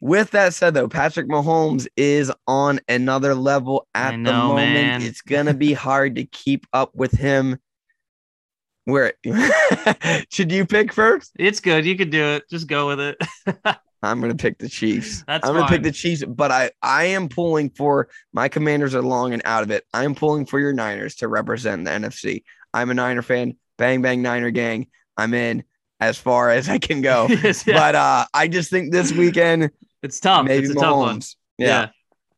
With 0.00 0.32
that 0.32 0.52
said, 0.52 0.74
though, 0.74 0.88
Patrick 0.88 1.28
Mahomes 1.28 1.86
is 1.96 2.32
on 2.48 2.80
another 2.88 3.34
level 3.34 3.86
at 3.94 4.14
I 4.14 4.16
the 4.16 4.32
moment. 4.32 4.72
man. 4.72 5.02
It's 5.02 5.20
gonna 5.22 5.54
be 5.54 5.72
hard 5.72 6.16
to 6.16 6.24
keep 6.24 6.66
up 6.72 6.90
with 6.94 7.12
him. 7.12 7.58
Where 8.84 9.12
should 10.30 10.50
you 10.50 10.66
pick 10.66 10.92
first? 10.92 11.30
It's 11.38 11.60
good. 11.60 11.86
You 11.86 11.96
could 11.96 12.10
do 12.10 12.24
it. 12.24 12.44
Just 12.50 12.66
go 12.66 12.88
with 12.88 13.00
it. 13.00 13.16
I'm 14.02 14.20
gonna 14.20 14.34
pick 14.34 14.58
the 14.58 14.68
Chiefs. 14.68 15.22
That's 15.28 15.46
I'm 15.46 15.54
gonna 15.54 15.68
pick 15.68 15.84
the 15.84 15.92
Chiefs, 15.92 16.24
but 16.24 16.50
I 16.50 16.72
I 16.82 17.04
am 17.04 17.28
pulling 17.28 17.70
for 17.70 18.08
my 18.32 18.48
Commanders 18.48 18.96
are 18.96 19.02
long 19.02 19.32
and 19.32 19.42
out 19.44 19.62
of 19.62 19.70
it. 19.70 19.84
I'm 19.94 20.16
pulling 20.16 20.46
for 20.46 20.58
your 20.58 20.72
Niners 20.72 21.14
to 21.16 21.28
represent 21.28 21.84
the 21.84 21.92
NFC. 21.92 22.42
I'm 22.74 22.90
a 22.90 22.94
Niner 22.94 23.22
fan. 23.22 23.56
Bang 23.78 24.02
bang 24.02 24.22
Niner 24.22 24.50
gang. 24.50 24.86
I'm 25.16 25.34
in 25.34 25.64
as 26.00 26.18
far 26.18 26.50
as 26.50 26.68
I 26.68 26.78
can 26.78 27.00
go. 27.00 27.26
Yes, 27.42 27.66
yeah. 27.66 27.74
But 27.78 27.94
uh, 27.94 28.24
I 28.34 28.48
just 28.48 28.70
think 28.70 28.92
this 28.92 29.12
weekend 29.12 29.70
it's 30.02 30.20
tough. 30.20 30.46
maybe 30.46 30.66
it's 30.66 30.74
a 30.76 30.78
tough 30.80 30.96
one. 30.96 31.20
Mahomes. 31.20 31.36
Yeah, 31.58 31.88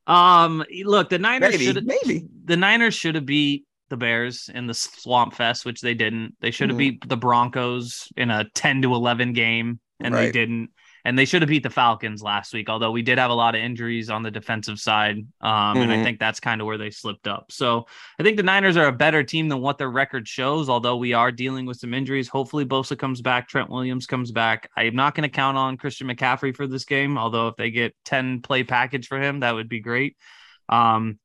Um. 0.06 0.64
Look, 0.84 1.08
the 1.08 1.18
Niners 1.18 1.60
should 1.60 1.86
maybe. 1.86 2.26
the 2.44 2.56
Niners 2.56 2.94
should 2.94 3.14
have 3.14 3.24
beat 3.26 3.64
the 3.88 3.96
Bears 3.96 4.50
in 4.52 4.66
the 4.66 4.74
Swamp 4.74 5.34
Fest, 5.34 5.64
which 5.64 5.80
they 5.80 5.94
didn't. 5.94 6.34
They 6.40 6.50
should 6.50 6.68
have 6.70 6.76
Mhm. 6.76 6.78
beat 7.00 7.08
the 7.08 7.16
Broncos 7.16 8.08
in 8.16 8.30
a 8.30 8.44
ten 8.54 8.82
to 8.82 8.94
eleven 8.94 9.32
game, 9.32 9.80
and 10.00 10.14
they 10.14 10.30
didn't. 10.32 10.70
And 11.06 11.18
they 11.18 11.26
should 11.26 11.42
have 11.42 11.50
beat 11.50 11.62
the 11.62 11.68
Falcons 11.68 12.22
last 12.22 12.54
week, 12.54 12.70
although 12.70 12.90
we 12.90 13.02
did 13.02 13.18
have 13.18 13.30
a 13.30 13.34
lot 13.34 13.54
of 13.54 13.60
injuries 13.60 14.08
on 14.08 14.22
the 14.22 14.30
defensive 14.30 14.78
side. 14.78 15.18
Um, 15.42 15.76
and 15.76 15.92
I 15.92 15.96
Mhm. 15.96 16.02
think 16.02 16.18
that's 16.18 16.40
kind 16.40 16.62
of 16.62 16.66
where 16.66 16.78
they 16.78 16.88
slipped 16.90 17.28
up. 17.28 17.52
So 17.52 17.86
I 18.18 18.22
think 18.22 18.38
the 18.38 18.42
Niners 18.42 18.78
are 18.78 18.86
a 18.86 18.92
better 18.92 19.22
team 19.22 19.48
than 19.48 19.60
what 19.60 19.76
their 19.76 19.90
record 19.90 20.26
shows, 20.26 20.70
although 20.70 20.96
we 20.96 21.12
are 21.12 21.30
dealing 21.30 21.66
with 21.66 21.76
some 21.76 21.92
injuries. 21.92 22.28
Hopefully 22.28 22.64
Bosa 22.64 22.98
comes 22.98 23.20
back, 23.20 23.48
Trent 23.48 23.68
Williams 23.68 24.06
comes 24.06 24.32
back. 24.32 24.70
I 24.76 24.84
am 24.84 24.96
not 24.96 25.14
going 25.14 25.28
to 25.28 25.34
count 25.34 25.58
on 25.58 25.76
Christian 25.76 26.08
McCaffrey 26.08 26.56
for 26.56 26.66
this 26.66 26.86
game, 26.86 27.18
although 27.18 27.48
if 27.48 27.56
they 27.56 27.70
get 27.70 27.94
10 28.06 28.40
play 28.40 28.64
package 28.64 29.06
for 29.06 29.20
him, 29.20 29.40
that 29.40 29.54
would 29.54 29.68
be 29.68 29.80
great. 29.80 30.16
Um, 30.70 31.18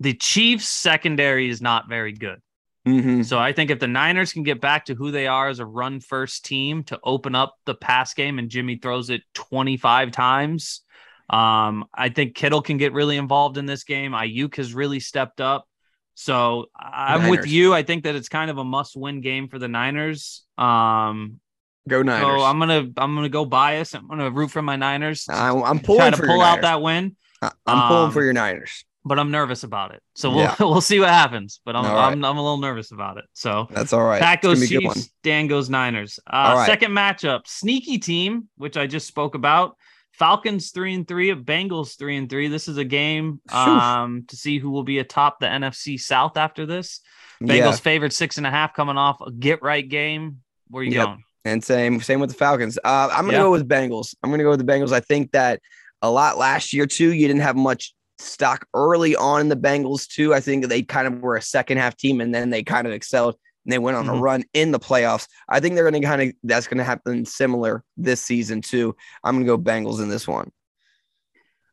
the 0.00 0.12
Chiefs 0.12 0.68
secondary 0.68 1.48
is 1.48 1.62
not 1.62 1.88
very 1.88 2.12
good. 2.12 2.40
Mhm. 2.86 3.24
So 3.24 3.38
I 3.38 3.52
think 3.52 3.70
if 3.70 3.78
the 3.78 3.88
Niners 3.88 4.32
can 4.32 4.42
get 4.42 4.60
back 4.60 4.86
to 4.86 4.94
who 4.94 5.10
they 5.10 5.26
are 5.26 5.48
as 5.48 5.58
a 5.58 5.66
run 5.66 6.00
first 6.00 6.44
team 6.44 6.84
to 6.84 7.00
open 7.02 7.34
up 7.34 7.56
the 7.64 7.74
pass 7.74 8.12
game 8.12 8.38
and 8.38 8.50
Jimmy 8.50 8.76
throws 8.76 9.08
it 9.08 9.22
25 9.32 10.10
times, 10.10 10.82
um, 11.30 11.86
I 11.94 12.10
think 12.10 12.34
Kittle 12.34 12.60
can 12.60 12.76
get 12.76 12.92
really 12.92 13.16
involved 13.16 13.56
in 13.56 13.64
this 13.64 13.84
game. 13.84 14.12
Aiyuk 14.12 14.56
has 14.56 14.74
really 14.74 15.00
stepped 15.00 15.40
up. 15.40 15.66
So 16.14 16.66
I'm 16.78 17.28
with 17.28 17.46
you. 17.46 17.74
I 17.74 17.82
think 17.82 18.04
that 18.04 18.14
it's 18.14 18.28
kind 18.28 18.50
of 18.50 18.58
a 18.58 18.64
must 18.64 18.96
win 18.96 19.20
game 19.20 19.48
for 19.48 19.58
the 19.58 19.66
Niners. 19.66 20.44
Um, 20.56 21.40
Go 21.88 22.02
Niners. 22.02 22.40
so 22.40 22.44
I'm 22.44 22.58
gonna 22.58 22.88
I'm 22.96 23.14
gonna 23.14 23.28
go 23.28 23.44
bias. 23.44 23.94
I'm 23.94 24.06
gonna 24.08 24.30
root 24.30 24.50
for 24.50 24.62
my 24.62 24.76
Niners. 24.76 25.26
I, 25.28 25.48
am 25.48 25.80
pulling 25.80 26.00
try 26.00 26.10
to 26.10 26.16
pull 26.16 26.40
out 26.40 26.56
Niners. 26.56 26.62
that 26.62 26.82
win, 26.82 27.16
I'm 27.42 27.88
pulling 27.88 28.06
um, 28.06 28.12
for 28.12 28.22
your 28.22 28.32
Niners. 28.32 28.84
But 29.04 29.18
I'm 29.18 29.30
nervous 29.30 29.62
about 29.64 29.94
it. 29.94 30.02
So 30.14 30.30
we'll 30.30 30.40
Yeah. 30.40 30.54
we'll 30.60 30.80
see 30.80 31.00
what 31.00 31.08
happens. 31.10 31.60
But 31.64 31.76
I'm 31.76 31.84
right. 31.84 32.12
I'm, 32.12 32.24
I'm 32.24 32.36
a 32.36 32.42
little 32.42 32.58
nervous 32.58 32.92
about 32.92 33.18
it. 33.18 33.24
So 33.32 33.68
That's 33.70 33.92
all 33.92 34.04
right. 34.04 34.20
Pat 34.20 34.40
goes. 34.42 34.66
Chiefs, 34.68 35.10
Dan 35.22 35.46
goes 35.46 35.68
Niners. 35.70 36.18
Uh, 36.26 36.54
right. 36.56 36.66
Second 36.66 36.92
matchup, 36.92 37.46
sneaky 37.46 37.98
team, 37.98 38.48
which 38.56 38.76
I 38.76 38.86
just 38.86 39.06
spoke 39.06 39.34
about. 39.34 39.76
Falcons 40.12 40.70
three 40.70 40.94
and 40.94 41.08
three, 41.08 41.34
Bengals 41.34 41.98
three 41.98 42.16
and 42.16 42.30
three. 42.30 42.46
This 42.46 42.68
is 42.68 42.76
a 42.76 42.84
game 42.84 43.40
um, 43.52 44.24
to 44.28 44.36
see 44.36 44.58
who 44.58 44.70
will 44.70 44.84
be 44.84 45.00
atop 45.00 45.40
the 45.40 45.46
NFC 45.46 45.98
South 45.98 46.36
after 46.36 46.66
this. 46.66 47.00
Bengals 47.42 47.56
Yeah, 47.56 47.72
favored 47.72 48.12
six 48.12 48.38
and 48.38 48.46
a 48.46 48.50
half 48.50 48.74
coming 48.74 48.96
off 48.96 49.20
a 49.26 49.32
get 49.32 49.60
right 49.62 49.86
game. 49.86 50.38
Where 50.68 50.82
you 50.84 50.92
Yep. 50.92 51.04
going? 51.06 51.24
and 51.46 51.62
same 51.64 52.00
same 52.00 52.20
with 52.20 52.30
the 52.30 52.36
Falcons. 52.36 52.78
Uh, 52.84 53.08
I'm 53.12 53.24
gonna 53.26 53.32
Yeah. 53.38 53.42
go 53.42 53.50
with 53.50 53.68
Bengals. 53.68 54.14
I'm 54.22 54.30
gonna 54.30 54.44
go 54.44 54.50
with 54.50 54.64
the 54.64 54.72
Bengals. 54.72 54.92
I 54.92 55.00
think 55.00 55.32
that 55.32 55.60
a 56.00 56.10
lot 56.10 56.38
last 56.38 56.72
year 56.72 56.86
too. 56.86 57.12
You 57.12 57.26
didn't 57.26 57.42
have 57.42 57.56
much 57.56 57.93
stock 58.18 58.66
early 58.74 59.16
on 59.16 59.42
in 59.42 59.48
the 59.48 59.56
Bengals 59.56 60.06
too. 60.06 60.34
I 60.34 60.40
think 60.40 60.66
they 60.66 60.82
kind 60.82 61.06
of 61.06 61.20
were 61.20 61.36
a 61.36 61.42
second 61.42 61.78
half 61.78 61.96
team, 61.96 62.20
and 62.20 62.34
then 62.34 62.50
they 62.50 62.62
kind 62.62 62.86
of 62.86 62.92
excelled. 62.92 63.36
And 63.64 63.72
they 63.72 63.78
went 63.78 63.96
on 63.96 64.08
a 64.08 64.12
Mhm. 64.12 64.20
run 64.20 64.44
in 64.52 64.72
the 64.72 64.78
playoffs. 64.78 65.26
I 65.48 65.58
think 65.58 65.74
they're 65.74 65.88
going 65.90 66.00
to 66.02 66.06
kind 66.06 66.22
of 66.22 66.32
that's 66.42 66.66
going 66.66 66.78
to 66.78 66.84
happen 66.84 67.24
similar 67.24 67.82
this 67.96 68.20
season 68.20 68.60
too. 68.60 68.94
I'm 69.24 69.36
going 69.36 69.46
to 69.46 69.56
go 69.56 69.58
Bengals 69.58 70.02
in 70.02 70.08
this 70.10 70.28
one. 70.28 70.50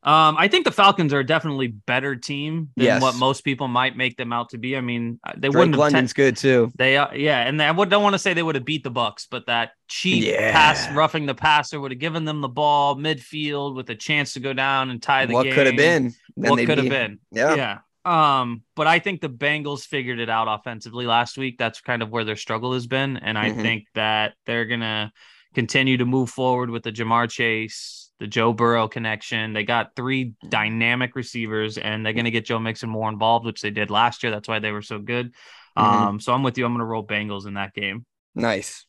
Um, 0.04 0.36
I 0.38 0.48
think 0.48 0.66
the 0.66 0.72
Falcons 0.72 1.14
are 1.14 1.20
a 1.20 1.26
definitely 1.26 1.68
better 1.68 2.16
team 2.16 2.70
than 2.76 2.86
Yes. 2.86 3.02
what 3.04 3.16
most 3.18 3.42
people 3.42 3.68
might 3.68 3.96
make 3.96 4.18
them 4.18 4.34
out 4.34 4.50
to 4.50 4.58
be. 4.58 4.76
I 4.76 4.82
mean, 4.82 5.20
uh, 5.26 5.34
they 5.36 5.50
Drake 5.50 5.54
wouldn't 5.56 5.76
have 5.76 5.80
London's 5.80 6.14
good 6.14 6.36
too. 6.36 6.72
They 6.76 6.98
are, 6.98 7.16
yeah, 7.16 7.42
and 7.48 7.62
I 7.62 7.70
would, 7.70 7.90
don't 7.90 8.02
want 8.02 8.14
to 8.14 8.20
say 8.20 8.34
they 8.34 8.42
would 8.42 8.56
have 8.56 8.66
beat 8.66 8.84
the 8.84 8.90
Bucks, 8.90 9.28
but 9.30 9.46
that 9.46 9.74
cheap 9.88 10.24
Yeah. 10.26 10.52
pass, 10.54 10.92
roughing 10.96 11.28
the 11.28 11.36
passer, 11.36 11.80
would 11.80 11.92
have 11.92 12.00
given 12.00 12.26
them 12.26 12.42
the 12.42 12.50
ball 12.50 12.96
midfield 12.96 13.76
with 13.76 13.90
a 13.92 13.96
chance 13.96 14.34
to 14.34 14.40
go 14.40 14.54
down 14.54 14.90
and 14.90 15.04
tie 15.04 15.28
the 15.28 15.34
What 15.34 15.44
game. 15.44 15.52
What 15.52 15.56
could 15.56 15.68
have 15.68 15.78
been? 15.78 16.14
What 16.34 16.58
could 16.66 16.78
have 16.80 16.86
be- 16.86 16.90
been? 16.90 17.20
Yeah. 17.32 17.56
Yeah. 17.56 17.78
Um, 18.04 18.64
but 18.76 18.88
I 18.88 18.98
think 18.98 19.22
the 19.22 19.30
Bengals 19.30 19.86
figured 19.86 20.20
it 20.20 20.30
out 20.32 20.48
offensively 20.50 21.06
last 21.06 21.38
week. 21.38 21.60
That's 21.60 21.80
kind 21.80 22.02
of 22.02 22.10
where 22.10 22.24
their 22.24 22.36
struggle 22.36 22.74
has 22.74 22.88
been, 22.88 23.18
and 23.18 23.38
I 23.38 23.52
Mhm. 23.52 23.62
think 23.62 23.86
that 23.94 24.34
they're 24.48 24.66
gonna 24.66 25.12
continue 25.54 25.98
to 25.98 26.06
move 26.08 26.32
forward 26.32 26.72
with 26.72 26.82
the 26.82 26.92
Ja'Marr 26.92 27.30
Chase, 27.30 28.11
the 28.22 28.28
Joe 28.28 28.54
Burrow 28.54 28.88
connection. 28.88 29.52
They 29.52 29.64
got 29.64 29.96
three 29.96 30.36
dynamic 30.48 31.16
receivers, 31.16 31.80
and 31.80 32.06
they're 32.06 32.14
gonna 32.14 32.30
get 32.30 32.46
Joe 32.46 32.60
Mixon 32.60 32.88
more 32.88 33.10
involved, 33.10 33.48
which 33.48 33.62
they 33.62 33.72
did 33.72 33.90
last 33.90 34.22
year. 34.22 34.32
That's 34.32 34.48
why 34.48 34.60
they 34.60 34.72
were 34.72 34.84
so 34.84 35.00
good. 35.00 35.34
Mhm. 35.76 35.82
Um, 35.84 36.20
so 36.20 36.32
I'm 36.32 36.44
with 36.44 36.56
you. 36.56 36.66
I'm 36.68 36.72
gonna 36.72 36.86
roll 36.86 37.06
Bengals 37.06 37.48
in 37.48 37.56
that 37.56 37.74
game. 37.74 38.06
Nice. 38.36 38.86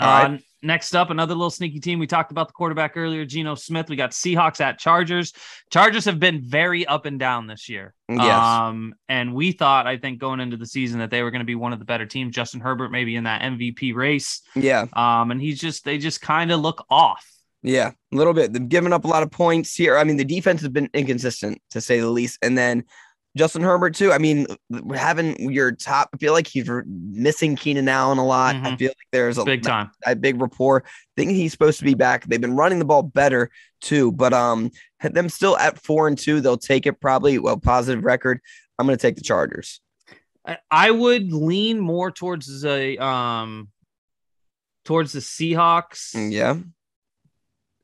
Uh, 0.00 0.04
right. 0.30 0.42
Next 0.62 0.96
up, 0.96 1.10
another 1.10 1.34
little 1.34 1.50
sneaky 1.50 1.78
team. 1.78 2.00
We 2.00 2.08
talked 2.08 2.32
about 2.32 2.48
the 2.48 2.52
quarterback 2.54 2.96
earlier, 2.96 3.24
Geno 3.24 3.54
Smith. 3.54 3.88
We 3.88 3.94
got 3.94 4.10
Seahawks 4.10 4.60
at 4.60 4.80
Chargers. 4.80 5.32
Chargers 5.70 6.04
have 6.06 6.18
been 6.18 6.42
very 6.42 6.84
up 6.84 7.06
and 7.06 7.20
down 7.20 7.46
this 7.46 7.68
year. 7.68 7.94
Yes. 8.08 8.20
Um, 8.36 8.94
and 9.08 9.32
we 9.32 9.52
thought, 9.52 9.86
I 9.86 9.96
think, 9.96 10.18
going 10.18 10.40
into 10.40 10.56
the 10.56 10.66
season 10.66 10.98
that 10.98 11.10
they 11.10 11.22
were 11.22 11.30
going 11.30 11.40
to 11.40 11.46
be 11.46 11.54
one 11.54 11.72
of 11.72 11.78
the 11.78 11.84
better 11.84 12.04
teams. 12.04 12.34
Justin 12.34 12.60
Herbert 12.60 12.90
maybe 12.90 13.14
in 13.14 13.24
that 13.24 13.42
MVP 13.42 13.94
race. 13.94 14.42
Yeah. 14.56 14.86
Um, 14.92 15.30
and 15.30 15.40
he's 15.40 15.60
just 15.60 15.84
they 15.84 15.98
just 15.98 16.20
kind 16.20 16.50
of 16.50 16.60
look 16.60 16.84
off. 16.90 17.24
Yeah, 17.62 17.90
a 18.12 18.16
little 18.16 18.32
bit. 18.32 18.52
They've 18.52 18.68
given 18.68 18.92
up 18.92 19.04
a 19.04 19.08
lot 19.08 19.22
of 19.22 19.30
points 19.30 19.74
here. 19.74 19.98
I 19.98 20.04
mean, 20.04 20.16
the 20.16 20.24
defense 20.24 20.60
has 20.62 20.70
been 20.70 20.88
inconsistent 20.94 21.60
to 21.70 21.80
say 21.80 22.00
the 22.00 22.08
least. 22.08 22.38
And 22.42 22.56
then 22.56 22.84
Justin 23.36 23.62
Herbert 23.62 23.94
too. 23.94 24.12
I 24.12 24.18
mean, 24.18 24.46
having 24.94 25.52
your 25.52 25.70
top, 25.72 26.08
I 26.14 26.16
feel 26.16 26.32
like 26.32 26.46
he's 26.48 26.68
missing 26.86 27.54
Keenan 27.56 27.88
Allen 27.88 28.18
a 28.18 28.24
lot. 28.26 28.56
I 28.56 28.60
Mhm. 28.72 28.78
feel 28.78 28.88
like 28.88 28.96
there's 29.12 29.38
a 29.38 29.44
Big 29.44 29.62
time. 29.62 29.90
a 30.06 30.16
big 30.16 30.40
rapport. 30.40 30.84
think 31.16 31.30
he's 31.32 31.52
supposed 31.52 31.78
to 31.80 31.84
be 31.84 31.94
back. 31.94 32.24
They've 32.26 32.40
been 32.40 32.56
running 32.56 32.78
the 32.78 32.84
ball 32.86 33.02
better 33.02 33.50
too, 33.82 34.10
but 34.12 34.32
um, 34.32 34.70
them 35.02 35.28
still 35.28 35.56
at 35.58 35.78
four 35.80 36.08
and 36.08 36.16
two. 36.18 36.40
They'll 36.40 36.56
take 36.56 36.86
it 36.86 37.00
probably. 37.00 37.38
Well, 37.38 37.58
positive 37.58 38.02
record. 38.04 38.40
I'm 38.78 38.86
going 38.86 38.96
to 38.98 39.02
take 39.02 39.16
the 39.16 39.22
Chargers. 39.22 39.80
I, 40.46 40.56
I 40.70 40.90
would 40.90 41.30
lean 41.32 41.78
more 41.78 42.10
towards 42.10 42.62
the 42.62 42.98
um 43.04 43.68
towards 44.86 45.12
the 45.12 45.20
Seahawks 45.20 46.14
Mm, 46.16 46.32
Yeah. 46.32 46.56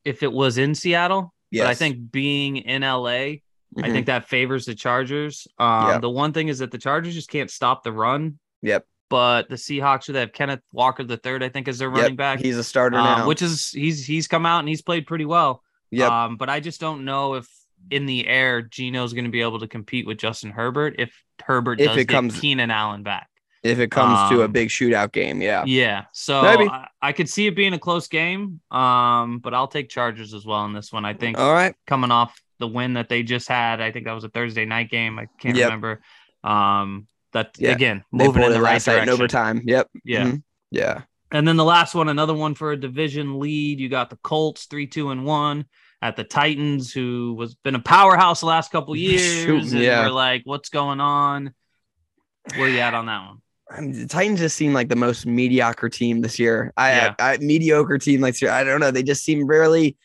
If 0.07 0.23
it 0.23 0.33
was 0.33 0.57
in 0.59 0.75
Seattle. 0.75 1.35
Yes. 1.51 1.65
But 1.65 1.71
I 1.71 1.75
think 1.75 2.11
being 2.13 2.57
in 2.59 2.83
LA, 2.83 3.09
I 3.09 3.41
Mhm. 3.77 3.93
think 3.93 4.07
that 4.07 4.29
favors 4.29 4.65
the 4.65 4.75
Chargers. 4.75 5.47
Um, 5.59 5.89
Yeah. 5.89 5.99
The 5.99 6.11
one 6.11 6.33
thing 6.33 6.49
is 6.49 6.59
that 6.61 6.71
the 6.71 6.79
Chargers 6.79 7.15
just 7.15 7.29
can't 7.31 7.51
stop 7.51 7.83
the 7.85 7.93
run. 7.93 8.39
Yep. 8.63 8.87
But 9.11 9.49
the 9.49 9.55
Seahawks, 9.57 10.13
they 10.13 10.19
have 10.21 10.33
Kenneth 10.33 10.63
Walker 10.73 11.05
the 11.05 11.17
third, 11.17 11.43
I 11.43 11.49
think, 11.49 11.69
is 11.69 11.79
their 11.79 11.89
Yep, 11.91 11.97
running 11.99 12.17
back. 12.17 12.41
He's 12.41 12.57
a 12.57 12.65
starter 12.65 12.99
um, 12.99 13.05
now. 13.21 13.27
which 13.29 13.43
is 13.43 13.71
he's 13.71 14.05
he's 14.07 14.27
come 14.27 14.45
out 14.47 14.61
and 14.61 14.69
he's 14.69 14.83
played 14.83 15.07
pretty 15.07 15.25
well. 15.25 15.63
Yeah. 15.91 16.25
Um, 16.25 16.37
but 16.37 16.49
I 16.51 16.59
just 16.61 16.81
don't 16.81 17.05
know 17.05 17.35
if 17.35 17.49
in 17.91 18.07
the 18.07 18.27
air 18.27 18.63
Geno's 18.63 19.13
going 19.13 19.25
to 19.27 19.31
be 19.31 19.43
able 19.43 19.61
to 19.61 19.69
compete 19.69 20.07
with 20.07 20.19
Justin 20.19 20.51
Herbert 20.51 20.97
if 20.99 21.13
Herbert 21.45 21.81
If 21.81 21.87
does 21.89 21.97
it 21.99 22.05
get 22.07 22.15
comes- 22.15 22.41
Keenan 22.41 22.71
Allen 22.73 23.03
back. 23.05 23.29
If 23.67 23.79
it 23.79 23.91
comes 23.91 24.31
to 24.31 24.43
a 24.43 24.45
um, 24.47 24.53
big 24.53 24.69
shootout 24.69 25.13
game, 25.13 25.43
yeah. 25.43 25.65
Yeah, 25.67 26.05
so 26.13 26.41
I, 26.41 26.89
I 27.03 27.13
could 27.13 27.29
see 27.29 27.47
it 27.47 27.57
being 27.57 27.73
a 27.75 27.79
close 27.79 28.07
game. 28.09 28.61
Um, 28.71 29.39
but 29.41 29.55
I'll 29.55 29.69
take 29.69 29.89
Chargers 29.89 30.33
as 30.35 30.45
well 30.47 30.65
in 30.65 30.73
this 30.73 30.93
one. 30.93 31.05
I 31.05 31.15
think 31.15 31.39
All 31.39 31.53
right. 31.53 31.75
coming 31.87 32.11
off 32.11 32.41
the 32.59 32.69
win 32.69 32.95
that 32.95 33.09
they 33.09 33.23
just 33.23 33.49
had. 33.49 33.81
I 33.81 33.93
think 33.93 34.07
that 34.07 34.13
was 34.13 34.25
a 34.25 34.29
Thursday 34.31 34.65
night 34.65 34.91
game. 34.91 35.19
I 35.19 35.27
can't 35.39 35.57
Yep. 35.57 35.67
remember. 35.67 36.01
Um, 36.45 37.07
that 37.33 37.57
Yeah. 37.59 37.73
again 37.73 38.05
moving 38.13 38.43
in 38.43 38.53
the 38.53 38.61
right 38.61 38.75
last 38.75 38.87
night 38.87 38.95
in 39.01 39.05
direction. 39.07 39.13
overtime. 39.23 39.61
Yep. 39.65 39.91
Yeah. 40.05 40.25
Mhm. 40.25 40.43
Yeah. 40.71 41.03
And 41.33 41.47
then 41.47 41.57
the 41.57 41.65
last 41.65 41.95
one, 41.95 42.09
another 42.09 42.33
one 42.35 42.55
for 42.55 42.73
a 42.73 42.77
division 42.77 43.41
lead. 43.41 43.81
You 43.81 43.89
got 43.89 44.11
the 44.11 44.17
Colts 44.17 44.67
three, 44.67 44.87
two, 44.87 45.11
and 45.11 45.25
one 45.27 45.67
at 46.01 46.15
the 46.17 46.25
Titans, 46.25 46.93
who 46.93 47.35
was 47.37 47.55
been 47.57 47.75
a 47.75 47.81
powerhouse 47.81 48.41
the 48.41 48.47
last 48.47 48.71
couple 48.71 48.95
years. 48.97 49.21
Shoot, 49.45 49.73
and 49.73 49.83
yeah. 49.83 50.03
we're 50.07 50.13
like, 50.13 50.43
what's 50.45 50.69
going 50.69 51.01
on? 51.01 51.53
Where 52.57 52.69
you 52.69 52.79
at 52.79 52.95
on 52.95 53.07
that 53.07 53.27
one? 53.27 53.43
I 53.71 53.81
mean, 53.81 53.93
the 53.93 54.07
Titans 54.07 54.39
just 54.41 54.57
seem 54.57 54.73
like 54.73 54.89
the 54.89 54.97
most 54.97 55.27
mediocre 55.27 55.89
team 55.89 56.21
this 56.21 56.39
year. 56.39 56.73
I, 56.77 56.91
Yeah. 56.93 57.15
I, 57.19 57.33
I 57.35 57.37
mediocre 57.39 57.99
team 57.99 58.21
like 58.21 58.41
year. 58.41 58.51
I 58.51 58.63
don't 58.65 58.81
know. 58.81 58.91
They 58.91 59.03
just 59.03 59.25
seem 59.25 59.47
really, 59.47 59.97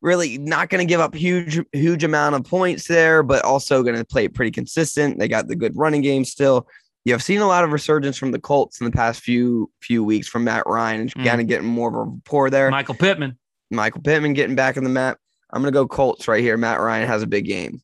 really 0.00 0.38
not 0.38 0.68
going 0.68 0.86
to 0.86 0.88
give 0.88 1.00
up 1.00 1.14
huge, 1.14 1.60
huge 1.72 2.04
amount 2.04 2.34
of 2.36 2.44
points 2.44 2.86
there, 2.86 3.22
but 3.22 3.44
also 3.44 3.82
going 3.82 3.96
to 3.96 4.04
play 4.04 4.28
pretty 4.28 4.50
consistent. 4.52 5.18
They 5.18 5.28
got 5.28 5.48
the 5.48 5.56
good 5.56 5.76
running 5.76 6.02
game 6.02 6.24
still. 6.24 6.68
You 7.04 7.12
have 7.12 7.22
seen 7.22 7.40
a 7.40 7.46
lot 7.48 7.64
of 7.64 7.72
resurgence 7.72 8.16
from 8.16 8.30
the 8.30 8.38
Colts 8.38 8.80
in 8.80 8.84
the 8.84 8.92
past 8.92 9.22
few 9.22 9.68
few 9.80 10.04
weeks 10.04 10.28
from 10.28 10.44
Matt 10.44 10.64
Ryan, 10.66 11.00
and 11.00 11.14
Mm. 11.14 11.24
kind 11.24 11.40
of 11.40 11.48
getting 11.48 11.66
more 11.66 11.88
of 11.88 11.94
a 11.96 12.02
rapport 12.04 12.48
there. 12.50 12.70
Michael 12.70 12.94
Pittman. 12.94 13.36
Michael 13.72 14.02
Pittman 14.02 14.34
getting 14.34 14.54
back 14.54 14.76
in 14.76 14.84
the 14.84 14.90
map. 14.90 15.18
I'm 15.52 15.60
gonna 15.62 15.72
go 15.72 15.88
Colts 15.88 16.28
right 16.28 16.40
here. 16.42 16.56
Matt 16.56 16.78
Ryan 16.78 17.08
has 17.08 17.22
a 17.22 17.26
big 17.26 17.46
game. 17.46 17.82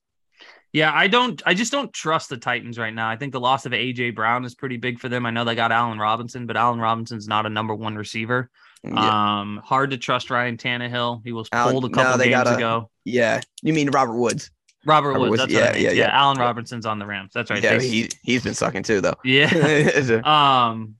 Yeah, 0.73 0.93
I 0.95 1.07
don't. 1.09 1.41
I 1.47 1.55
just 1.55 1.73
don't 1.73 1.93
trust 1.93 2.29
the 2.29 2.37
Titans 2.37 2.79
right 2.79 2.93
now. 2.93 3.09
I 3.09 3.17
think 3.17 3.33
the 3.33 3.41
loss 3.41 3.65
of 3.67 3.73
AJ 3.73 4.15
Brown 4.15 4.45
is 4.45 4.55
pretty 4.55 4.77
big 4.77 4.99
for 4.99 5.09
them. 5.09 5.25
I 5.25 5.31
know 5.31 5.45
they 5.45 5.55
got 5.55 5.73
Allen 5.73 5.99
Robinson, 5.99 6.47
but 6.47 6.57
Allen 6.57 6.79
Robinson's 6.79 7.27
not 7.27 7.47
a 7.47 7.49
number 7.49 7.75
one 7.75 7.97
receiver. 7.97 8.51
Yeah. 8.85 9.41
Um, 9.41 9.61
hard 9.65 9.91
to 9.91 9.97
trust 9.97 10.31
Ryan 10.31 10.57
Tannehill. 10.59 11.23
He 11.25 11.33
was 11.33 11.49
Allen- 11.53 11.73
pulled 11.73 11.85
a 11.87 11.89
no, 11.89 11.95
couple 11.95 12.19
they 12.19 12.25
games 12.29 12.45
gotta- 12.45 12.57
ago. 12.57 12.91
yeah. 13.05 13.41
You 13.63 13.73
mean 13.73 13.91
Robert 13.91 14.17
Woods? 14.17 14.51
Robert 14.85 15.09
Robert 15.09 15.21
Woods. 15.21 15.31
Woods, 15.31 15.43
That's 15.43 15.53
yeah, 15.53 15.71
I 15.71 15.73
mean. 15.73 15.83
yeah, 15.83 15.91
Yeah, 15.91 16.07
yeah. 16.07 16.11
Allen 16.21 16.39
Robinson's 16.39 16.87
on 16.87 16.99
the 16.99 17.07
Rams. 17.07 17.33
That's 17.35 17.51
right. 17.51 17.63
Yeah, 17.63 17.79
They- 17.79 17.89
he 17.89 18.09
he's 18.23 18.45
been 18.45 18.55
sucking 18.55 18.83
too 18.85 19.01
though. 19.01 19.15
yeah. 19.25 19.49
Um, 20.25 20.95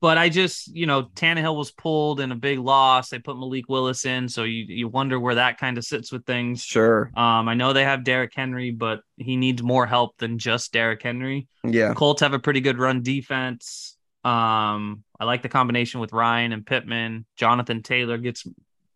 but 0.00 0.16
I 0.18 0.28
just, 0.28 0.74
you 0.74 0.86
know, 0.86 1.04
Tannehill 1.04 1.56
was 1.56 1.70
pulled 1.70 2.20
in 2.20 2.32
a 2.32 2.36
big 2.36 2.58
loss. 2.58 3.10
They 3.10 3.18
put 3.18 3.36
Malik 3.38 3.68
Willis 3.68 4.04
in, 4.06 4.28
so 4.28 4.44
you 4.44 4.64
you 4.68 4.88
wonder 4.88 5.20
where 5.20 5.34
that 5.36 5.58
kind 5.58 5.76
of 5.78 5.84
sits 5.84 6.10
with 6.10 6.24
things. 6.26 6.62
sure. 6.62 7.10
Um, 7.16 7.48
I 7.48 7.54
know 7.54 7.72
they 7.72 7.84
have 7.84 8.04
Derrick 8.04 8.32
Henry, 8.34 8.70
but 8.70 9.00
he 9.16 9.36
needs 9.36 9.62
more 9.62 9.86
help 9.86 10.16
than 10.18 10.38
just 10.38 10.72
Derrick 10.72 11.02
Henry. 11.02 11.48
Yeah. 11.64 11.94
Colts 11.94 12.22
have 12.22 12.32
a 12.34 12.38
pretty 12.38 12.60
good 12.60 12.78
run 12.78 13.02
defense. 13.02 13.96
Um, 14.24 15.02
I 15.18 15.24
like 15.24 15.42
the 15.42 15.48
combination 15.48 16.00
with 16.00 16.12
Ryan 16.12 16.52
and 16.52 16.64
Pittman. 16.66 17.24
Jonathan 17.36 17.82
Taylor 17.82 18.18
gets 18.18 18.46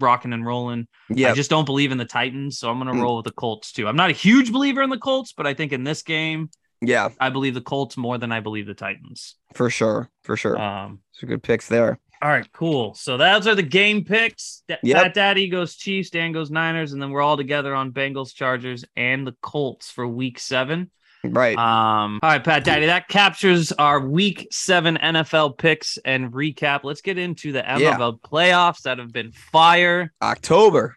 rocking 0.00 0.32
and 0.32 0.44
rolling. 0.44 0.86
Yeah. 1.08 1.30
I 1.30 1.34
just 1.34 1.48
don't 1.50 1.64
believe 1.64 1.92
in 1.92 1.98
the 1.98 2.04
Titans, 2.04 2.58
so 2.58 2.68
I'm 2.70 2.78
gonna 2.78 2.92
Mm. 2.92 3.02
roll 3.02 3.16
with 3.16 3.24
the 3.24 3.32
Colts 3.32 3.72
too. 3.72 3.86
I'm 3.88 3.96
not 3.96 4.10
a 4.10 4.14
huge 4.14 4.52
believer 4.52 4.82
in 4.82 4.90
the 4.90 4.98
Colts, 4.98 5.32
but 5.32 5.46
I 5.46 5.54
think 5.54 5.72
in 5.72 5.84
this 5.84 6.02
game, 6.02 6.50
yeah. 6.86 7.08
I 7.20 7.30
believe 7.30 7.54
the 7.54 7.60
Colts 7.60 7.96
more 7.96 8.18
than 8.18 8.32
I 8.32 8.40
believe 8.40 8.66
the 8.66 8.74
Titans. 8.74 9.36
For 9.54 9.70
sure. 9.70 10.10
For 10.22 10.36
sure. 10.36 10.60
Um, 10.60 11.00
Some 11.12 11.28
good 11.28 11.42
picks 11.42 11.68
there. 11.68 11.98
all 12.22 12.30
right, 12.30 12.50
cool. 12.52 12.94
So 12.94 13.16
those 13.16 13.46
are 13.46 13.54
the 13.54 13.62
game 13.62 14.04
picks. 14.04 14.62
Da- 14.68 14.76
Yep. 14.82 15.02
Fat 15.02 15.14
Daddy 15.14 15.48
goes 15.48 15.76
Chiefs, 15.76 16.10
Dan 16.10 16.32
goes 16.32 16.50
Niners, 16.50 16.92
and 16.92 17.00
then 17.02 17.10
we're 17.10 17.20
all 17.22 17.36
together 17.36 17.74
on 17.74 17.92
Bengals, 17.92 18.34
Chargers, 18.34 18.84
and 18.96 19.26
the 19.26 19.34
Colts 19.42 19.90
for 19.90 20.06
Week 20.08 20.38
Seven. 20.38 20.90
Right. 21.26 21.56
Um, 21.56 22.20
all 22.22 22.30
right, 22.30 22.44
Pat 22.44 22.64
Daddy, 22.64 22.84
that 22.86 23.08
captures 23.08 23.72
our 23.72 23.98
Week 23.98 24.46
Seven 24.50 24.98
NFL 25.02 25.56
picks 25.56 25.96
and 26.04 26.30
recap. 26.32 26.80
Let's 26.84 27.00
get 27.00 27.16
into 27.16 27.50
the 27.50 27.62
MLB 27.62 28.20
playoffs 28.20 28.82
that 28.82 28.98
have 28.98 29.10
been 29.10 29.32
fire. 29.32 30.12
October. 30.20 30.96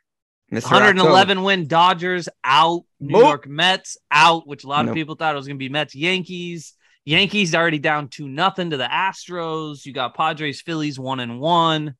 Mr. 0.51 0.71
111 0.71 1.43
win 1.43 1.67
Dodgers 1.67 2.29
out. 2.43 2.83
New 2.99 3.15
Boop. 3.15 3.21
York 3.21 3.47
Mets 3.47 3.97
out, 4.09 4.47
which 4.47 4.63
a 4.63 4.67
lot 4.67 4.81
of 4.81 4.87
Nope. 4.87 4.95
people 4.95 5.15
thought 5.15 5.33
it 5.33 5.37
was 5.37 5.45
going 5.47 5.57
to 5.57 5.59
be 5.59 5.69
Mets 5.69 5.93
Yankees. 5.93 6.73
Yankees 7.05 7.53
already 7.53 7.79
down 7.79 8.07
two 8.07 8.27
nothing 8.27 8.69
to 8.71 8.77
the 8.77 8.85
Astros. 8.87 9.85
You 9.85 9.93
got 9.93 10.15
Padres 10.15 10.61
Phillies 10.61 10.99
one 10.99 11.19
and 11.19 11.39
one. 11.39 11.95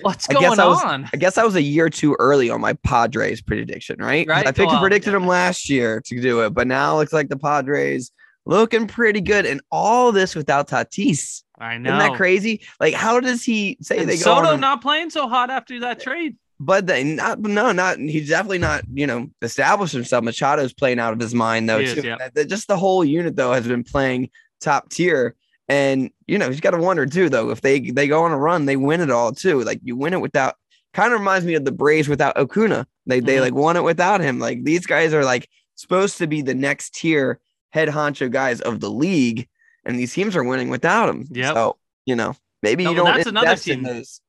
What's 0.00 0.28
I 0.28 0.34
going 0.34 0.50
guess 0.50 0.58
I 0.58 0.66
was- 0.66 0.82
on? 0.84 1.08
I 1.12 1.16
guess 1.16 1.38
I 1.38 1.44
was 1.44 1.54
a 1.54 1.62
year 1.62 1.88
too 1.88 2.16
early 2.18 2.50
on 2.50 2.60
my 2.60 2.72
Padres 2.74 3.40
prediction, 3.40 3.96
right? 3.98 4.26
Right, 4.28 4.46
I 4.46 4.52
picked 4.52 4.70
well, 4.70 4.80
predicted 4.80 5.12
yeah. 5.12 5.18
them 5.18 5.26
last 5.28 5.68
year 5.70 6.00
to 6.06 6.20
do 6.20 6.42
it, 6.44 6.50
but 6.50 6.66
now 6.66 6.94
it 6.94 6.98
looks 6.98 7.12
like 7.12 7.28
the 7.28 7.38
Padres 7.38 8.10
looking 8.44 8.86
pretty 8.86 9.20
good, 9.20 9.44
and 9.46 9.60
all 9.70 10.10
this 10.10 10.34
without 10.34 10.68
Tatis. 10.68 11.42
I 11.58 11.78
know. 11.78 11.96
Isn't 11.96 12.10
that 12.10 12.16
crazy? 12.16 12.62
Like, 12.80 12.94
how 12.94 13.20
does 13.20 13.44
he 13.44 13.76
say 13.82 13.98
And 13.98 14.08
they 14.08 14.16
go 14.18 14.32
on 14.32 14.44
Soto 14.44 14.56
not 14.56 14.80
playing 14.82 15.10
so 15.10 15.28
hot 15.28 15.50
after 15.50 15.80
that 15.80 16.00
trade. 16.00 16.36
But 16.60 16.86
they 16.86 17.04
not 17.04 17.38
no, 17.40 17.70
not 17.72 17.98
he's 17.98 18.28
definitely 18.28 18.58
not, 18.58 18.82
you 18.92 19.06
know, 19.06 19.28
established 19.42 19.92
himself. 19.92 20.24
Machado's 20.24 20.72
playing 20.72 20.98
out 20.98 21.12
of 21.12 21.20
his 21.20 21.32
mind 21.34 21.68
though. 21.68 21.78
Is, 21.78 21.94
too. 21.94 22.02
yeah. 22.02 22.28
That- 22.34 22.48
just 22.48 22.66
the 22.66 22.76
whole 22.76 23.04
unit 23.04 23.36
though 23.36 23.52
has 23.52 23.66
been 23.66 23.84
playing 23.84 24.30
top 24.60 24.88
tier. 24.90 25.36
And 25.68 26.10
you 26.26 26.38
know, 26.38 26.48
he's 26.50 26.60
got 26.60 26.70
to 26.70 26.78
wonder 26.78 27.06
too, 27.06 27.28
though, 27.28 27.50
if 27.50 27.60
they 27.60 27.78
they 27.78 28.08
go 28.08 28.24
on 28.24 28.32
a 28.32 28.38
run, 28.38 28.64
they 28.66 28.76
win 28.76 29.00
it 29.00 29.10
all 29.10 29.32
too. 29.32 29.62
Like 29.62 29.80
you 29.84 29.94
win 29.96 30.14
it 30.14 30.20
without 30.20 30.56
kind 30.94 31.12
of 31.12 31.20
reminds 31.20 31.46
me 31.46 31.54
of 31.54 31.64
the 31.64 31.70
Braves 31.72 32.08
without 32.08 32.34
Acuña. 32.36 32.86
They 33.06 33.20
they 33.20 33.36
Mhm. 33.36 33.40
like 33.42 33.54
won 33.54 33.76
it 33.76 33.84
without 33.84 34.20
him. 34.20 34.38
Like 34.40 34.64
these 34.64 34.86
guys 34.86 35.14
are 35.14 35.24
like 35.24 35.48
supposed 35.76 36.18
to 36.18 36.26
be 36.26 36.42
the 36.42 36.54
next 36.54 36.94
tier 36.94 37.38
head 37.70 37.88
honcho 37.88 38.30
guys 38.30 38.60
of 38.62 38.80
the 38.80 38.90
league, 38.90 39.46
and 39.84 39.96
these 39.98 40.12
teams 40.12 40.34
are 40.34 40.42
winning 40.42 40.70
without 40.70 41.08
him. 41.08 41.26
Yeah. 41.30 41.52
So 41.52 41.76
you 42.06 42.16
know, 42.16 42.34
maybe 42.64 42.82
No, 42.84 42.90
you 42.90 42.96
don't 42.96 43.04
that's 43.14 43.28
another 43.28 43.54
team. 43.56 43.82
those. 43.84 44.20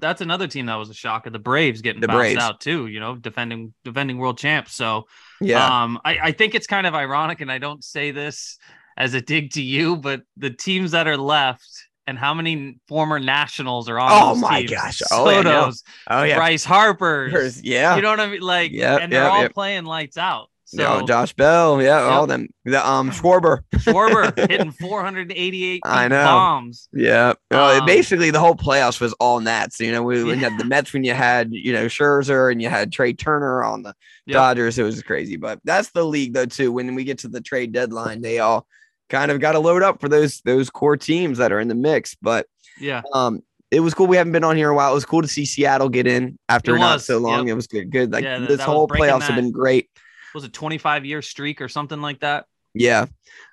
That's 0.00 0.20
another 0.20 0.46
team 0.46 0.66
that 0.66 0.76
was 0.76 0.90
a 0.90 0.94
shock 0.94 1.26
of 1.26 1.32
the 1.32 1.38
Braves 1.38 1.82
getting 1.82 2.00
The 2.00 2.08
bounced 2.08 2.18
Braves. 2.20 2.40
out 2.42 2.60
too. 2.60 2.86
You 2.86 3.00
know, 3.00 3.16
defending 3.16 3.74
defending 3.84 4.18
world 4.18 4.38
champs. 4.38 4.74
So 4.74 5.06
Yeah. 5.40 5.82
Um, 5.82 6.00
I, 6.04 6.18
I 6.22 6.32
think 6.32 6.54
it's 6.54 6.66
kind 6.66 6.86
of 6.86 6.94
ironic, 6.94 7.40
and 7.40 7.50
I 7.52 7.58
don't 7.58 7.84
say 7.84 8.10
this 8.10 8.58
as 8.96 9.14
a 9.14 9.20
dig 9.20 9.50
to 9.52 9.62
you, 9.62 9.96
but 9.96 10.22
the 10.36 10.50
teams 10.50 10.92
that 10.92 11.06
are 11.06 11.16
left 11.16 11.68
and 12.06 12.18
how 12.18 12.34
many 12.34 12.78
former 12.86 13.18
nationals 13.18 13.88
are 13.88 13.98
on. 13.98 14.10
Oh 14.12 14.34
my 14.34 14.60
teams. 14.60 14.70
gosh. 14.70 15.02
Oh, 15.10 15.28
yeah, 15.30 15.40
no. 15.42 15.72
Oh 16.08 16.22
yeah. 16.22 16.36
Bryce 16.36 16.64
Harper. 16.64 17.30
Yeah. 17.62 17.96
You 17.96 18.02
know 18.02 18.10
what 18.10 18.20
I 18.20 18.26
mean? 18.28 18.40
Like, 18.40 18.72
Yep, 18.72 19.00
and 19.02 19.12
they're 19.12 19.22
yep, 19.22 19.32
all 19.32 19.42
yep. 19.42 19.54
playing 19.54 19.84
lights 19.84 20.16
out. 20.16 20.48
So 20.76 20.82
Yeah, 20.82 21.02
Josh 21.06 21.32
Bell, 21.34 21.80
yeah, 21.82 22.00
all 22.02 22.26
them. 22.26 22.48
The 22.64 22.86
um 22.86 23.10
Schwarber, 23.10 23.60
Schwarber 23.74 24.48
hitting 24.50 24.72
488 24.72 25.82
I 25.84 26.08
know. 26.08 26.24
bombs. 26.24 26.88
yeah. 26.92 27.34
Well, 27.50 27.80
Um, 27.80 27.86
basically 27.86 28.30
the 28.30 28.40
whole 28.40 28.54
playoffs 28.54 29.00
was 29.00 29.12
all 29.14 29.40
Nats. 29.40 29.80
You 29.80 29.92
know, 29.92 30.02
we, 30.02 30.18
you 30.18 30.34
had 30.36 30.58
the 30.58 30.64
Mets, 30.64 30.92
when 30.92 31.04
you 31.04 31.14
had 31.14 31.52
you 31.52 31.72
know 31.72 31.86
Scherzer 31.86 32.50
and 32.50 32.60
you 32.62 32.68
had 32.68 32.92
Trea 32.92 33.12
Turner 33.12 33.62
on 33.62 33.82
the 33.82 33.94
Yep. 34.26 34.34
Dodgers, 34.34 34.78
it 34.78 34.82
was 34.84 35.02
crazy. 35.02 35.36
But 35.36 35.60
that's 35.64 35.90
the 35.90 36.04
league 36.04 36.32
though 36.32 36.46
too. 36.46 36.72
When 36.72 36.94
we 36.94 37.04
get 37.04 37.18
to 37.18 37.28
the 37.28 37.40
trade 37.42 37.72
deadline, 37.72 38.22
they 38.22 38.38
all 38.38 38.66
kind 39.10 39.30
of 39.30 39.38
got 39.38 39.52
to 39.52 39.58
load 39.58 39.82
up 39.82 40.00
for 40.00 40.08
those 40.08 40.40
those 40.46 40.70
core 40.70 40.96
teams 40.96 41.38
that 41.38 41.52
are 41.52 41.60
in 41.60 41.68
the 41.68 41.74
mix. 41.74 42.16
But 42.20 42.46
Yeah. 42.80 43.02
um. 43.12 43.42
It 43.70 43.80
was 43.80 43.92
cool. 43.92 44.06
We 44.06 44.16
haven't 44.16 44.32
been 44.32 44.44
on 44.44 44.56
here 44.56 44.68
in 44.68 44.72
a 44.72 44.76
while. 44.76 44.92
It 44.92 44.94
was 44.94 45.04
cool 45.04 45.20
to 45.22 45.26
see 45.26 45.44
Seattle 45.44 45.88
get 45.88 46.06
in 46.06 46.38
after 46.48 46.78
not 46.78 47.00
so 47.02 47.18
long. 47.18 47.48
yep. 47.48 47.52
It 47.52 47.54
was 47.56 47.66
good. 47.66 47.90
Good. 47.90 48.12
Like 48.12 48.22
Yeah, 48.22 48.38
this 48.38 48.60
whole 48.60 48.86
playoffs 48.86 49.22
have 49.22 49.34
been 49.34 49.50
great. 49.50 49.88
Was 50.34 50.44
it 50.44 50.52
25 50.52 51.04
year 51.04 51.22
streak 51.22 51.60
or 51.60 51.68
something 51.68 52.00
like 52.00 52.20
that? 52.20 52.46
Yeah, 52.74 53.06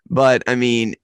but 0.09 0.41
I 0.47 0.55
mean, 0.55 0.95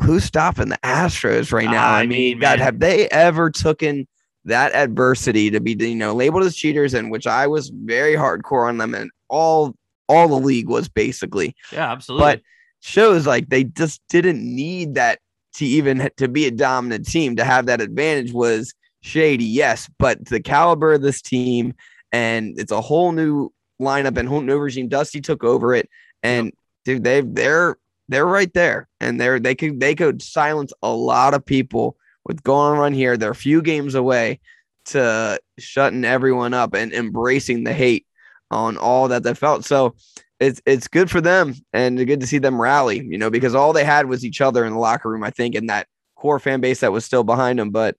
who's 0.00 0.24
stopping 0.24 0.68
the 0.68 0.78
Astros 0.78 1.52
right 1.52 1.70
now? 1.70 1.86
I 1.88 2.00
I, 2.00 2.06
mean, 2.06 2.08
mean, 2.08 2.38
God, 2.40 2.58
man. 2.58 2.64
have 2.64 2.80
they 2.80 3.08
ever 3.08 3.50
taken 3.50 4.08
that 4.46 4.74
adversity 4.74 5.50
to 5.52 5.60
be, 5.60 5.72
you 5.78 5.94
know, 5.94 6.12
labeled 6.14 6.42
as 6.42 6.56
cheaters, 6.56 6.94
and 6.94 7.10
which 7.12 7.28
I 7.28 7.46
was 7.46 7.68
very 7.72 8.14
hardcore 8.16 8.68
on 8.68 8.78
them, 8.78 8.94
and 8.94 9.10
all 9.28 9.74
all 10.08 10.26
the 10.28 10.34
league 10.44 10.68
was 10.68 10.88
basically, 10.88 11.54
Yeah, 11.72 11.90
absolutely. 11.92 12.24
but 12.24 12.40
shows 12.80 13.26
like 13.26 13.48
they 13.48 13.62
just 13.64 14.00
didn't 14.08 14.42
need 14.42 14.94
that 14.96 15.20
to 15.54 15.64
even 15.64 16.10
to 16.16 16.26
be 16.26 16.46
a 16.46 16.50
dominant 16.50 17.06
team 17.06 17.36
to 17.36 17.44
have 17.44 17.66
that 17.66 17.80
advantage 17.80 18.32
was 18.32 18.74
shady, 19.02 19.44
yes, 19.44 19.88
but 20.00 20.24
the 20.26 20.40
caliber 20.40 20.94
of 20.94 21.02
this 21.02 21.22
team, 21.22 21.74
and 22.10 22.58
it's 22.58 22.72
a 22.72 22.80
whole 22.80 23.12
new 23.12 23.52
lineup 23.82 24.16
and 24.16 24.28
whole 24.28 24.40
new 24.40 24.58
regime. 24.58 24.88
Dusty 24.88 25.20
took 25.20 25.44
over 25.44 25.74
it, 25.74 25.88
and 26.22 26.52
dude, 26.84 27.04
they 27.04 27.20
they're 27.20 27.76
they're 28.08 28.26
right 28.26 28.52
there, 28.54 28.88
and 29.00 29.20
they're 29.20 29.38
they 29.40 29.54
could 29.54 29.80
they 29.80 29.94
could 29.94 30.22
silence 30.22 30.72
a 30.82 30.90
lot 30.90 31.34
of 31.34 31.44
people 31.44 31.96
with 32.24 32.42
going 32.42 32.72
on 32.72 32.78
run 32.78 32.92
here. 32.94 33.16
They're 33.16 33.30
a 33.30 33.34
few 33.34 33.62
games 33.62 33.94
away 33.94 34.40
to 34.86 35.38
shutting 35.58 36.04
everyone 36.04 36.54
up 36.54 36.74
and 36.74 36.92
embracing 36.92 37.64
the 37.64 37.72
hate 37.72 38.06
on 38.50 38.76
all 38.76 39.08
that 39.08 39.22
they 39.22 39.34
felt. 39.34 39.64
So 39.64 39.94
it's 40.40 40.60
it's 40.66 40.88
good 40.88 41.10
for 41.10 41.20
them 41.20 41.54
and 41.72 42.04
good 42.06 42.20
to 42.20 42.26
see 42.26 42.38
them 42.38 42.60
rally, 42.60 42.98
you 43.04 43.16
know, 43.18 43.30
because 43.30 43.54
all 43.54 43.72
they 43.72 43.84
had 43.84 44.06
was 44.06 44.24
each 44.24 44.40
other 44.40 44.64
in 44.64 44.72
the 44.72 44.78
locker 44.78 45.08
room, 45.10 45.22
I 45.24 45.30
think, 45.30 45.54
and 45.54 45.68
that 45.70 45.86
core 46.16 46.38
fan 46.40 46.60
base 46.60 46.80
that 46.80 46.92
was 46.92 47.04
still 47.04 47.22
behind 47.24 47.58
them. 47.58 47.70
But 47.70 47.96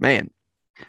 man, 0.00 0.30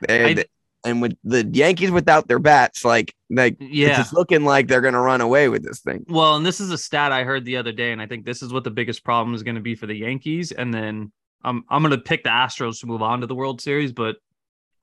they, 0.07 0.23
I- 0.23 0.33
they- 0.33 0.45
and 0.87 1.01
with 1.01 1.17
the 1.23 1.45
Yankees 1.51 1.91
without 1.91 2.27
their 2.27 2.39
bats, 2.39 2.83
like 2.85 3.13
like 3.29 3.57
it's 3.59 3.71
yeah. 3.73 3.97
just 3.97 4.13
looking 4.13 4.43
like 4.43 4.67
they're 4.67 4.81
gonna 4.81 5.01
run 5.01 5.21
away 5.21 5.49
with 5.49 5.63
this 5.63 5.79
thing. 5.81 6.05
Well, 6.07 6.35
and 6.35 6.45
this 6.45 6.59
is 6.59 6.71
a 6.71 6.77
stat 6.77 7.11
I 7.11 7.23
heard 7.23 7.45
the 7.45 7.57
other 7.57 7.71
day, 7.71 7.91
and 7.91 8.01
I 8.01 8.07
think 8.07 8.25
this 8.25 8.41
is 8.41 8.51
what 8.53 8.63
the 8.63 8.71
biggest 8.71 9.03
problem 9.03 9.35
is 9.35 9.43
going 9.43 9.55
to 9.55 9.61
be 9.61 9.75
for 9.75 9.87
the 9.87 9.95
Yankees. 9.95 10.51
And 10.51 10.73
then 10.73 11.11
I'm 11.43 11.63
I'm 11.69 11.81
going 11.83 11.91
to 11.91 11.97
pick 11.97 12.23
the 12.23 12.29
Astros 12.29 12.79
to 12.81 12.87
move 12.87 13.01
on 13.01 13.21
to 13.21 13.27
the 13.27 13.35
World 13.35 13.61
Series, 13.61 13.91
but 13.91 14.17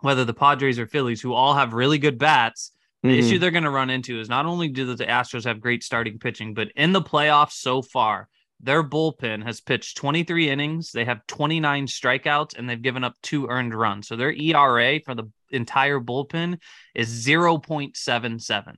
whether 0.00 0.24
the 0.24 0.34
Padres 0.34 0.78
or 0.78 0.86
Phillies, 0.86 1.20
who 1.20 1.32
all 1.32 1.54
have 1.54 1.72
really 1.72 1.98
good 1.98 2.18
bats, 2.18 2.72
the 3.02 3.08
Mhm. 3.10 3.18
issue 3.18 3.38
they're 3.38 3.50
going 3.50 3.64
to 3.64 3.70
run 3.70 3.90
into 3.90 4.20
is 4.20 4.28
not 4.28 4.46
only 4.46 4.68
do 4.68 4.94
the 4.94 5.04
Astros 5.06 5.44
have 5.44 5.60
great 5.60 5.82
starting 5.82 6.18
pitching, 6.18 6.54
but 6.54 6.68
in 6.76 6.92
the 6.92 7.02
playoffs 7.02 7.52
so 7.52 7.80
far, 7.82 8.28
their 8.60 8.82
bullpen 8.82 9.44
has 9.44 9.60
pitched 9.60 9.96
23 9.96 10.48
innings. 10.48 10.92
They 10.92 11.04
have 11.04 11.26
29 11.26 11.86
strikeouts, 11.86 12.56
and 12.56 12.68
they've 12.68 12.80
given 12.80 13.04
up 13.04 13.14
two 13.22 13.46
earned 13.48 13.74
runs. 13.74 14.08
So 14.08 14.16
their 14.16 14.32
ERA 14.32 15.00
for 15.00 15.14
the 15.14 15.24
entire 15.54 16.00
bullpen 16.00 16.58
is 16.94 17.08
0.77. 17.26 18.76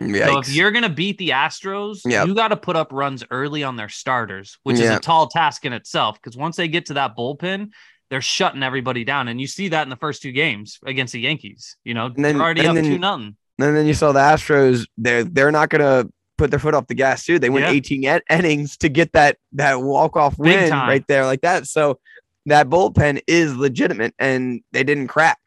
So 0.00 0.38
if 0.38 0.48
you're 0.54 0.70
gonna 0.70 0.88
beat 0.88 1.18
the 1.18 1.30
Astros, 1.30 2.00
Yep. 2.04 2.28
you 2.28 2.34
got 2.34 2.48
to 2.48 2.56
put 2.56 2.76
up 2.76 2.92
runs 2.92 3.24
early 3.32 3.64
on 3.64 3.74
their 3.74 3.88
starters, 3.88 4.56
which 4.62 4.78
is 4.78 4.88
a 4.88 5.00
tall 5.00 5.26
task 5.26 5.64
in 5.64 5.72
itself. 5.72 6.16
Because 6.22 6.36
once 6.36 6.54
they 6.56 6.68
get 6.68 6.86
to 6.86 6.94
that 6.94 7.16
bullpen, 7.16 7.70
they're 8.10 8.20
shutting 8.22 8.62
everybody 8.62 9.02
down, 9.04 9.26
and 9.28 9.40
you 9.40 9.46
see 9.48 9.68
that 9.68 9.82
in 9.82 9.88
the 9.90 9.96
first 9.96 10.22
two 10.22 10.30
games 10.32 10.78
against 10.86 11.12
the 11.12 11.20
Yankees. 11.20 11.76
You 11.84 11.94
know, 11.94 12.06
And 12.06 12.24
then- 12.24 12.36
they're 12.36 12.44
already 12.44 12.66
up 12.66 12.74
then- 12.76 12.84
two 12.84 12.98
nothing. 12.98 13.36
And 13.60 13.76
then 13.76 13.86
you 13.86 13.94
saw 13.94 14.12
the 14.12 14.20
Astros. 14.20 14.86
They're 14.96 15.24
they're 15.24 15.50
not 15.50 15.68
gonna 15.68 16.04
put 16.38 16.50
their 16.50 16.60
foot 16.60 16.74
off 16.74 16.86
the 16.86 16.94
gas 16.94 17.24
too. 17.24 17.40
They 17.40 17.50
went 17.50 17.66
Yeah. 17.66 17.72
18 17.72 18.04
en- 18.04 18.20
innings 18.30 18.76
to 18.78 18.88
get 18.88 19.12
that 19.14 19.36
that 19.52 19.82
walk 19.82 20.16
off 20.16 20.38
win 20.38 20.70
right 20.70 21.04
there 21.08 21.26
like 21.26 21.40
that. 21.40 21.66
So 21.66 21.98
that 22.46 22.68
bullpen 22.68 23.20
is 23.26 23.56
legitimate, 23.56 24.14
and 24.18 24.60
they 24.70 24.84
didn't 24.84 25.08
crack. 25.08 25.38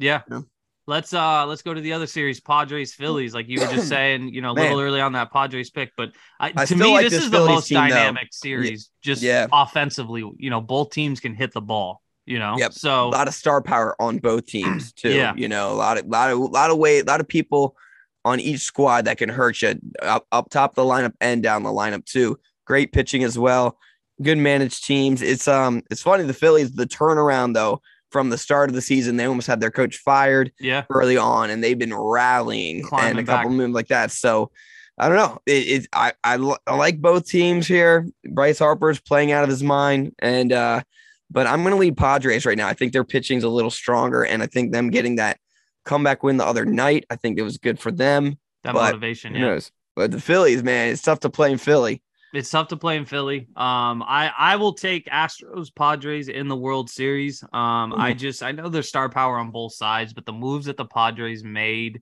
Yeah. 0.00 0.22
Yeah. 0.30 0.40
Let's 0.86 1.12
uh 1.14 1.46
let's 1.46 1.62
go 1.62 1.72
to 1.72 1.80
the 1.80 1.92
other 1.92 2.06
series, 2.08 2.40
Padres 2.40 2.94
Phillies. 2.94 3.32
Like 3.32 3.48
you 3.48 3.60
were 3.60 3.66
just 3.68 3.88
saying, 3.96 4.34
you 4.34 4.40
know, 4.42 4.50
a 4.50 4.54
little 4.54 4.80
early 4.80 5.00
on 5.00 5.12
that 5.12 5.32
Padres 5.32 5.70
pick, 5.70 5.92
but 5.96 6.10
I, 6.40 6.52
I 6.56 6.64
to 6.64 6.74
me, 6.74 6.92
like 6.92 7.04
this 7.04 7.12
this 7.12 7.24
is 7.24 7.30
the 7.30 7.44
most 7.44 7.68
team, 7.68 7.76
though. 7.76 7.88
dynamic 7.88 8.28
series, 8.32 8.90
just 9.02 9.22
Yeah. 9.22 9.46
offensively. 9.52 10.28
You 10.38 10.50
know, 10.50 10.60
both 10.60 10.90
teams 10.90 11.20
can 11.20 11.34
hit 11.34 11.52
the 11.52 11.60
ball. 11.60 12.02
You 12.26 12.38
know, 12.38 12.56
Yep. 12.58 12.72
so 12.72 13.08
a 13.08 13.10
lot 13.10 13.28
of 13.28 13.34
star 13.34 13.62
power 13.62 13.94
on 14.00 14.18
both 14.18 14.46
teams 14.46 14.92
too. 14.94 15.12
Yeah. 15.12 15.32
You 15.36 15.48
know, 15.48 15.72
a 15.72 15.74
lot 15.74 15.98
of 15.98 16.06
lot 16.06 16.30
of 16.32 16.38
lot 16.38 16.70
of 16.70 16.78
weight, 16.78 17.00
a 17.02 17.04
lot 17.06 17.20
of 17.20 17.28
people 17.28 17.76
on 18.24 18.40
each 18.40 18.60
squad 18.60 19.04
that 19.04 19.16
can 19.18 19.28
hurt 19.28 19.62
you 19.62 19.74
up, 20.02 20.26
up 20.32 20.50
top 20.50 20.72
of 20.72 20.74
the 20.76 20.82
lineup 20.82 21.12
and 21.20 21.42
down 21.42 21.62
the 21.62 21.70
lineup 21.70 22.04
too. 22.04 22.38
Great 22.66 22.92
pitching 22.92 23.22
as 23.22 23.38
well. 23.38 23.78
Good 24.20 24.38
managed 24.38 24.84
teams. 24.84 25.22
It's 25.22 25.46
um 25.46 25.82
it's 25.90 26.02
funny 26.02 26.24
the 26.24 26.34
Phillies, 26.34 26.72
the 26.72 26.86
turnaround 26.86 27.54
though 27.54 27.80
from 28.10 28.30
the 28.30 28.38
start 28.38 28.70
of 28.70 28.74
the 28.74 28.82
season, 28.82 29.16
they 29.16 29.24
almost 29.24 29.46
had 29.46 29.60
their 29.60 29.70
coach 29.70 29.98
fired 29.98 30.52
yeah, 30.58 30.84
early 30.90 31.16
on 31.16 31.50
and 31.50 31.62
they've 31.62 31.78
been 31.78 31.94
rallying 31.94 32.82
Climbing 32.82 33.10
and 33.10 33.18
a 33.20 33.24
couple 33.24 33.50
back. 33.50 33.56
moves 33.56 33.74
like 33.74 33.88
that. 33.88 34.10
So 34.10 34.50
I 34.98 35.08
don't 35.08 35.16
know. 35.16 35.38
It, 35.46 35.52
it 35.52 35.86
I, 35.92 36.12
I 36.22 36.54
I 36.66 36.74
like 36.74 37.00
both 37.00 37.26
teams 37.26 37.66
here. 37.66 38.06
Bryce 38.24 38.58
Harper's 38.58 39.00
playing 39.00 39.32
out 39.32 39.44
of 39.44 39.48
his 39.48 39.62
mind, 39.62 40.14
and 40.18 40.52
uh, 40.52 40.82
but 41.30 41.46
I'm 41.46 41.62
gonna 41.62 41.76
lead 41.76 41.96
Padres 41.96 42.44
right 42.44 42.58
now. 42.58 42.68
I 42.68 42.74
think 42.74 42.92
their 42.92 43.04
pitching's 43.04 43.44
a 43.44 43.48
little 43.48 43.70
stronger, 43.70 44.24
and 44.24 44.42
I 44.42 44.46
think 44.46 44.72
them 44.72 44.90
getting 44.90 45.16
that 45.16 45.38
comeback 45.86 46.22
win 46.22 46.36
the 46.36 46.44
other 46.44 46.66
night, 46.66 47.06
I 47.08 47.16
think 47.16 47.38
it 47.38 47.42
was 47.42 47.56
good 47.56 47.78
for 47.78 47.90
them. 47.90 48.38
that 48.64 48.74
but 48.74 48.92
motivation. 48.92 49.34
Yeah, 49.34 49.40
knows? 49.40 49.72
But 49.96 50.10
the 50.10 50.20
Phillies, 50.20 50.62
man, 50.62 50.90
it's 50.90 51.02
tough 51.02 51.20
to 51.20 51.30
play 51.30 51.50
in 51.50 51.58
Philly. 51.58 52.02
It's 52.32 52.50
tough 52.50 52.68
to 52.68 52.76
play 52.76 52.96
in 52.96 53.04
Philly. 53.06 53.48
Um, 53.56 54.02
I 54.02 54.30
I 54.36 54.56
will 54.56 54.74
take 54.74 55.06
Astros 55.06 55.74
Padres 55.74 56.28
in 56.28 56.48
the 56.48 56.56
World 56.56 56.88
Series. 56.90 57.42
Um, 57.52 57.94
I 57.96 58.14
just 58.14 58.42
I 58.42 58.52
know 58.52 58.68
there's 58.68 58.88
star 58.88 59.08
power 59.08 59.38
on 59.38 59.50
both 59.50 59.74
sides, 59.74 60.12
but 60.12 60.26
the 60.26 60.32
moves 60.32 60.66
that 60.66 60.76
the 60.76 60.84
Padres 60.86 61.42
made 61.44 62.00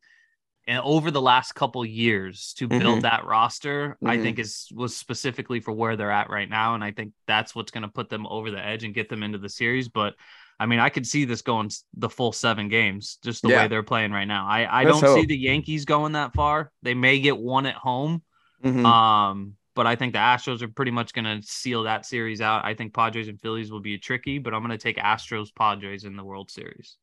and 0.66 0.80
over 0.84 1.10
the 1.10 1.22
last 1.22 1.52
couple 1.54 1.82
years 1.84 2.52
to 2.58 2.68
build 2.68 3.00
Mhm. 3.00 3.02
that 3.02 3.24
roster, 3.24 3.96
I 4.04 4.18
Mhm. 4.18 4.22
think 4.22 4.38
is 4.38 4.68
was 4.74 4.94
specifically 4.94 5.60
for 5.60 5.72
where 5.72 5.96
they're 5.96 6.10
at 6.10 6.28
right 6.28 6.48
now, 6.48 6.74
and 6.74 6.84
I 6.84 6.90
think 6.92 7.12
that's 7.26 7.54
what's 7.54 7.70
going 7.70 7.82
to 7.82 7.88
put 7.88 8.10
them 8.10 8.26
over 8.26 8.50
the 8.50 8.62
edge 8.64 8.84
and 8.84 8.92
get 8.94 9.08
them 9.08 9.22
into 9.22 9.38
the 9.38 9.48
series. 9.48 9.88
But 9.88 10.14
I 10.60 10.66
mean, 10.66 10.80
I 10.80 10.90
could 10.90 11.06
see 11.06 11.24
this 11.24 11.40
going 11.40 11.70
the 11.94 12.10
full 12.10 12.32
seven 12.32 12.68
games, 12.68 13.18
just 13.24 13.42
the 13.42 13.48
Yeah. 13.48 13.62
way 13.62 13.68
they're 13.68 13.82
playing 13.82 14.12
right 14.12 14.26
now. 14.26 14.46
I 14.46 14.64
I 14.64 14.84
Let's 14.84 15.00
don't 15.00 15.14
see 15.14 15.26
the 15.26 15.38
Yankees 15.38 15.84
going 15.86 16.12
that 16.12 16.34
far. 16.34 16.70
They 16.82 16.94
may 16.94 17.20
get 17.20 17.38
one 17.38 17.64
at 17.64 17.76
home. 17.76 18.22
Mhm. 18.62 18.84
Um, 18.84 19.56
but 19.78 19.86
I 19.86 19.94
think 19.94 20.12
the 20.12 20.18
Astros 20.18 20.60
are 20.60 20.66
pretty 20.66 20.90
much 20.90 21.12
going 21.12 21.24
to 21.24 21.40
seal 21.46 21.84
that 21.84 22.04
series 22.04 22.40
out. 22.40 22.64
I 22.64 22.74
think 22.74 22.92
Padres 22.92 23.28
and 23.28 23.40
Phillies 23.40 23.70
will 23.70 23.78
be 23.78 23.96
tricky, 23.96 24.38
but 24.38 24.52
I'm 24.52 24.60
going 24.60 24.76
to 24.76 24.76
take 24.76 24.96
Astros 24.96 25.54
Padres 25.54 26.02
in 26.02 26.16
the 26.16 26.24
World 26.24 26.50
Series. 26.50 26.96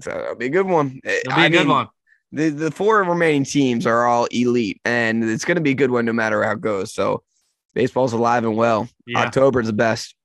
so 0.00 0.10
that'll 0.10 0.34
be 0.34 0.46
a 0.46 0.50
good 0.50 0.66
one. 0.66 1.00
It'll 1.04 1.36
be 1.36 1.42
I 1.42 1.46
a 1.46 1.50
good 1.50 1.60
mean, 1.60 1.68
one. 1.68 1.88
The 2.32 2.48
the 2.48 2.70
four 2.72 3.04
remaining 3.04 3.44
teams 3.44 3.86
are 3.86 4.04
all 4.04 4.24
elite, 4.32 4.80
and 4.84 5.22
it's 5.22 5.44
gonna 5.44 5.60
be 5.60 5.70
a 5.70 5.74
good 5.74 5.92
one 5.92 6.04
no 6.04 6.12
matter 6.12 6.42
how 6.42 6.50
it 6.50 6.60
goes. 6.60 6.92
So 6.92 7.22
baseball's 7.72 8.12
alive 8.12 8.44
and 8.44 8.56
well. 8.56 8.88
Yeah. 9.06 9.20
October's 9.20 9.68
the 9.68 9.72
best. 9.72 10.16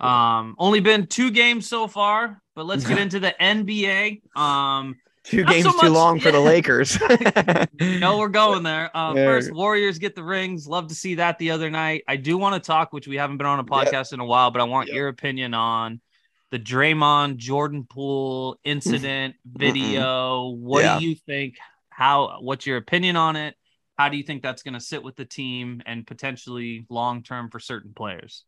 Um, 0.00 0.54
only 0.56 0.78
been 0.78 1.08
two 1.08 1.32
games 1.32 1.68
so 1.68 1.88
far, 1.88 2.40
but 2.54 2.64
let's 2.64 2.86
get 2.86 2.98
into 3.04 3.18
the 3.18 3.34
NBA. 3.40 4.22
Um, 4.38 4.94
Two 5.28 5.44
Not 5.44 5.52
games 5.52 5.64
so 5.64 5.80
too 5.80 5.88
long 5.90 6.20
for 6.20 6.32
the. 6.32 6.40
Lakers. 6.40 6.98
no, 8.00 8.18
we're 8.18 8.28
going 8.28 8.62
there. 8.62 8.96
Um, 8.96 9.16
Yeah. 9.16 9.24
first, 9.26 9.52
Warriors 9.52 9.98
get 9.98 10.14
the 10.14 10.22
rings. 10.24 10.66
Love 10.66 10.88
to 10.88 10.94
see 10.94 11.16
that 11.16 11.38
the 11.38 11.50
other 11.50 11.70
night. 11.70 12.02
I 12.08 12.16
do 12.16 12.38
want 12.38 12.54
to 12.62 12.66
talk, 12.66 12.92
which 12.92 13.06
we 13.06 13.16
haven't 13.16 13.36
been 13.36 13.46
on 13.46 13.58
a 13.58 13.64
podcast 13.64 14.12
in 14.12 14.20
a 14.20 14.24
while, 14.24 14.50
but 14.50 14.60
I 14.60 14.64
want 14.64 14.88
Yep. 14.88 14.96
your 14.96 15.08
opinion 15.08 15.52
on 15.52 16.00
the 16.50 16.58
Draymond 16.58 17.36
Jordan 17.36 17.84
Poole 17.84 18.58
incident 18.64 19.34
video. 19.44 20.48
What 20.48 20.80
Yeah. 20.84 20.98
do 20.98 21.04
you 21.04 21.14
think? 21.14 21.56
How? 21.90 22.38
What's 22.40 22.66
your 22.66 22.78
opinion 22.78 23.16
on 23.16 23.36
it? 23.36 23.54
How 23.98 24.08
do 24.08 24.16
you 24.16 24.22
think 24.22 24.42
that's 24.42 24.62
going 24.62 24.74
to 24.74 24.80
sit 24.80 25.02
with 25.02 25.16
the 25.16 25.24
team 25.24 25.82
and 25.84 26.06
potentially 26.06 26.86
long 26.88 27.22
term 27.22 27.50
for 27.50 27.60
certain 27.60 27.92
players? 27.94 28.44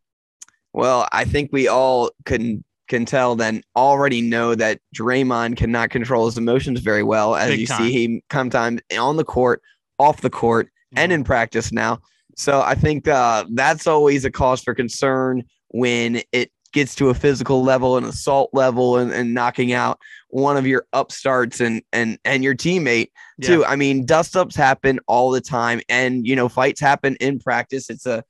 well, 0.73 1.05
I 1.11 1.25
think 1.25 1.49
we 1.51 1.67
all 1.67 2.11
can 2.25 2.63
can 2.91 3.05
tell 3.05 3.37
then 3.37 3.63
already 3.75 4.21
know 4.21 4.53
that 4.53 4.79
Draymond 4.93 5.55
cannot 5.55 5.89
control 5.91 6.25
his 6.25 6.37
emotions 6.37 6.81
very 6.81 7.03
well, 7.03 7.35
as 7.35 7.49
Big 7.51 7.61
you 7.61 7.67
time. 7.67 7.77
see 7.77 8.03
him 8.03 8.21
come 8.29 8.49
time 8.49 8.79
on 8.99 9.15
the 9.15 9.23
court, 9.23 9.61
off 9.97 10.19
the 10.19 10.29
court, 10.29 10.69
and 10.95 11.13
in 11.13 11.23
practice 11.23 11.71
now. 11.71 11.99
So 12.35 12.61
I 12.61 12.75
think 12.75 13.07
uh, 13.07 13.45
that's 13.53 13.87
always 13.87 14.25
a 14.25 14.31
cause 14.31 14.61
for 14.61 14.75
concern 14.75 15.43
when 15.69 16.21
it 16.33 16.51
gets 16.73 16.93
to 16.95 17.09
a 17.09 17.13
physical 17.13 17.63
level, 17.63 17.95
an 17.95 18.03
assault 18.03 18.49
level, 18.51 18.97
and, 18.97 19.11
and 19.13 19.33
knocking 19.33 19.71
out 19.71 19.97
one 20.27 20.57
of 20.57 20.67
your 20.67 20.85
upstarts 20.91 21.61
and 21.61 21.81
and 21.93 22.19
and 22.25 22.43
your 22.43 22.55
teammate 22.55 23.11
too. 23.41 23.63
I 23.63 23.77
mean, 23.77 24.05
dust 24.05 24.35
ups 24.35 24.55
happen 24.55 24.99
all 25.07 25.31
the 25.31 25.41
time, 25.41 25.79
and 25.87 26.27
you 26.27 26.35
know, 26.35 26.49
fights 26.49 26.81
happen 26.81 27.15
in 27.21 27.39
practice. 27.39 27.89
It's 27.89 28.05
a 28.05 28.23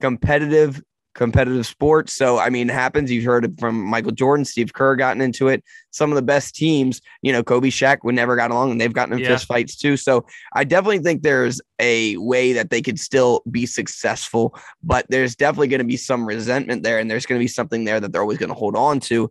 competitive 0.00 0.82
competitive 1.18 1.66
sport. 1.66 2.08
So 2.08 2.38
I 2.38 2.48
mean, 2.48 2.70
it 2.70 2.72
happens. 2.72 3.10
You've 3.10 3.24
heard 3.24 3.44
it 3.44 3.58
from 3.58 3.82
Michael 3.82 4.12
Jordan, 4.12 4.44
Steve 4.44 4.72
Kerr 4.72 4.94
gotten 4.94 5.20
into 5.20 5.48
it. 5.48 5.64
Some 5.90 6.12
of 6.12 6.16
the 6.16 6.22
best 6.22 6.54
teams, 6.54 7.02
you 7.22 7.32
know, 7.32 7.42
Kobe, 7.42 7.70
Shaq 7.70 7.98
would 8.04 8.14
never 8.14 8.36
got 8.36 8.52
along, 8.52 8.70
and 8.70 8.80
they've 8.80 8.92
gotten 8.92 9.14
in 9.14 9.18
Yeah. 9.18 9.30
fist 9.30 9.46
fights 9.46 9.74
too. 9.76 9.96
So 9.96 10.24
I 10.54 10.62
definitely 10.62 11.00
think 11.00 11.22
there's 11.22 11.60
a 11.80 12.16
way 12.18 12.52
that 12.52 12.70
they 12.70 12.80
could 12.80 13.00
still 13.00 13.42
be 13.50 13.66
successful, 13.66 14.56
but 14.82 15.06
there's 15.08 15.34
definitely 15.34 15.68
going 15.68 15.80
to 15.80 15.84
be 15.84 15.96
some 15.96 16.24
resentment 16.24 16.84
there, 16.84 17.00
and 17.00 17.10
there's 17.10 17.26
going 17.26 17.38
to 17.38 17.42
be 17.42 17.48
something 17.48 17.84
there 17.84 17.98
that 17.98 18.12
they're 18.12 18.22
always 18.22 18.38
going 18.38 18.50
to 18.50 18.54
hold 18.54 18.76
on 18.76 19.00
to. 19.00 19.30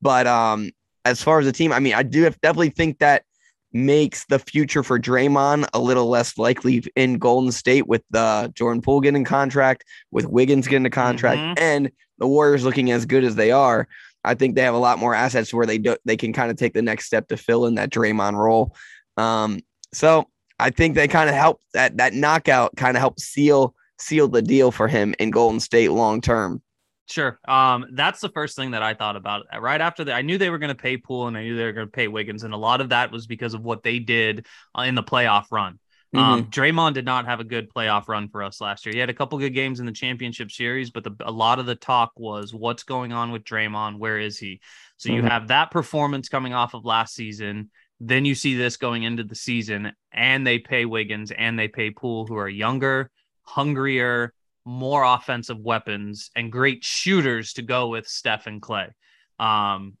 But 0.00 0.28
um, 0.28 0.70
as 1.04 1.20
far 1.20 1.40
as 1.40 1.46
the 1.46 1.52
team, 1.52 1.72
I 1.72 1.80
mean, 1.80 1.94
I 1.94 2.04
do 2.04 2.22
definitely 2.22 2.70
think 2.70 3.00
that 3.00 3.24
makes 3.74 4.24
the 4.26 4.38
future 4.38 4.82
for 4.82 4.98
Draymond 4.98 5.66
a 5.74 5.80
little 5.80 6.06
less 6.08 6.38
likely 6.38 6.84
in 6.96 7.18
Golden 7.18 7.52
State 7.52 7.86
with 7.86 8.02
the 8.10 8.50
Jordan 8.54 8.80
Poole 8.80 9.00
getting 9.00 9.24
contract, 9.24 9.84
with 10.12 10.26
Wiggins 10.26 10.68
getting 10.68 10.86
a 10.86 10.90
contract, 10.90 11.40
Mhm. 11.40 11.54
and 11.58 11.90
the 12.18 12.26
Warriors 12.28 12.64
looking 12.64 12.92
as 12.92 13.04
good 13.04 13.24
as 13.24 13.34
they 13.34 13.50
are. 13.50 13.88
I 14.22 14.34
think 14.34 14.54
they 14.54 14.62
have 14.62 14.74
a 14.74 14.78
lot 14.78 14.98
more 14.98 15.14
assets 15.14 15.52
where 15.52 15.66
they 15.66 15.76
do 15.76 15.96
they 16.06 16.16
can 16.16 16.32
kind 16.32 16.50
of 16.50 16.56
take 16.56 16.72
the 16.72 16.80
next 16.80 17.04
step 17.06 17.28
to 17.28 17.36
fill 17.36 17.66
in 17.66 17.74
that 17.74 17.90
Draymond 17.90 18.34
role. 18.36 18.74
Um, 19.16 19.60
so 19.92 20.28
I 20.58 20.70
think 20.70 20.94
they 20.94 21.08
kind 21.08 21.28
of 21.28 21.34
help 21.34 21.60
that 21.74 21.96
that 21.98 22.14
knockout 22.14 22.76
kind 22.76 22.96
of 22.96 23.00
helped 23.00 23.20
seal 23.20 23.74
seal 23.98 24.28
the 24.28 24.40
deal 24.42 24.70
for 24.70 24.88
him 24.88 25.14
in 25.18 25.30
Golden 25.30 25.60
State 25.60 25.90
long 25.90 26.20
term. 26.20 26.62
Sure. 27.06 27.38
Um, 27.46 27.86
that's 27.92 28.20
the 28.20 28.30
first 28.30 28.56
thing 28.56 28.70
that 28.70 28.82
I 28.82 28.94
thought 28.94 29.16
about. 29.16 29.46
Right 29.60 29.80
after 29.80 30.04
that, 30.04 30.14
I 30.14 30.22
knew 30.22 30.38
they 30.38 30.50
were 30.50 30.58
going 30.58 30.74
to 30.74 30.74
pay 30.74 30.96
Poole 30.96 31.28
and 31.28 31.36
I 31.36 31.42
knew 31.42 31.56
they 31.56 31.64
were 31.64 31.72
going 31.72 31.86
to 31.86 31.92
pay 31.92 32.08
Wiggins, 32.08 32.44
and 32.44 32.54
a 32.54 32.58
lot 32.58 32.80
of 32.80 32.88
that 32.90 33.12
was 33.12 33.26
because 33.26 33.54
of 33.54 33.62
what 33.62 33.82
they 33.82 33.98
did 33.98 34.46
uh, 34.76 34.82
in 34.82 34.94
the 34.94 35.02
playoff 35.02 35.46
run. 35.50 35.78
Um, 36.14 36.44
Draymond 36.44 36.94
did 36.94 37.04
not 37.04 37.26
have 37.26 37.40
a 37.40 37.44
good 37.44 37.68
playoff 37.74 38.06
run 38.06 38.28
for 38.28 38.44
us 38.44 38.60
last 38.60 38.86
year. 38.86 38.92
He 38.92 39.00
had 39.00 39.10
a 39.10 39.14
couple 39.14 39.36
good 39.38 39.52
games 39.52 39.80
in 39.80 39.86
the 39.86 39.92
championship 39.92 40.52
series, 40.52 40.90
but 40.90 41.02
the, 41.02 41.14
a 41.20 41.30
lot 41.32 41.58
of 41.58 41.66
the 41.66 41.74
talk 41.74 42.12
was 42.16 42.54
what's 42.54 42.84
going 42.84 43.12
on 43.12 43.32
with 43.32 43.42
Draymond? 43.42 43.98
Where 43.98 44.18
is 44.18 44.38
he? 44.38 44.60
So 44.96 45.08
you 45.08 45.22
Mhm. 45.22 45.28
have 45.28 45.48
that 45.48 45.72
performance 45.72 46.28
coming 46.28 46.54
off 46.54 46.74
of 46.74 46.84
last 46.84 47.14
season. 47.14 47.70
Then 48.00 48.24
you 48.24 48.36
see 48.36 48.54
this 48.54 48.76
going 48.76 49.02
into 49.02 49.24
the 49.24 49.34
season, 49.34 49.92
and 50.12 50.46
they 50.46 50.60
pay 50.60 50.84
Wiggins 50.84 51.32
and 51.32 51.58
they 51.58 51.68
pay 51.68 51.90
Poole, 51.90 52.26
who 52.26 52.36
are 52.36 52.48
younger, 52.48 53.10
hungrier, 53.42 54.33
more 54.64 55.04
offensive 55.04 55.58
weapons, 55.58 56.30
and 56.34 56.50
great 56.50 56.84
shooters 56.84 57.52
to 57.54 57.62
go 57.62 57.88
with 57.88 58.06
Steph 58.08 58.46
and 58.46 58.62
Klay. 58.62 58.90
Um, 59.38 59.96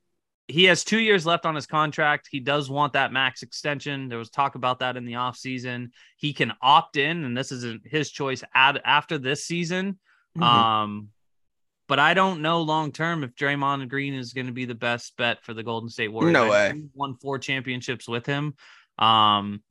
he 0.48 0.64
has 0.64 0.84
two 0.84 0.98
years 0.98 1.24
left 1.24 1.46
on 1.46 1.54
his 1.54 1.66
contract. 1.66 2.28
He 2.30 2.38
does 2.40 2.68
want 2.68 2.92
that 2.94 3.12
max 3.12 3.42
extension. 3.42 4.08
There 4.08 4.18
was 4.18 4.28
talk 4.30 4.54
about 4.56 4.80
that 4.80 4.96
in 4.96 5.04
the 5.06 5.14
offseason. 5.14 5.88
He 6.16 6.32
can 6.34 6.52
opt 6.60 6.96
in, 6.96 7.24
and 7.24 7.36
this 7.36 7.50
isn't 7.52 7.82
his 7.86 8.10
choice 8.10 8.42
ad- 8.54 8.80
after 8.84 9.16
this 9.18 9.44
season. 9.46 9.98
Mhm. 10.36 10.42
Um, 10.42 11.08
but 11.86 11.98
I 11.98 12.14
don't 12.14 12.42
know 12.42 12.60
long 12.62 12.92
term 12.92 13.24
if 13.24 13.34
Draymond 13.34 13.88
Green 13.88 14.14
is 14.14 14.32
going 14.32 14.46
to 14.46 14.52
be 14.52 14.64
the 14.64 14.74
best 14.74 15.16
bet 15.16 15.42
for 15.44 15.54
the 15.54 15.62
Golden 15.62 15.88
State 15.88 16.08
Warriors. 16.08 16.32
No 16.32 16.50
way. 16.50 16.72
he 16.74 16.84
Won 16.94 17.14
four 17.16 17.38
championships 17.38 18.06
with 18.08 18.26
him. 18.26 18.54
Um, 18.98 19.62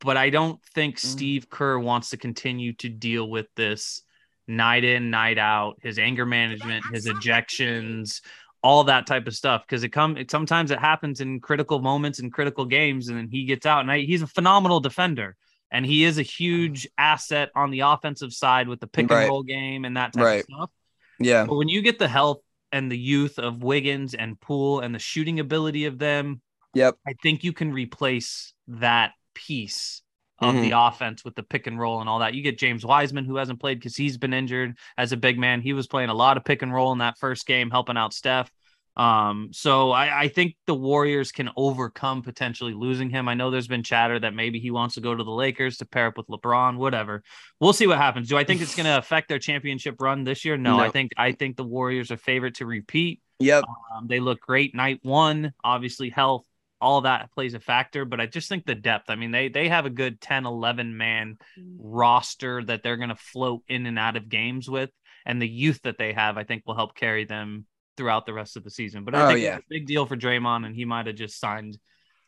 but 0.00 0.16
I 0.16 0.30
don't 0.30 0.62
think 0.74 0.96
Mm. 0.96 1.00
Steve 1.00 1.50
Kerr 1.50 1.78
wants 1.78 2.10
to 2.10 2.16
continue 2.16 2.72
to 2.74 2.88
deal 2.88 3.28
with 3.28 3.46
this 3.56 4.02
night 4.50 4.84
in, 4.84 5.10
night 5.10 5.38
out, 5.38 5.76
his 5.82 5.98
anger 5.98 6.26
management, 6.26 6.84
his 6.92 7.06
ejections, 7.06 8.20
all 8.62 8.84
that 8.84 9.06
type 9.06 9.26
of 9.26 9.34
stuff. 9.34 9.62
Because 9.66 9.84
it 9.84 9.90
come 9.90 10.16
it 10.16 10.30
sometimes 10.30 10.70
it 10.70 10.78
happens 10.78 11.20
in 11.20 11.40
critical 11.40 11.80
moments 11.80 12.18
and 12.18 12.32
critical 12.32 12.64
games, 12.64 13.08
and 13.08 13.16
then 13.16 13.28
he 13.28 13.44
gets 13.44 13.66
out. 13.66 13.80
And 13.80 13.90
I, 13.90 14.00
he's 14.00 14.22
a 14.22 14.26
phenomenal 14.26 14.80
defender, 14.80 15.36
and 15.70 15.86
he 15.86 16.04
is 16.04 16.18
a 16.18 16.22
huge 16.22 16.88
asset 16.98 17.50
on 17.54 17.70
the 17.70 17.80
offensive 17.80 18.32
side 18.32 18.68
with 18.68 18.80
the 18.80 18.86
pick 18.86 19.10
Right. 19.10 19.22
and 19.22 19.28
roll 19.30 19.42
game 19.42 19.84
and 19.84 19.96
that 19.96 20.12
type 20.12 20.24
Right. 20.24 20.40
of 20.40 20.44
stuff. 20.54 20.70
Yeah. 21.18 21.46
But 21.46 21.56
when 21.56 21.68
you 21.68 21.82
get 21.82 21.98
the 21.98 22.08
health 22.08 22.40
and 22.72 22.90
the 22.90 22.98
youth 22.98 23.38
of 23.38 23.62
Wiggins 23.62 24.14
and 24.14 24.40
Poole 24.40 24.80
and 24.80 24.94
the 24.94 24.98
shooting 24.98 25.40
ability 25.40 25.86
of 25.86 25.98
them, 25.98 26.40
Yep. 26.74 26.96
I 27.06 27.14
think 27.22 27.42
you 27.42 27.52
can 27.52 27.72
replace 27.72 28.52
that 28.68 29.12
piece 29.34 30.02
of 30.40 30.54
Mhm. 30.54 30.62
the 30.62 30.78
offense 30.78 31.24
with 31.24 31.34
the 31.34 31.42
pick 31.42 31.66
and 31.66 31.78
roll 31.78 32.00
and 32.00 32.08
all 32.08 32.20
that. 32.20 32.34
You 32.34 32.42
get 32.42 32.58
James 32.58 32.84
Wiseman, 32.84 33.24
who 33.24 33.36
hasn't 33.36 33.60
played 33.60 33.78
because 33.78 33.96
he's 33.96 34.16
been 34.18 34.32
injured 34.32 34.76
as 34.96 35.12
a 35.12 35.16
big 35.16 35.38
man. 35.38 35.60
He 35.60 35.72
was 35.72 35.86
playing 35.86 36.08
a 36.10 36.14
lot 36.14 36.36
of 36.36 36.44
pick 36.44 36.62
and 36.62 36.72
roll 36.72 36.92
in 36.92 36.98
that 36.98 37.18
first 37.18 37.46
game, 37.46 37.70
helping 37.70 37.96
out 37.96 38.14
Steph. 38.14 38.50
Um, 38.96 39.50
so 39.52 39.92
I, 39.92 40.22
I 40.22 40.28
think 40.28 40.56
the 40.66 40.74
Warriors 40.74 41.30
can 41.32 41.48
overcome 41.56 42.22
potentially 42.22 42.74
losing 42.74 43.08
him. 43.08 43.28
I 43.28 43.34
know 43.34 43.50
there's 43.50 43.68
been 43.68 43.84
chatter 43.84 44.18
that 44.18 44.34
maybe 44.34 44.58
he 44.58 44.70
wants 44.72 44.96
to 44.96 45.00
go 45.00 45.14
to 45.14 45.22
the 45.24 45.30
Lakers 45.30 45.78
to 45.78 45.86
pair 45.86 46.06
up 46.08 46.18
with 46.18 46.26
LeBron, 46.26 46.76
whatever. 46.76 47.22
We'll 47.60 47.72
see 47.72 47.86
what 47.86 47.98
happens. 47.98 48.28
Do 48.28 48.36
I 48.36 48.44
think 48.44 48.60
it's 48.60 48.74
going 48.74 48.84
to 48.92 48.98
affect 48.98 49.28
their 49.28 49.38
championship 49.38 50.00
run 50.00 50.24
this 50.24 50.44
year? 50.44 50.56
No, 50.56 50.76
No. 50.76 50.82
I 50.82 50.90
think 50.90 51.12
I 51.16 51.32
think 51.32 51.56
the 51.56 51.64
Warriors 51.64 52.10
are 52.10 52.16
favorite 52.16 52.56
to 52.56 52.66
repeat. 52.66 53.20
Yep. 53.38 53.64
Um, 53.96 54.06
they 54.06 54.20
look 54.20 54.40
great 54.40 54.74
night 54.74 54.98
one. 55.02 55.52
Obviously, 55.64 56.10
health, 56.10 56.44
all 56.80 57.02
that 57.02 57.32
plays 57.32 57.54
a 57.54 57.60
factor, 57.60 58.04
but 58.04 58.20
I 58.20 58.26
just 58.26 58.48
think 58.48 58.64
the 58.64 58.74
depth. 58.74 59.10
I 59.10 59.16
mean, 59.16 59.30
they 59.30 59.48
they 59.48 59.68
have 59.68 59.86
a 59.86 59.90
good 59.90 60.20
10, 60.20 60.46
11 60.46 60.96
man 60.96 61.38
mm. 61.58 61.76
roster 61.78 62.62
that 62.64 62.82
they're 62.82 62.96
going 62.96 63.10
to 63.10 63.16
float 63.16 63.62
in 63.68 63.86
and 63.86 63.98
out 63.98 64.16
of 64.16 64.28
games 64.28 64.68
with, 64.68 64.90
and 65.26 65.40
the 65.40 65.48
youth 65.48 65.80
that 65.82 65.98
they 65.98 66.12
have, 66.12 66.36
I 66.38 66.44
think, 66.44 66.62
will 66.66 66.76
help 66.76 66.94
carry 66.94 67.24
them 67.24 67.66
throughout 67.96 68.24
the 68.26 68.32
rest 68.32 68.56
of 68.56 68.64
the 68.64 68.70
season. 68.70 69.04
But 69.04 69.14
I 69.14 69.22
Oh, 69.24 69.28
think 69.28 69.40
yeah. 69.40 69.56
it's 69.56 69.66
a 69.66 69.68
big 69.68 69.86
deal 69.86 70.06
for 70.06 70.16
Draymond, 70.16 70.64
and 70.66 70.74
he 70.74 70.84
might 70.84 71.06
have 71.06 71.16
just 71.16 71.38
signed 71.38 71.78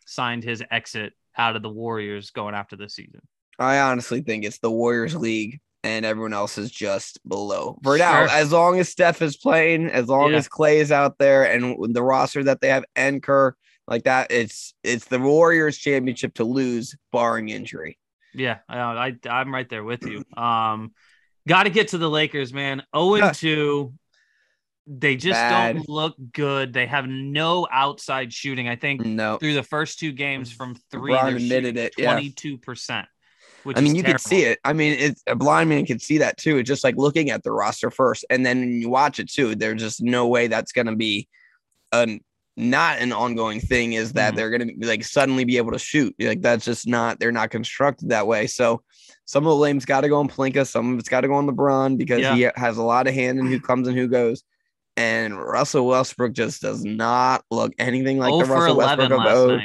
signed 0.06 0.44
his 0.44 0.62
exit 0.70 1.12
out 1.36 1.56
of 1.56 1.62
the 1.62 1.68
Warriors 1.70 2.30
going 2.30 2.54
after 2.54 2.76
this 2.76 2.94
season. 2.94 3.20
I 3.58 3.78
honestly 3.78 4.20
think 4.20 4.44
it's 4.44 4.58
the 4.58 4.70
Warriors 4.70 5.14
league 5.14 5.60
and 5.84 6.04
everyone 6.04 6.32
else 6.32 6.58
is 6.58 6.70
just 6.70 7.18
below. 7.26 7.78
For 7.82 7.98
now, 7.98 8.26
Sure. 8.26 8.36
as 8.36 8.52
long 8.52 8.78
as 8.78 8.88
Steph 8.88 9.22
is 9.22 9.36
playing, 9.36 9.86
as 9.86 10.08
long 10.08 10.30
Yeah. 10.32 10.38
as 10.38 10.48
Klay 10.48 10.76
is 10.76 10.92
out 10.92 11.18
there 11.18 11.44
and 11.44 11.94
the 11.94 12.02
roster 12.02 12.44
that 12.44 12.60
they 12.60 12.68
have 12.68 12.84
and 12.94 13.22
Kerr 13.22 13.54
like 13.92 14.04
that, 14.04 14.30
it's 14.30 14.74
it's 14.82 15.04
the 15.04 15.18
Warriors 15.18 15.76
championship 15.76 16.34
to 16.34 16.44
lose 16.44 16.96
barring 17.12 17.50
injury. 17.50 17.98
Yeah, 18.34 18.58
I, 18.68 18.78
I 18.78 19.28
I'm 19.28 19.52
right 19.52 19.68
there 19.68 19.84
with 19.84 20.04
you. 20.06 20.24
Um, 20.36 20.92
got 21.46 21.64
to 21.64 21.70
get 21.70 21.88
to 21.88 21.98
the 21.98 22.08
Lakers, 22.08 22.54
man. 22.54 22.82
Zero 22.96 23.14
and 23.16 23.34
two. 23.36 23.92
They 24.86 25.14
just 25.14 25.38
Bad. 25.38 25.76
don't 25.76 25.88
look 25.88 26.16
good. 26.32 26.72
They 26.72 26.86
have 26.86 27.06
no 27.06 27.68
outside 27.70 28.32
shooting. 28.32 28.66
I 28.66 28.76
think 28.76 29.04
No. 29.04 29.36
through 29.36 29.54
the 29.54 29.62
first 29.62 29.98
two 30.00 30.10
games 30.10 30.50
from 30.50 30.74
three, 30.90 31.12
LeBron 31.12 31.26
they're 31.26 31.36
admitted 31.36 31.76
it. 31.76 31.92
Twenty 31.96 32.30
two 32.30 32.56
percent. 32.58 33.06
Which 33.62 33.76
I 33.76 33.80
mean, 33.80 33.94
you 33.94 34.02
terrible. 34.02 34.18
can 34.18 34.28
see 34.28 34.42
it. 34.42 34.58
I 34.64 34.72
mean, 34.72 34.98
it's 34.98 35.22
a 35.28 35.36
blind 35.36 35.68
man 35.68 35.86
can 35.86 36.00
see 36.00 36.18
that 36.18 36.36
too. 36.38 36.56
It's 36.58 36.66
just 36.66 36.82
like 36.82 36.96
looking 36.96 37.30
at 37.30 37.44
the 37.44 37.52
roster 37.52 37.90
first, 37.92 38.24
and 38.28 38.44
then 38.44 38.72
you 38.72 38.88
watch 38.88 39.20
it 39.20 39.30
too, 39.30 39.54
there's 39.54 39.80
just 39.80 40.02
no 40.02 40.26
way 40.26 40.48
that's 40.48 40.72
going 40.72 40.88
to 40.88 40.96
be 40.96 41.28
an 41.92 42.20
not 42.56 42.98
an 42.98 43.12
ongoing 43.12 43.60
thing. 43.60 43.94
Is 43.94 44.12
that 44.12 44.32
Mhm. 44.32 44.36
they're 44.36 44.50
going 44.50 44.80
to 44.80 44.86
like 44.86 45.04
suddenly 45.04 45.44
be 45.44 45.56
able 45.56 45.72
to 45.72 45.78
shoot? 45.78 46.14
Like 46.18 46.42
that's 46.42 46.64
just 46.64 46.86
not. 46.86 47.18
They're 47.18 47.32
not 47.32 47.50
constructed 47.50 48.10
that 48.10 48.26
way. 48.26 48.46
So 48.46 48.82
some 49.24 49.46
of 49.46 49.50
the 49.50 49.56
blame's 49.56 49.84
got 49.84 50.02
to 50.02 50.08
go 50.08 50.18
on 50.20 50.28
Pelinka. 50.28 50.66
Some 50.66 50.92
of 50.92 50.98
it's 50.98 51.08
got 51.08 51.22
to 51.22 51.28
go 51.28 51.34
on 51.34 51.46
LeBron 51.46 51.96
because 51.96 52.26
he 52.36 52.48
has 52.56 52.76
a 52.76 52.82
lot 52.82 53.06
of 53.06 53.14
hand 53.14 53.38
in 53.38 53.46
who 53.46 53.60
comes 53.60 53.88
and 53.88 53.96
who 53.96 54.08
goes. 54.08 54.42
And 54.96 55.38
Russell 55.38 55.86
Westbrook 55.86 56.32
just 56.34 56.60
does 56.60 56.84
not 56.84 57.44
look 57.50 57.72
anything 57.78 58.18
like 58.18 58.32
Oh 58.32 58.42
the 58.44 58.52
Russell 58.52 58.76
Westbrook 58.76 59.10
of 59.10 59.26
old. 59.26 59.60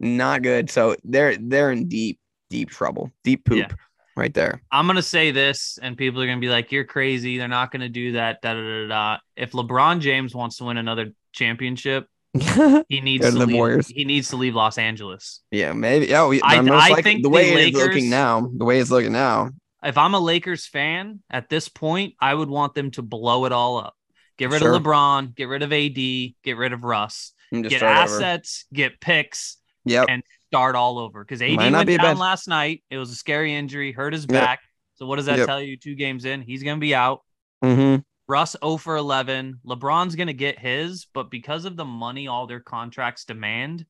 Not 0.00 0.42
good. 0.42 0.70
So 0.70 0.96
they're 1.04 1.36
they're 1.36 1.70
in 1.70 1.88
deep 1.88 2.18
deep 2.48 2.70
trouble, 2.70 3.12
deep 3.24 3.44
poop, 3.44 3.58
Yeah. 3.58 3.76
right 4.16 4.32
there. 4.32 4.62
I'm 4.72 4.86
gonna 4.86 5.02
say 5.02 5.30
this, 5.30 5.78
and 5.80 5.96
people 5.96 6.22
are 6.22 6.26
gonna 6.26 6.40
be 6.40 6.48
like, 6.48 6.72
"You're 6.72 6.84
crazy. 6.84 7.36
They're 7.38 7.48
not 7.48 7.70
gonna 7.70 7.88
do 7.90 8.12
that." 8.12 8.40
Da 8.42 8.54
da 8.54 8.60
da 8.62 8.88
da. 8.88 9.18
If 9.36 9.52
LeBron 9.52 10.00
James 10.00 10.34
wants 10.34 10.56
to 10.56 10.64
win 10.64 10.78
another 10.78 11.12
championship, 11.32 12.06
he 12.88 13.00
needs 13.00 13.24
to 13.26 13.32
to 13.32 13.38
leave. 13.46 13.54
Warriors. 13.56 13.88
He 13.88 14.04
needs 14.04 14.28
to 14.30 14.36
leave 14.36 14.54
Los 14.54 14.78
Angeles. 14.78 15.40
Yeah, 15.50 15.72
maybe. 15.72 16.06
Yeah, 16.06 16.26
we, 16.26 16.40
I- 16.42 16.60
most 16.62 16.82
I 16.90 17.02
think 17.02 17.18
the 17.18 17.24
the 17.24 17.28
way 17.30 17.52
it's 17.68 17.76
looking 17.76 18.08
now, 18.10 18.50
the 18.56 18.64
way 18.64 18.78
it's 18.80 18.90
looking 18.90 19.12
now, 19.12 19.50
if 19.84 19.98
I'm 19.98 20.14
a 20.14 20.20
Lakers 20.20 20.66
fan 20.66 21.20
at 21.30 21.48
this 21.48 21.68
point, 21.68 22.14
I 22.20 22.32
would 22.32 22.48
want 22.48 22.74
them 22.74 22.90
to 22.92 23.02
blow 23.02 23.44
it 23.44 23.52
all 23.52 23.78
up. 23.78 23.94
Get 24.38 24.50
rid 24.50 24.60
Sure. 24.62 24.74
of 24.74 24.82
LeBron, 24.82 25.34
get 25.34 25.48
rid 25.48 25.62
of 25.62 25.72
AD, 25.72 25.94
get 26.42 26.56
rid 26.56 26.72
of 26.72 26.84
Russ, 26.84 27.32
get 27.52 27.70
start 27.72 27.82
over. 28.08 28.16
assets, 28.16 28.64
get 28.72 28.98
picks, 29.00 29.58
Yep. 29.84 30.06
and 30.08 30.22
start 30.48 30.74
all 30.74 30.98
over. 30.98 31.22
Because 31.22 31.42
AD 31.42 31.56
went 31.56 31.74
down 31.74 31.86
bad- 31.98 32.18
last 32.18 32.48
night. 32.48 32.82
It 32.90 32.96
was 32.96 33.10
a 33.10 33.14
scary 33.14 33.54
injury, 33.54 33.92
hurt 33.92 34.14
his 34.14 34.22
Yep. 34.22 34.30
back. 34.30 34.60
So 34.94 35.04
what 35.06 35.16
does 35.16 35.26
that 35.26 35.38
Yep. 35.38 35.46
tell 35.46 35.60
you? 35.60 35.76
Two 35.76 35.94
games 35.94 36.24
in, 36.24 36.40
he's 36.42 36.62
gonna 36.62 36.80
be 36.80 36.94
out. 36.94 37.20
hmm 37.62 37.96
Russ 38.32 38.56
0 38.64 38.78
for 38.78 38.96
11. 38.96 39.60
LeBron's 39.66 40.16
going 40.16 40.28
to 40.28 40.32
get 40.32 40.58
his, 40.58 41.06
but 41.12 41.30
because 41.30 41.66
of 41.66 41.76
the 41.76 41.84
money 41.84 42.28
all 42.28 42.46
their 42.46 42.60
contracts 42.60 43.26
demand, 43.26 43.84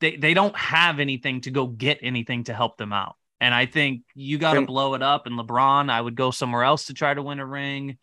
they, 0.00 0.16
they 0.16 0.34
don't 0.34 0.56
have 0.56 0.98
anything 0.98 1.40
to 1.42 1.52
go 1.52 1.68
get 1.68 2.00
anything 2.02 2.42
to 2.44 2.54
help 2.54 2.76
them 2.78 2.92
out. 2.92 3.14
And 3.40 3.54
I 3.54 3.66
think 3.66 4.02
you 4.14 4.38
got 4.38 4.54
to 4.54 4.62
blow 4.62 4.94
it 4.94 5.02
up. 5.02 5.26
And 5.26 5.38
LeBron, 5.38 5.88
I 5.88 6.00
would 6.00 6.16
go 6.16 6.32
somewhere 6.32 6.64
else 6.64 6.86
to 6.86 6.94
try 6.94 7.14
to 7.14 7.22
win 7.22 7.38
a 7.38 7.46
ring. 7.46 7.98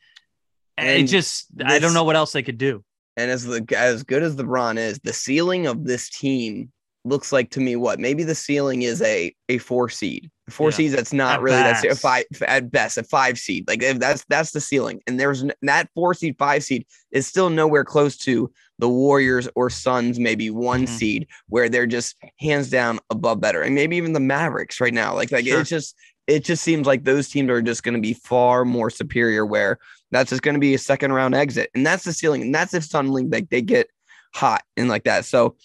And 0.77 1.03
it 1.03 1.07
just, 1.07 1.47
I 1.65 1.79
don't 1.79 1.93
know 1.93 2.05
what 2.05 2.15
else 2.15 2.31
they 2.31 2.43
could 2.43 2.57
do. 2.57 2.85
And 3.17 3.29
as 3.29 3.43
the 3.43 3.65
as 3.77 4.03
good 4.03 4.23
as 4.23 4.37
LeBron 4.37 4.77
is, 4.77 4.99
the 4.99 5.11
ceiling 5.11 5.67
of 5.67 5.83
this 5.83 6.09
team 6.09 6.71
looks 7.05 7.31
like 7.31 7.51
to 7.51 7.59
me 7.59 7.75
what 7.75 7.99
maybe 7.99 8.23
the 8.23 8.35
ceiling 8.35 8.81
is 8.81 9.01
a 9.01 9.33
a 9.47 9.57
four 9.59 9.89
seed. 9.89 10.29
Four 10.49 10.69
Yeah. 10.69 10.75
seeds 10.75 10.93
that's 10.95 11.13
not 11.13 11.35
At 11.35 11.41
really 11.41 11.57
that's 11.57 11.83
a 11.83 11.95
five 11.95 12.25
at 12.47 12.71
best 12.71 12.97
a 12.97 13.03
five 13.03 13.37
seed. 13.37 13.67
Like 13.67 13.81
if 13.83 13.99
that's 13.99 14.25
that's 14.27 14.51
the 14.51 14.59
ceiling. 14.61 15.01
And 15.07 15.19
there's 15.19 15.45
that 15.61 15.89
four 15.95 16.13
seed 16.13 16.35
five 16.37 16.63
seed 16.63 16.85
is 17.11 17.27
still 17.27 17.49
nowhere 17.49 17.85
close 17.85 18.17
to 18.17 18.51
the 18.79 18.89
Warriors 18.89 19.47
or 19.55 19.69
Suns 19.69 20.19
maybe 20.19 20.49
one 20.49 20.85
Mhm. 20.85 20.89
seed 20.89 21.27
where 21.47 21.69
they're 21.69 21.87
just 21.87 22.15
hands 22.39 22.69
down 22.69 22.99
above 23.09 23.39
better. 23.39 23.61
And 23.61 23.73
maybe 23.75 23.95
even 23.97 24.13
the 24.13 24.19
Mavericks 24.19 24.81
right 24.81 24.93
now. 24.93 25.13
Like 25.15 25.31
like 25.31 25.45
Sure. 25.45 25.61
it's 25.61 25.69
just 25.69 25.95
it 26.27 26.43
just 26.43 26.63
seems 26.63 26.87
like 26.87 27.03
those 27.03 27.29
teams 27.29 27.49
are 27.51 27.61
just 27.61 27.83
going 27.83 27.93
to 27.93 28.01
be 28.01 28.13
far 28.15 28.65
more 28.65 28.89
superior 28.89 29.45
where 29.45 29.77
that's 30.11 30.31
just 30.31 30.41
going 30.41 30.55
to 30.55 30.59
be 30.59 30.73
a 30.73 30.79
second 30.79 31.13
round 31.13 31.35
exit 31.35 31.69
and 31.75 31.85
that's 31.85 32.03
the 32.03 32.13
ceiling 32.13 32.41
and 32.41 32.55
that's 32.55 32.73
if 32.73 32.83
suddenly 32.83 33.23
like 33.25 33.47
they 33.51 33.61
get 33.61 33.87
hot 34.33 34.63
and 34.75 34.89
like 34.89 35.03
that 35.03 35.23
so 35.23 35.55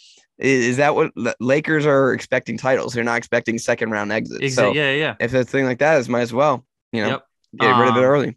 is 0.41 0.77
that 0.79 0.95
what 0.95 1.13
lakers 1.41 1.85
are 1.87 2.13
expecting 2.13 2.57
titles 2.57 2.93
they're 2.95 3.05
not 3.05 3.19
expecting 3.19 3.59
second 3.59 3.91
round 3.91 4.11
exits 4.13 4.41
Exactly. 4.43 4.75
so 4.75 4.81
yeah, 4.81 4.93
yeah. 4.93 5.15
if 5.21 5.35
it's 5.35 5.49
a 5.49 5.53
thing 5.53 5.65
like 5.67 5.79
that 5.81 5.99
is 5.99 6.09
might 6.09 6.23
as 6.23 6.33
well 6.33 6.65
you 6.93 7.03
know 7.03 7.09
Yep. 7.11 7.25
get 7.59 7.79
rid 7.79 7.89
of 7.89 7.97
it 7.97 8.01
Um, 8.01 8.05
early 8.05 8.37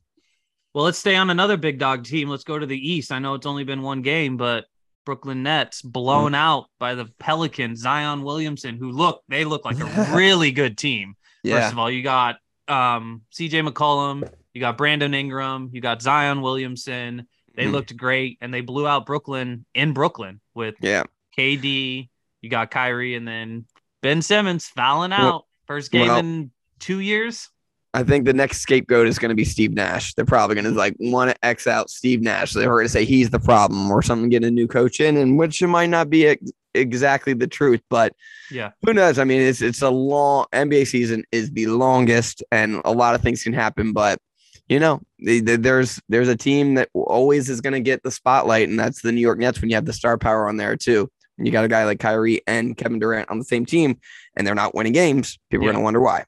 Well, 0.74 0.86
let's 0.86 0.98
stay 0.98 1.16
on 1.16 1.30
another 1.30 1.56
big 1.58 1.78
dog 1.78 2.04
team. 2.04 2.30
Let's 2.30 2.44
go 2.44 2.58
to 2.58 2.66
the 2.66 2.78
East. 2.92 3.12
I 3.12 3.20
know 3.20 3.36
it's 3.36 3.46
only 3.46 3.64
been 3.64 3.84
one 3.84 4.02
game, 4.02 4.38
but 4.38 4.66
Brooklyn 5.06 5.44
Nets 5.44 5.82
blown 5.84 6.32
Mm. 6.32 6.36
out 6.38 6.66
by 6.80 6.96
the 6.96 7.06
Pelicans, 7.20 7.82
Zion 7.82 8.24
Williamson, 8.24 8.78
who 8.78 8.90
look, 8.92 9.22
they 9.30 9.46
look 9.46 9.66
like 9.66 9.80
a 9.80 9.86
really 10.16 10.52
good 10.52 10.78
team. 10.78 11.14
First 11.48 11.74
of 11.74 11.78
all, 11.80 11.92
you 11.92 12.02
got 12.02 12.38
um, 12.68 13.22
CJ 13.38 13.68
McCollum, 13.68 14.28
you 14.54 14.62
got 14.62 14.78
Brandon 14.78 15.14
Ingram, 15.14 15.70
you 15.74 15.80
got 15.82 16.02
Zion 16.02 16.42
Williamson. 16.42 17.28
They 17.56 17.66
Mhm. 17.66 17.72
looked 17.72 17.96
great 17.96 18.38
and 18.42 18.52
they 18.54 18.62
blew 18.62 18.88
out 18.88 19.06
Brooklyn 19.06 19.66
in 19.76 19.94
Brooklyn 19.94 20.40
with 20.56 20.76
yeah 20.82 21.04
KD. 21.38 22.10
You 22.42 22.50
got 22.50 22.72
Kyrie 22.72 23.16
and 23.16 23.28
then 23.28 23.66
Ben 24.02 24.22
Simmons 24.22 24.68
fouling 24.68 25.12
Well- 25.12 25.36
out. 25.36 25.46
First 25.68 25.92
game 25.92 26.08
well- 26.08 26.20
in 26.20 26.52
two 26.80 27.00
years. 27.00 27.50
I 27.96 28.02
think 28.04 28.26
the 28.26 28.34
next 28.34 28.62
scapegoat 28.62 29.06
is 29.08 29.20
going 29.20 29.30
to 29.30 29.36
be 29.36 29.46
Steve 29.46 29.72
Nash. 29.74 30.16
They're 30.16 30.26
probably 30.26 30.56
going 30.56 30.66
to 30.66 30.72
like 30.72 30.96
want 31.00 31.30
to 31.30 31.46
X 31.46 31.68
out 31.68 31.92
Steve 31.92 32.22
Nash. 32.22 32.52
They're 32.54 32.66
going 32.68 32.86
to 32.86 32.90
say 32.90 33.06
he's 33.06 33.30
the 33.30 33.40
problem 33.40 33.92
or 33.92 34.02
something, 34.02 34.30
get 34.30 34.44
a 34.44 34.50
new 34.50 34.68
coach 34.68 35.00
in, 35.00 35.16
and 35.16 35.38
which 35.38 35.62
might 35.62 35.92
not 35.92 36.10
be 36.10 36.26
ex- 36.26 36.52
exactly 36.74 37.34
the 37.34 37.46
truth, 37.46 37.82
but 37.92 38.14
Yeah. 38.50 38.72
who 38.84 38.94
knows? 38.96 39.20
I 39.20 39.26
mean, 39.26 39.42
it's 39.42 39.62
it's 39.62 39.84
a 39.84 39.92
long 39.92 40.48
NBA 40.52 40.86
season 40.88 41.24
is 41.32 41.52
the 41.52 41.68
longest, 41.68 42.44
and 42.52 42.82
a 42.84 42.92
lot 42.92 43.14
of 43.14 43.22
things 43.22 43.44
can 43.44 43.54
happen. 43.54 43.94
But 43.94 44.18
you 44.68 44.80
know, 44.80 45.00
the, 45.20 45.42
the- 45.42 45.58
there's 45.58 46.02
there's 46.10 46.30
a 46.30 46.36
team 46.36 46.74
that 46.74 46.90
always 46.96 47.48
is 47.48 47.62
going 47.62 47.74
to 47.74 47.80
get 47.80 48.02
the 48.02 48.10
spotlight, 48.12 48.70
and 48.70 48.80
that's 48.80 49.04
the 49.04 49.12
New 49.12 49.22
York 49.22 49.38
Nets 49.38 49.62
when 49.62 49.70
you 49.70 49.76
have 49.76 49.86
the 49.86 49.94
star 49.94 50.18
power 50.18 50.50
on 50.50 50.58
there 50.58 50.76
too. 50.76 51.12
And 51.38 51.48
you 51.48 51.52
got 51.52 51.66
a 51.66 51.68
guy 51.68 51.86
like 51.86 52.00
Kyrie 52.00 52.42
and 52.46 52.78
Kevin 52.78 53.00
Durant 53.00 53.30
on 53.30 53.40
the 53.40 53.46
same 53.46 53.66
team, 53.66 54.00
and 54.36 54.46
they're 54.46 54.54
not 54.56 54.76
winning 54.76 54.94
games. 54.94 55.40
People 55.50 55.66
are 55.66 55.72
going 55.72 55.80
to 55.80 55.84
wonder 55.84 56.02
why. 56.02 56.26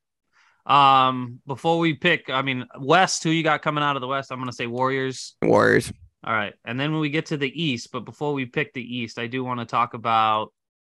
Um, 0.65 1.41
before 1.45 1.77
we 1.77 1.93
pick, 1.93 2.29
I 2.29 2.41
mean, 2.41 2.65
West, 2.79 3.23
who 3.23 3.29
you 3.29 3.43
got 3.43 3.61
coming 3.61 3.83
out 3.83 3.95
of 3.95 4.01
the 4.01 4.07
West? 4.07 4.31
I'm 4.31 4.39
gonna 4.39 4.51
say 4.51 4.65
Warriors. 4.65 5.35
Warriors. 5.43 5.93
All 6.23 6.33
right. 6.33 6.53
And 6.65 6.79
then 6.79 6.91
when 6.91 7.01
we 7.01 7.09
get 7.09 7.27
to 7.27 7.37
the 7.37 7.63
East, 7.63 7.89
but 7.91 7.99
before 7.99 8.33
we 8.33 8.45
pick 8.47 8.73
the 8.73 8.81
East, 8.81 9.19
I 9.19 9.27
do 9.27 9.43
want 9.43 9.59
to 9.59 9.65
talk 9.65 9.93
about 9.93 10.51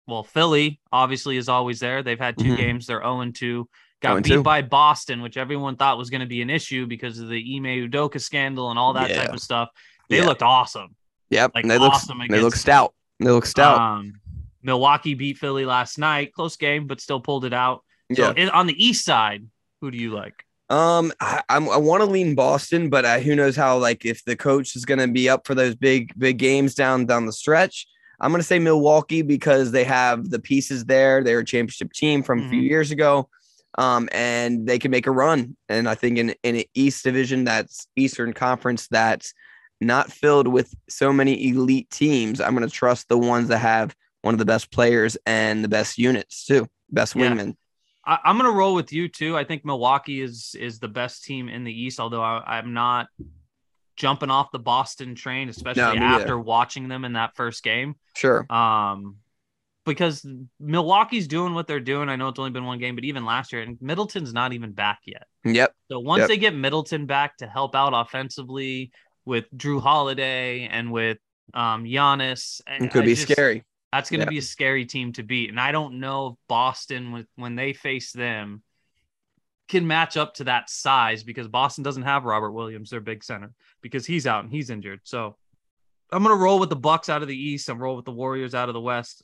well, 0.07 0.23
Philly 0.23 0.79
obviously 0.89 1.35
is 1.35 1.49
always 1.49 1.81
there. 1.81 2.01
They've 2.01 2.17
had 2.17 2.37
2 2.37 2.53
Mhm. 2.53 2.57
games. 2.57 2.87
They're 2.87 3.01
0 3.01 3.29
2. 3.33 3.67
Got 4.01 4.23
beat 4.23 4.35
2. 4.35 4.41
by 4.41 4.61
Boston, 4.61 5.21
which 5.21 5.35
everyone 5.35 5.75
thought 5.75 5.97
was 5.97 6.09
going 6.09 6.21
to 6.21 6.27
be 6.27 6.41
an 6.41 6.49
issue 6.49 6.85
because 6.85 7.19
of 7.19 7.27
the 7.27 7.35
Ime 7.57 7.89
Udoka 7.89 8.21
scandal 8.21 8.69
and 8.69 8.79
all 8.79 8.93
that 8.93 9.09
Yeah. 9.09 9.25
type 9.25 9.33
of 9.33 9.41
stuff. 9.41 9.67
They 10.07 10.19
Yeah. 10.19 10.25
looked 10.27 10.43
awesome. 10.43 10.95
Yep, 11.29 11.51
Like, 11.55 11.65
and 11.65 11.71
they 11.71 11.77
look 11.77 11.91
awesome 11.91 12.21
they 12.29 12.39
look 12.39 12.55
stout. 12.55 12.93
They 13.19 13.29
look 13.31 13.45
stout. 13.45 13.79
Um, 13.79 14.19
Milwaukee 14.61 15.13
beat 15.13 15.37
Philly 15.37 15.65
last 15.65 15.97
night. 15.97 16.33
Close 16.33 16.55
game, 16.57 16.87
but 16.87 17.01
still 17.01 17.19
pulled 17.19 17.45
it 17.45 17.53
out. 17.53 17.83
So 18.13 18.33
yeah. 18.35 18.49
on 18.49 18.67
the 18.67 18.85
East 18.85 19.05
side, 19.05 19.45
who 19.81 19.91
do 19.91 19.97
you 19.97 20.13
like? 20.13 20.43
Um, 20.69 21.13
I, 21.21 21.41
I'm, 21.49 21.69
I 21.69 21.77
want 21.77 22.01
to 22.01 22.09
lean 22.09 22.35
Boston, 22.35 22.89
but 22.89 23.05
uh, 23.05 23.19
who 23.19 23.35
knows 23.35 23.55
how? 23.55 23.77
Like, 23.77 24.05
if 24.05 24.23
the 24.25 24.35
coach 24.35 24.75
is 24.75 24.83
going 24.85 24.99
to 24.99 25.07
be 25.07 25.29
up 25.29 25.47
for 25.47 25.55
those 25.55 25.75
big, 25.75 26.13
big 26.17 26.37
games 26.37 26.75
down 26.75 27.05
down 27.05 27.25
the 27.25 27.31
stretch, 27.31 27.87
I'm 28.19 28.31
going 28.31 28.41
to 28.41 28.47
say 28.47 28.59
Milwaukee 28.59 29.21
because 29.21 29.71
they 29.71 29.85
have 29.85 30.29
the 30.29 30.39
pieces 30.39 30.85
there. 30.85 31.23
They're 31.23 31.39
a 31.39 31.45
championship 31.45 31.93
team 31.93 32.23
from 32.23 32.45
a 32.45 32.49
few 32.49 32.61
Mhm. 32.61 32.69
years 32.69 32.91
ago, 32.91 33.29
um, 33.77 34.09
and 34.11 34.67
they 34.67 34.79
can 34.79 34.91
make 34.91 35.07
a 35.07 35.11
run. 35.11 35.55
And 35.69 35.87
I 35.87 35.95
think 35.95 36.17
in 36.17 36.35
in 36.43 36.57
an 36.57 36.63
East 36.73 37.03
Division, 37.03 37.45
that's 37.45 37.87
Eastern 37.95 38.33
Conference, 38.33 38.87
that's 38.87 39.33
not 39.81 40.11
filled 40.11 40.47
with 40.47 40.73
so 40.89 41.13
many 41.13 41.49
elite 41.49 41.89
teams, 41.89 42.41
I'm 42.41 42.55
going 42.55 42.67
to 42.67 42.73
trust 42.73 43.09
the 43.09 43.17
ones 43.17 43.47
that 43.49 43.59
have 43.59 43.95
one 44.23 44.33
of 44.33 44.39
the 44.39 44.45
best 44.45 44.71
players 44.71 45.17
and 45.25 45.63
the 45.63 45.67
best 45.69 45.97
units 45.97 46.45
too, 46.45 46.67
best 46.89 47.15
Yeah. 47.15 47.31
wingmen. 47.31 47.55
I, 48.05 48.19
I'm 48.23 48.37
gonna 48.37 48.51
roll 48.51 48.73
with 48.73 48.91
you 48.93 49.07
too. 49.09 49.37
I 49.37 49.43
think 49.43 49.65
Milwaukee 49.65 50.21
is 50.21 50.55
is 50.57 50.79
the 50.79 50.87
best 50.87 51.23
team 51.25 51.49
in 51.49 51.63
the 51.65 51.73
East, 51.73 51.99
although 51.99 52.21
I, 52.21 52.57
I'm 52.57 52.73
not 52.73 53.07
jumping 53.97 54.29
off 54.31 54.51
the 54.51 54.59
Boston 54.59 55.13
train, 55.13 55.49
especially 55.49 55.99
neither. 55.99 56.21
after 56.21 56.39
watching 56.39 56.87
them 56.87 57.03
in 57.03 57.13
that 57.13 57.35
first 57.35 57.63
game. 57.63 57.95
Sure. 58.15 58.45
Um, 58.51 59.17
because 59.85 60.25
Milwaukee's 60.59 61.27
doing 61.27 61.53
what 61.53 61.67
they're 61.67 61.79
doing. 61.79 62.07
I 62.09 62.15
know 62.15 62.27
it's 62.29 62.39
only 62.39 62.51
been 62.51 62.65
one 62.65 62.79
game, 62.79 62.95
but 62.95 63.03
even 63.05 63.25
last 63.25 63.51
year, 63.53 63.61
and 63.61 63.77
Middleton's 63.81 64.33
not 64.33 64.53
even 64.53 64.71
back 64.71 64.99
yet. 65.05 65.25
Yep. 65.45 65.73
So 65.89 65.99
once 65.99 66.19
Yep. 66.21 66.27
they 66.29 66.37
get 66.37 66.55
Middleton 66.55 67.05
back 67.07 67.37
to 67.37 67.47
help 67.47 67.75
out 67.75 67.91
offensively 67.93 68.91
with 69.27 69.45
Jrue 69.55 69.81
Holiday 69.81 70.67
and 70.67 70.91
with 70.91 71.19
um 71.53 71.83
Giannis, 71.83 72.61
It 72.67 72.91
could 72.91 73.03
I 73.03 73.05
be 73.05 73.15
just- 73.15 73.29
scary. 73.31 73.63
That's 73.93 74.09
going 74.09 74.19
to 74.19 74.25
Yeah. 74.25 74.31
be 74.31 74.37
a 74.39 74.41
scary 74.41 74.85
team 74.85 75.13
to 75.13 75.23
beat, 75.23 75.49
and 75.49 75.59
I 75.59 75.71
don't 75.71 75.99
know 76.01 76.27
if 76.27 76.35
Boston, 76.49 77.11
when 77.11 77.27
when 77.35 77.55
they 77.55 77.71
face 77.73 78.11
them, 78.11 78.61
can 79.69 79.87
match 79.87 80.17
up 80.17 80.33
to 80.35 80.43
that 80.45 80.69
size 80.69 81.23
because 81.23 81.47
Boston 81.47 81.83
doesn't 81.83 82.03
have 82.03 82.25
Robert 82.25 82.51
Williams, 82.51 82.89
their 82.89 82.99
big 83.01 83.23
center, 83.23 83.53
because 83.81 84.05
he's 84.05 84.27
out 84.27 84.43
and 84.43 84.51
he's 84.51 84.69
injured. 84.69 85.01
So 85.03 85.37
I'm 86.11 86.23
going 86.23 86.35
to 86.35 86.41
roll 86.41 86.59
with 86.59 86.69
the 86.69 86.75
Bucks 86.75 87.09
out 87.09 87.21
of 87.21 87.27
the 87.27 87.37
East. 87.37 87.69
I'm 87.69 87.79
roll 87.79 87.95
with 87.95 88.05
the 88.05 88.11
Warriors 88.11 88.53
out 88.55 88.69
of 88.69 88.73
the 88.73 88.81
West. 88.81 89.23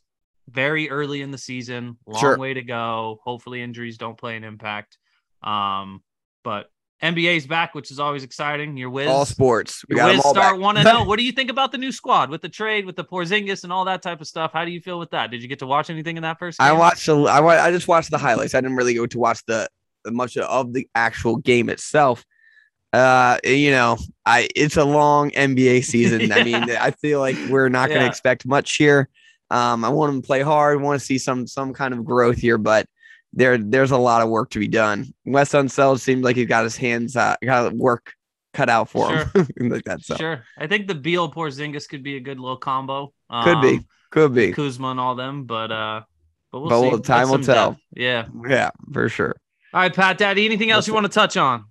Very 0.50 0.90
early 0.90 1.22
in 1.22 1.32
the 1.32 1.38
season, 1.38 1.98
long 2.06 2.20
Sure. 2.20 2.38
way 2.38 2.54
to 2.54 2.62
go. 2.62 3.20
Hopefully, 3.24 3.62
injuries 3.62 3.98
don't 3.98 4.18
play 4.18 4.36
an 4.36 4.44
impact. 4.44 4.98
Um, 5.42 6.04
but 6.44 6.70
NBA's 7.04 7.46
back, 7.46 7.76
which 7.76 7.92
is 7.92 8.00
always 8.00 8.24
exciting. 8.24 8.78
Your 8.78 8.90
Wiz, 8.90 9.08
All 9.10 9.26
sports. 9.26 9.84
We 9.90 9.96
your 9.96 10.04
got 10.04 10.08
them 10.08 10.18
Wiz 10.18 10.26
all 10.26 10.34
start 10.34 10.60
one 10.60 10.76
to 10.76 10.84
know. 10.86 11.04
What 11.04 11.20
do 11.20 11.26
you 11.26 11.34
think 11.34 11.50
about 11.50 11.72
the 11.74 11.78
new 11.78 11.92
squad 11.92 12.30
with 12.30 12.42
the 12.42 12.48
trade, 12.50 12.86
with 12.86 12.96
the 12.96 13.04
Porzingis 13.04 13.64
and 13.66 13.74
all 13.74 13.84
that 13.86 14.02
type 14.02 14.22
of 14.22 14.28
stuff? 14.28 14.52
How 14.54 14.64
do 14.64 14.72
you 14.72 14.80
feel 14.80 14.98
with 15.00 15.10
that? 15.12 15.30
Did 15.30 15.42
you 15.42 15.50
get 15.50 15.60
to 15.60 15.68
watch 15.68 15.90
anything 15.90 16.16
in 16.16 16.24
that 16.24 16.40
first? 16.40 16.60
Game? 16.60 16.68
I 16.68 16.72
watched. 16.72 17.08
A, 17.10 17.14
I 17.14 17.66
I 17.68 17.72
just 17.72 17.88
watched 17.90 18.10
the 18.10 18.18
highlights. 18.18 18.56
I 18.56 18.62
didn't 18.62 18.78
really 18.78 18.94
go 18.94 19.06
to 19.06 19.20
watch 19.20 19.44
the 19.46 19.68
much 20.08 20.38
of 20.38 20.74
the 20.74 20.88
actual 20.96 21.36
game 21.36 21.70
itself. 21.70 22.24
Uh, 22.94 23.38
you 23.44 23.72
know, 23.72 23.98
I 24.26 24.48
it's 24.56 24.78
a 24.78 24.86
long 24.86 25.32
NBA 25.32 25.84
season. 25.94 26.32
I 26.32 26.44
mean, 26.44 26.56
I 26.56 26.92
feel 26.92 27.20
like 27.20 27.36
we're 27.50 27.70
not 27.70 27.90
going 27.90 28.00
to 28.00 28.06
Yeah. 28.06 28.10
expect 28.10 28.46
much 28.46 28.76
here. 28.78 29.10
Um, 29.50 29.84
I 29.84 29.90
want 29.90 30.14
them 30.14 30.22
to 30.22 30.26
play 30.26 30.42
hard. 30.42 30.82
Want 30.82 31.00
to 31.00 31.06
see 31.06 31.18
some 31.18 31.48
some 31.48 31.74
kind 31.74 31.94
of 31.94 32.06
growth 32.06 32.38
here, 32.38 32.58
but 32.58 32.86
there 33.34 33.58
there's 33.58 33.92
a 33.92 33.98
lot 33.98 34.22
of 34.22 34.30
work 34.30 34.50
to 34.52 34.60
be 34.60 34.68
done. 34.68 35.14
Wes 35.26 35.52
Unseld 35.54 36.00
seems 36.00 36.24
like 36.24 36.36
he's 36.36 36.48
got 36.48 36.64
his 36.64 36.78
hands 36.78 37.16
uh, 37.16 37.36
got 37.44 37.74
work 37.74 38.14
cut 38.54 38.70
out 38.70 38.90
for 38.90 39.12
him 39.12 39.30
like 39.70 39.84
that. 39.86 40.02
So 40.04 40.16
Sure. 40.16 40.44
I 40.58 40.68
think 40.68 40.88
the 40.88 40.96
Beal 40.96 41.32
Porzingis 41.32 41.90
could 41.90 42.04
be 42.04 42.18
a 42.18 42.20
good 42.20 42.40
little 42.40 42.58
combo. 42.58 43.12
could 43.44 43.62
be, 43.62 43.76
Um, 43.78 43.88
could 44.12 44.34
be. 44.36 44.52
Kuzma 44.52 44.90
and 44.90 45.00
all 45.00 45.16
them, 45.16 45.46
but 45.46 45.72
uh, 45.72 46.02
but 46.52 46.60
we'll 46.62 46.70
But 46.70 46.82
see. 46.82 46.90
we'll- 46.90 47.00
time 47.00 47.30
will 47.30 47.40
tell. 47.40 47.72
depth. 47.72 47.82
Yeah. 47.96 48.28
Yeah, 48.48 48.70
for 48.92 49.10
sure. 49.10 49.36
All 49.74 49.82
right, 49.82 49.94
Pat 49.94 50.20
Daddy. 50.20 50.46
Anything 50.46 50.70
else 50.70 50.86
That's 50.86 50.90
you 50.90 50.94
it. 50.94 51.02
want 51.02 51.06
to 51.08 51.12
touch 51.14 51.36
on? 51.36 51.66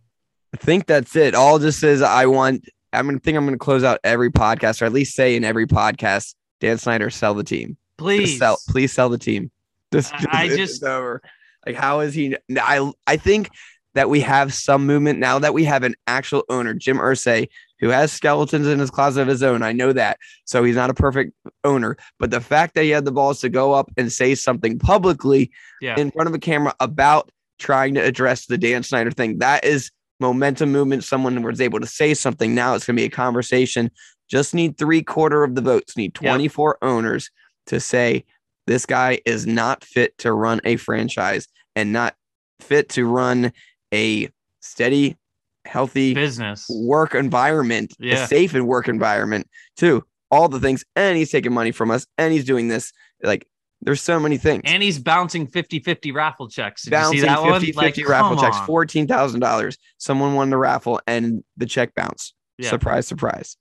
I 0.53 0.57
think 0.57 0.87
that's 0.87 1.15
it. 1.15 1.35
All 1.37 1.59
just 1.61 1.79
says 1.79 2.03
I 2.03 2.27
want. 2.27 2.69
I'm 2.93 3.07
gonna 3.07 3.21
think 3.21 3.39
I'm 3.39 3.45
gonna 3.47 3.57
close 3.59 3.85
out 3.85 4.01
every 4.03 4.31
podcast, 4.33 4.83
or 4.83 4.87
at 4.87 4.93
least 4.93 5.15
say 5.15 5.37
in 5.37 5.45
every 5.45 5.67
podcast, 5.69 6.35
Dan 6.61 6.79
Snyder 6.79 7.11
sell 7.11 7.33
the 7.35 7.45
team. 7.45 7.69
Just 7.69 7.99
Please. 7.99 8.39
sell, 8.39 8.59
please 8.69 8.93
sell 8.93 9.09
the 9.09 9.19
team. 9.19 9.53
Just, 9.93 10.13
I- 10.13 10.27
I 10.33 10.49
just- 10.57 10.83
over. 10.83 11.23
Like, 11.67 11.77
how 11.77 12.01
is 12.01 12.15
he? 12.15 12.37
I 12.57 12.93
I 13.07 13.17
think 13.17 13.51
that 13.95 14.09
we 14.09 14.21
have 14.21 14.55
some 14.55 14.87
movement 14.87 15.19
now 15.19 15.39
that 15.39 15.53
we 15.53 15.65
have 15.65 15.83
an 15.83 15.95
actual 16.07 16.45
owner, 16.49 16.73
Jim 16.73 16.97
Irsay, 16.97 17.47
who 17.79 17.91
has 17.91 18.11
skeletons 18.11 18.67
in 18.67 18.79
his 18.79 18.91
closet 18.91 19.21
of 19.23 19.29
his 19.29 19.43
own. 19.43 19.63
I 19.63 19.73
know 19.73 19.93
that, 19.93 20.17
so 20.47 20.65
he's 20.65 20.77
not 20.77 20.89
a 20.89 20.95
perfect 20.95 21.33
owner. 21.63 21.97
But 22.19 22.31
the 22.31 22.41
fact 22.41 22.75
that 22.75 22.85
he 22.85 22.91
had 22.91 23.05
the 23.05 23.13
balls 23.13 23.41
to 23.41 23.51
go 23.51 23.73
up 23.73 23.91
and 23.99 24.11
say 24.11 24.35
something 24.35 24.79
publicly 24.79 25.51
Yeah. 25.83 25.99
in 26.01 26.11
front 26.11 26.29
of 26.29 26.35
a 26.35 26.39
camera 26.39 26.75
about 26.81 27.31
trying 27.59 27.93
to 27.95 28.01
address 28.01 28.47
the 28.47 28.57
Dan 28.57 28.83
Snyder 28.83 29.11
thing. 29.11 29.39
That 29.39 29.63
is 29.65 29.91
momentum 30.21 30.73
movement. 30.73 31.05
Someone 31.05 31.43
was 31.43 31.61
able 31.61 31.79
to 31.81 31.87
say 31.87 32.15
something. 32.15 32.55
Now 32.55 32.75
it's 32.75 32.87
going 32.87 32.97
to 32.97 33.01
be 33.03 33.07
a 33.07 33.11
conversation. 33.11 33.91
Just 34.29 34.55
need 34.55 34.79
three 34.79 35.03
quarter 35.03 35.45
of 35.45 35.55
the 35.55 35.61
votes. 35.61 35.97
Need 35.99 36.17
Yep. 36.21 36.31
24 36.31 36.79
owners 36.83 37.31
to 37.67 37.79
say 37.79 38.25
this 38.67 38.87
guy 38.87 39.21
is 39.27 39.47
not 39.47 39.85
fit 39.85 40.17
to 40.19 40.33
run 40.33 40.61
a 40.65 40.77
franchise 40.77 41.47
and 41.77 41.93
not 41.93 42.15
fit 42.61 42.89
to 42.91 43.05
run 43.07 43.53
a 43.93 44.29
steady, 44.61 45.17
healthy 45.65 46.15
Business. 46.15 46.67
work 46.71 47.15
environment, 47.15 47.95
Yeah. 47.99 48.25
a 48.25 48.27
safe 48.27 48.55
and 48.55 48.67
work 48.67 48.89
environment 48.89 49.49
too. 49.77 50.05
All 50.31 50.49
the 50.49 50.61
things, 50.61 50.85
and 50.97 51.17
he's 51.19 51.31
taking 51.31 51.53
money 51.53 51.73
from 51.73 51.91
us, 51.91 52.07
and 52.17 52.33
he's 52.33 52.45
doing 52.45 52.69
this. 52.69 52.93
Like, 53.23 53.47
there's 53.83 54.01
so 54.01 54.19
many 54.19 54.39
things. 54.39 54.63
And 54.65 54.83
he's 54.83 54.99
bouncing 54.99 55.47
50-50 55.47 56.15
raffle 56.15 56.49
checks. 56.49 56.85
Did 56.85 56.93
bouncing 56.93 57.17
you 57.17 57.21
see 57.23 57.27
that 57.29 57.37
50 57.39 57.51
one? 57.51 57.61
50 57.61 57.73
Like, 57.73 58.09
raffle 58.09 58.37
checks, 58.41 58.59
fourteen 58.61 59.07
thousand 59.07 59.41
dollars. 59.41 59.77
Someone 59.99 60.35
won 60.35 60.51
the 60.51 60.57
raffle, 60.57 61.01
and 61.07 61.43
the 61.57 61.67
check 61.67 61.95
bounced. 61.95 62.35
Yeah. 62.59 62.71
Surprise, 62.71 63.07
surprise. 63.07 63.57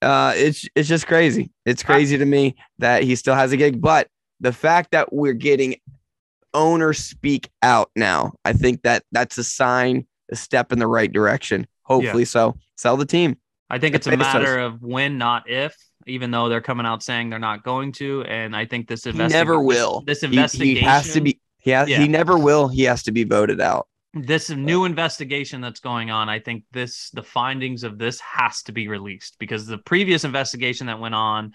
Uh, 0.00 0.32
it's 0.34 0.66
it's 0.74 0.88
just 0.88 1.06
crazy. 1.06 1.52
It's 1.66 1.82
crazy 1.84 2.18
to 2.18 2.24
me 2.24 2.56
that 2.78 3.04
he 3.04 3.14
still 3.14 3.34
has 3.34 3.52
a 3.52 3.56
gig, 3.56 3.80
but 3.80 4.08
the 4.40 4.52
fact 4.52 4.90
that 4.90 5.12
we're 5.12 5.34
getting 5.34 5.76
owners 6.54 6.98
speak 6.98 7.50
out 7.62 7.90
now, 7.96 8.32
I 8.44 8.52
think 8.52 8.82
that 8.82 9.04
that's 9.12 9.38
a 9.38 9.44
sign, 9.44 10.06
a 10.30 10.36
step 10.36 10.72
in 10.72 10.78
the 10.78 10.86
right 10.86 11.12
direction. 11.12 11.66
Hopefully, 11.82 12.24
so 12.24 12.56
sell 12.76 12.96
the 12.96 13.06
team. 13.06 13.36
I 13.68 13.78
think 13.78 13.94
it's 13.94 14.06
a 14.06 14.16
matter 14.16 14.58
of 14.58 14.82
when, 14.82 15.18
not 15.18 15.48
if. 15.48 15.74
Even 16.06 16.32
though 16.32 16.48
they're 16.48 16.60
coming 16.60 16.84
out 16.84 17.00
saying 17.02 17.30
they're 17.30 17.38
not 17.38 17.62
going 17.62 17.92
to, 17.92 18.22
and 18.24 18.56
I 18.56 18.66
think 18.66 18.88
this 18.88 19.04
He 19.04 19.12
investi- 19.12 19.30
never 19.30 19.60
will. 19.60 20.02
This 20.04 20.20
He, 20.22 20.26
investigation 20.26 20.76
he 20.82 20.88
has 20.88 21.12
to 21.12 21.20
be. 21.20 21.40
He 21.58 21.70
has, 21.70 21.88
Yeah. 21.88 22.00
He 22.00 22.08
never 22.08 22.36
will. 22.36 22.66
He 22.66 22.82
has 22.82 23.04
to 23.04 23.12
be 23.12 23.22
voted 23.22 23.60
out. 23.60 23.86
this 24.14 24.50
new 24.50 24.84
investigation 24.84 25.62
that's 25.62 25.80
going 25.80 26.10
on 26.10 26.28
i 26.28 26.38
think 26.38 26.64
this 26.72 27.08
the 27.14 27.22
findings 27.22 27.82
of 27.82 27.96
this 27.96 28.20
has 28.20 28.62
to 28.62 28.70
be 28.72 28.86
released 28.86 29.36
because 29.38 29.64
the 29.66 29.78
previous 29.78 30.22
investigation 30.24 30.86
that 30.88 31.00
went 31.00 31.14
on 31.14 31.52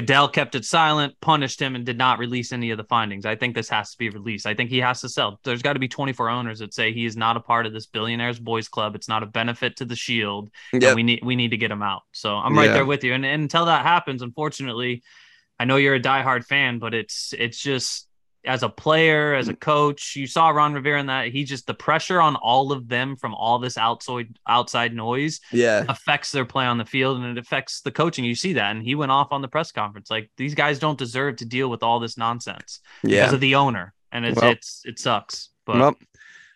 goodell 0.00 0.28
kept 0.28 0.54
it 0.54 0.64
silent 0.64 1.14
punished 1.22 1.58
him 1.58 1.74
and 1.74 1.86
did 1.86 1.96
not 1.96 2.18
release 2.18 2.52
any 2.52 2.70
of 2.70 2.76
the 2.76 2.84
findings. 2.84 3.24
I 3.24 3.34
think 3.34 3.54
this 3.54 3.70
has 3.70 3.92
to 3.92 3.98
be 3.98 4.10
released. 4.10 4.46
I 4.46 4.52
think 4.52 4.68
he 4.68 4.78
has 4.78 5.00
to 5.00 5.08
sell. 5.08 5.40
There's 5.42 5.62
got 5.62 5.72
to 5.72 5.78
be 5.78 5.88
24 5.88 6.28
owners 6.28 6.58
that 6.58 6.74
say 6.74 6.92
he 6.92 7.06
is 7.06 7.16
not 7.16 7.38
a 7.38 7.40
part 7.40 7.64
of 7.64 7.72
this 7.72 7.86
billionaires 7.86 8.38
boys 8.38 8.68
club. 8.68 8.94
It's 8.94 9.08
not 9.08 9.22
a 9.22 9.26
benefit 9.26 9.76
to 9.76 9.86
the 9.86 9.96
shield 9.96 10.50
Yep. 10.74 10.96
we 10.96 11.02
need 11.02 11.20
we 11.24 11.34
need 11.34 11.52
to 11.52 11.56
get 11.56 11.70
him 11.70 11.82
out. 11.82 12.02
So 12.12 12.34
i'm 12.36 12.56
right 12.58 12.66
Yeah. 12.66 12.74
there 12.74 12.84
with 12.84 13.04
you. 13.04 13.14
And, 13.14 13.24
and 13.24 13.42
until 13.42 13.64
that 13.66 13.86
happens 13.86 14.20
unfortunately 14.22 15.02
i 15.58 15.64
know 15.64 15.76
you're 15.76 15.94
a 15.94 16.00
diehard 16.00 16.44
fan 16.44 16.78
but 16.78 16.92
it's 16.92 17.32
it's 17.38 17.58
just 17.58 18.05
as 18.46 18.62
a 18.62 18.68
player, 18.68 19.34
as 19.34 19.48
a 19.48 19.54
mm. 19.54 19.60
coach, 19.60 20.16
you 20.16 20.26
saw 20.26 20.48
Ron 20.48 20.72
Rivera 20.72 21.00
in 21.00 21.06
that 21.06 21.28
he 21.28 21.44
just 21.44 21.66
the 21.66 21.74
pressure 21.74 22.20
on 22.20 22.36
all 22.36 22.72
of 22.72 22.88
them 22.88 23.16
from 23.16 23.34
all 23.34 23.58
this 23.58 23.76
outside 23.76 24.38
outside 24.48 24.94
noise 24.94 25.40
Yeah. 25.52 25.84
affects 25.88 26.32
their 26.32 26.44
play 26.44 26.64
on 26.64 26.78
the 26.78 26.84
field 26.84 27.18
and 27.20 27.26
it 27.36 27.38
affects 27.38 27.80
the 27.80 27.90
coaching. 27.90 28.24
You 28.24 28.34
see 28.34 28.54
that, 28.54 28.74
and 28.74 28.82
he 28.82 28.94
went 28.94 29.12
off 29.12 29.28
on 29.32 29.42
the 29.42 29.48
press 29.48 29.72
conference 29.72 30.10
like 30.10 30.30
these 30.36 30.54
guys 30.54 30.78
don't 30.78 30.98
deserve 30.98 31.36
to 31.36 31.44
deal 31.44 31.68
with 31.68 31.82
all 31.82 32.00
this 32.00 32.16
nonsense 32.16 32.80
Yeah. 33.02 33.22
because 33.22 33.34
of 33.34 33.40
the 33.40 33.56
owner, 33.56 33.92
and 34.12 34.24
it's 34.24 34.40
Well- 34.40 34.50
it's 34.52 34.82
it 34.84 34.98
sucks. 34.98 35.50
But 35.64 35.76
Well, 35.78 35.96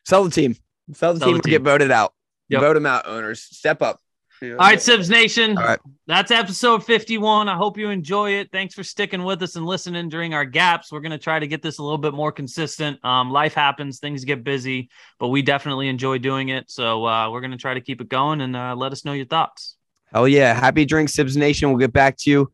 sell 0.07 0.25
the 0.25 0.31
team. 0.31 0.57
Sell 0.93 1.15
the 1.15 1.21
Sell 1.21 1.29
team 1.29 1.37
the 1.39 1.43
team. 1.43 1.51
get 1.51 1.63
voted 1.63 1.91
out. 1.91 2.15
Yep. 2.49 2.61
Vote 2.61 2.75
them 2.75 2.87
out, 2.87 3.07
owners. 3.07 3.43
Step 3.43 3.83
up. 3.83 4.01
All 4.43 4.57
right, 4.57 4.79
Sibs 4.79 5.11
Nation, 5.11 5.57
All 5.59 5.65
right. 5.65 5.79
that's 6.07 6.31
episode 6.31 6.85
51. 6.85 7.49
I 7.49 7.57
hope 7.57 7.77
you 7.77 7.91
enjoy 7.91 8.33
it. 8.33 8.51
Thanks 8.51 8.75
for 8.75 8.83
sticking 8.83 9.23
with 9.23 9.43
us 9.43 9.57
and 9.57 9.67
listening 9.67 10.09
during 10.09 10.35
our 10.35 10.45
gaps. 10.45 10.91
We're 10.91 11.01
going 11.01 11.13
to 11.13 11.19
try 11.19 11.39
to 11.39 11.47
get 11.47 11.63
this 11.63 11.79
a 11.79 11.83
little 11.83 11.99
bit 11.99 12.15
more 12.15 12.33
consistent. 12.33 13.05
Um, 13.05 13.31
life 13.31 13.55
happens, 13.55 13.99
things 13.99 14.25
get 14.25 14.43
busy, 14.43 14.89
but 15.19 15.29
we 15.29 15.43
definitely 15.43 15.89
enjoy 15.89 16.19
doing 16.19 16.49
it. 16.49 16.71
So 16.71 17.07
uh, 17.07 17.31
we're 17.31 17.41
going 17.41 17.51
to 17.53 17.59
try 17.59 17.75
to 17.75 17.81
keep 17.81 18.01
it 18.01 18.09
going 18.09 18.41
and 18.41 18.57
uh, 18.57 18.75
let 18.75 18.93
us 18.93 19.05
know 19.05 19.13
your 19.13 19.27
thoughts. 19.27 19.77
Hell 20.07 20.27
yeah. 20.27 20.55
Happy 20.55 20.85
drink, 20.85 21.09
Sibs 21.09 21.37
Nation. 21.37 21.69
We'll 21.69 21.79
get 21.79 21.93
back 21.93 22.17
to 22.19 22.31
you. 22.31 22.53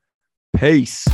Peace. 0.56 1.06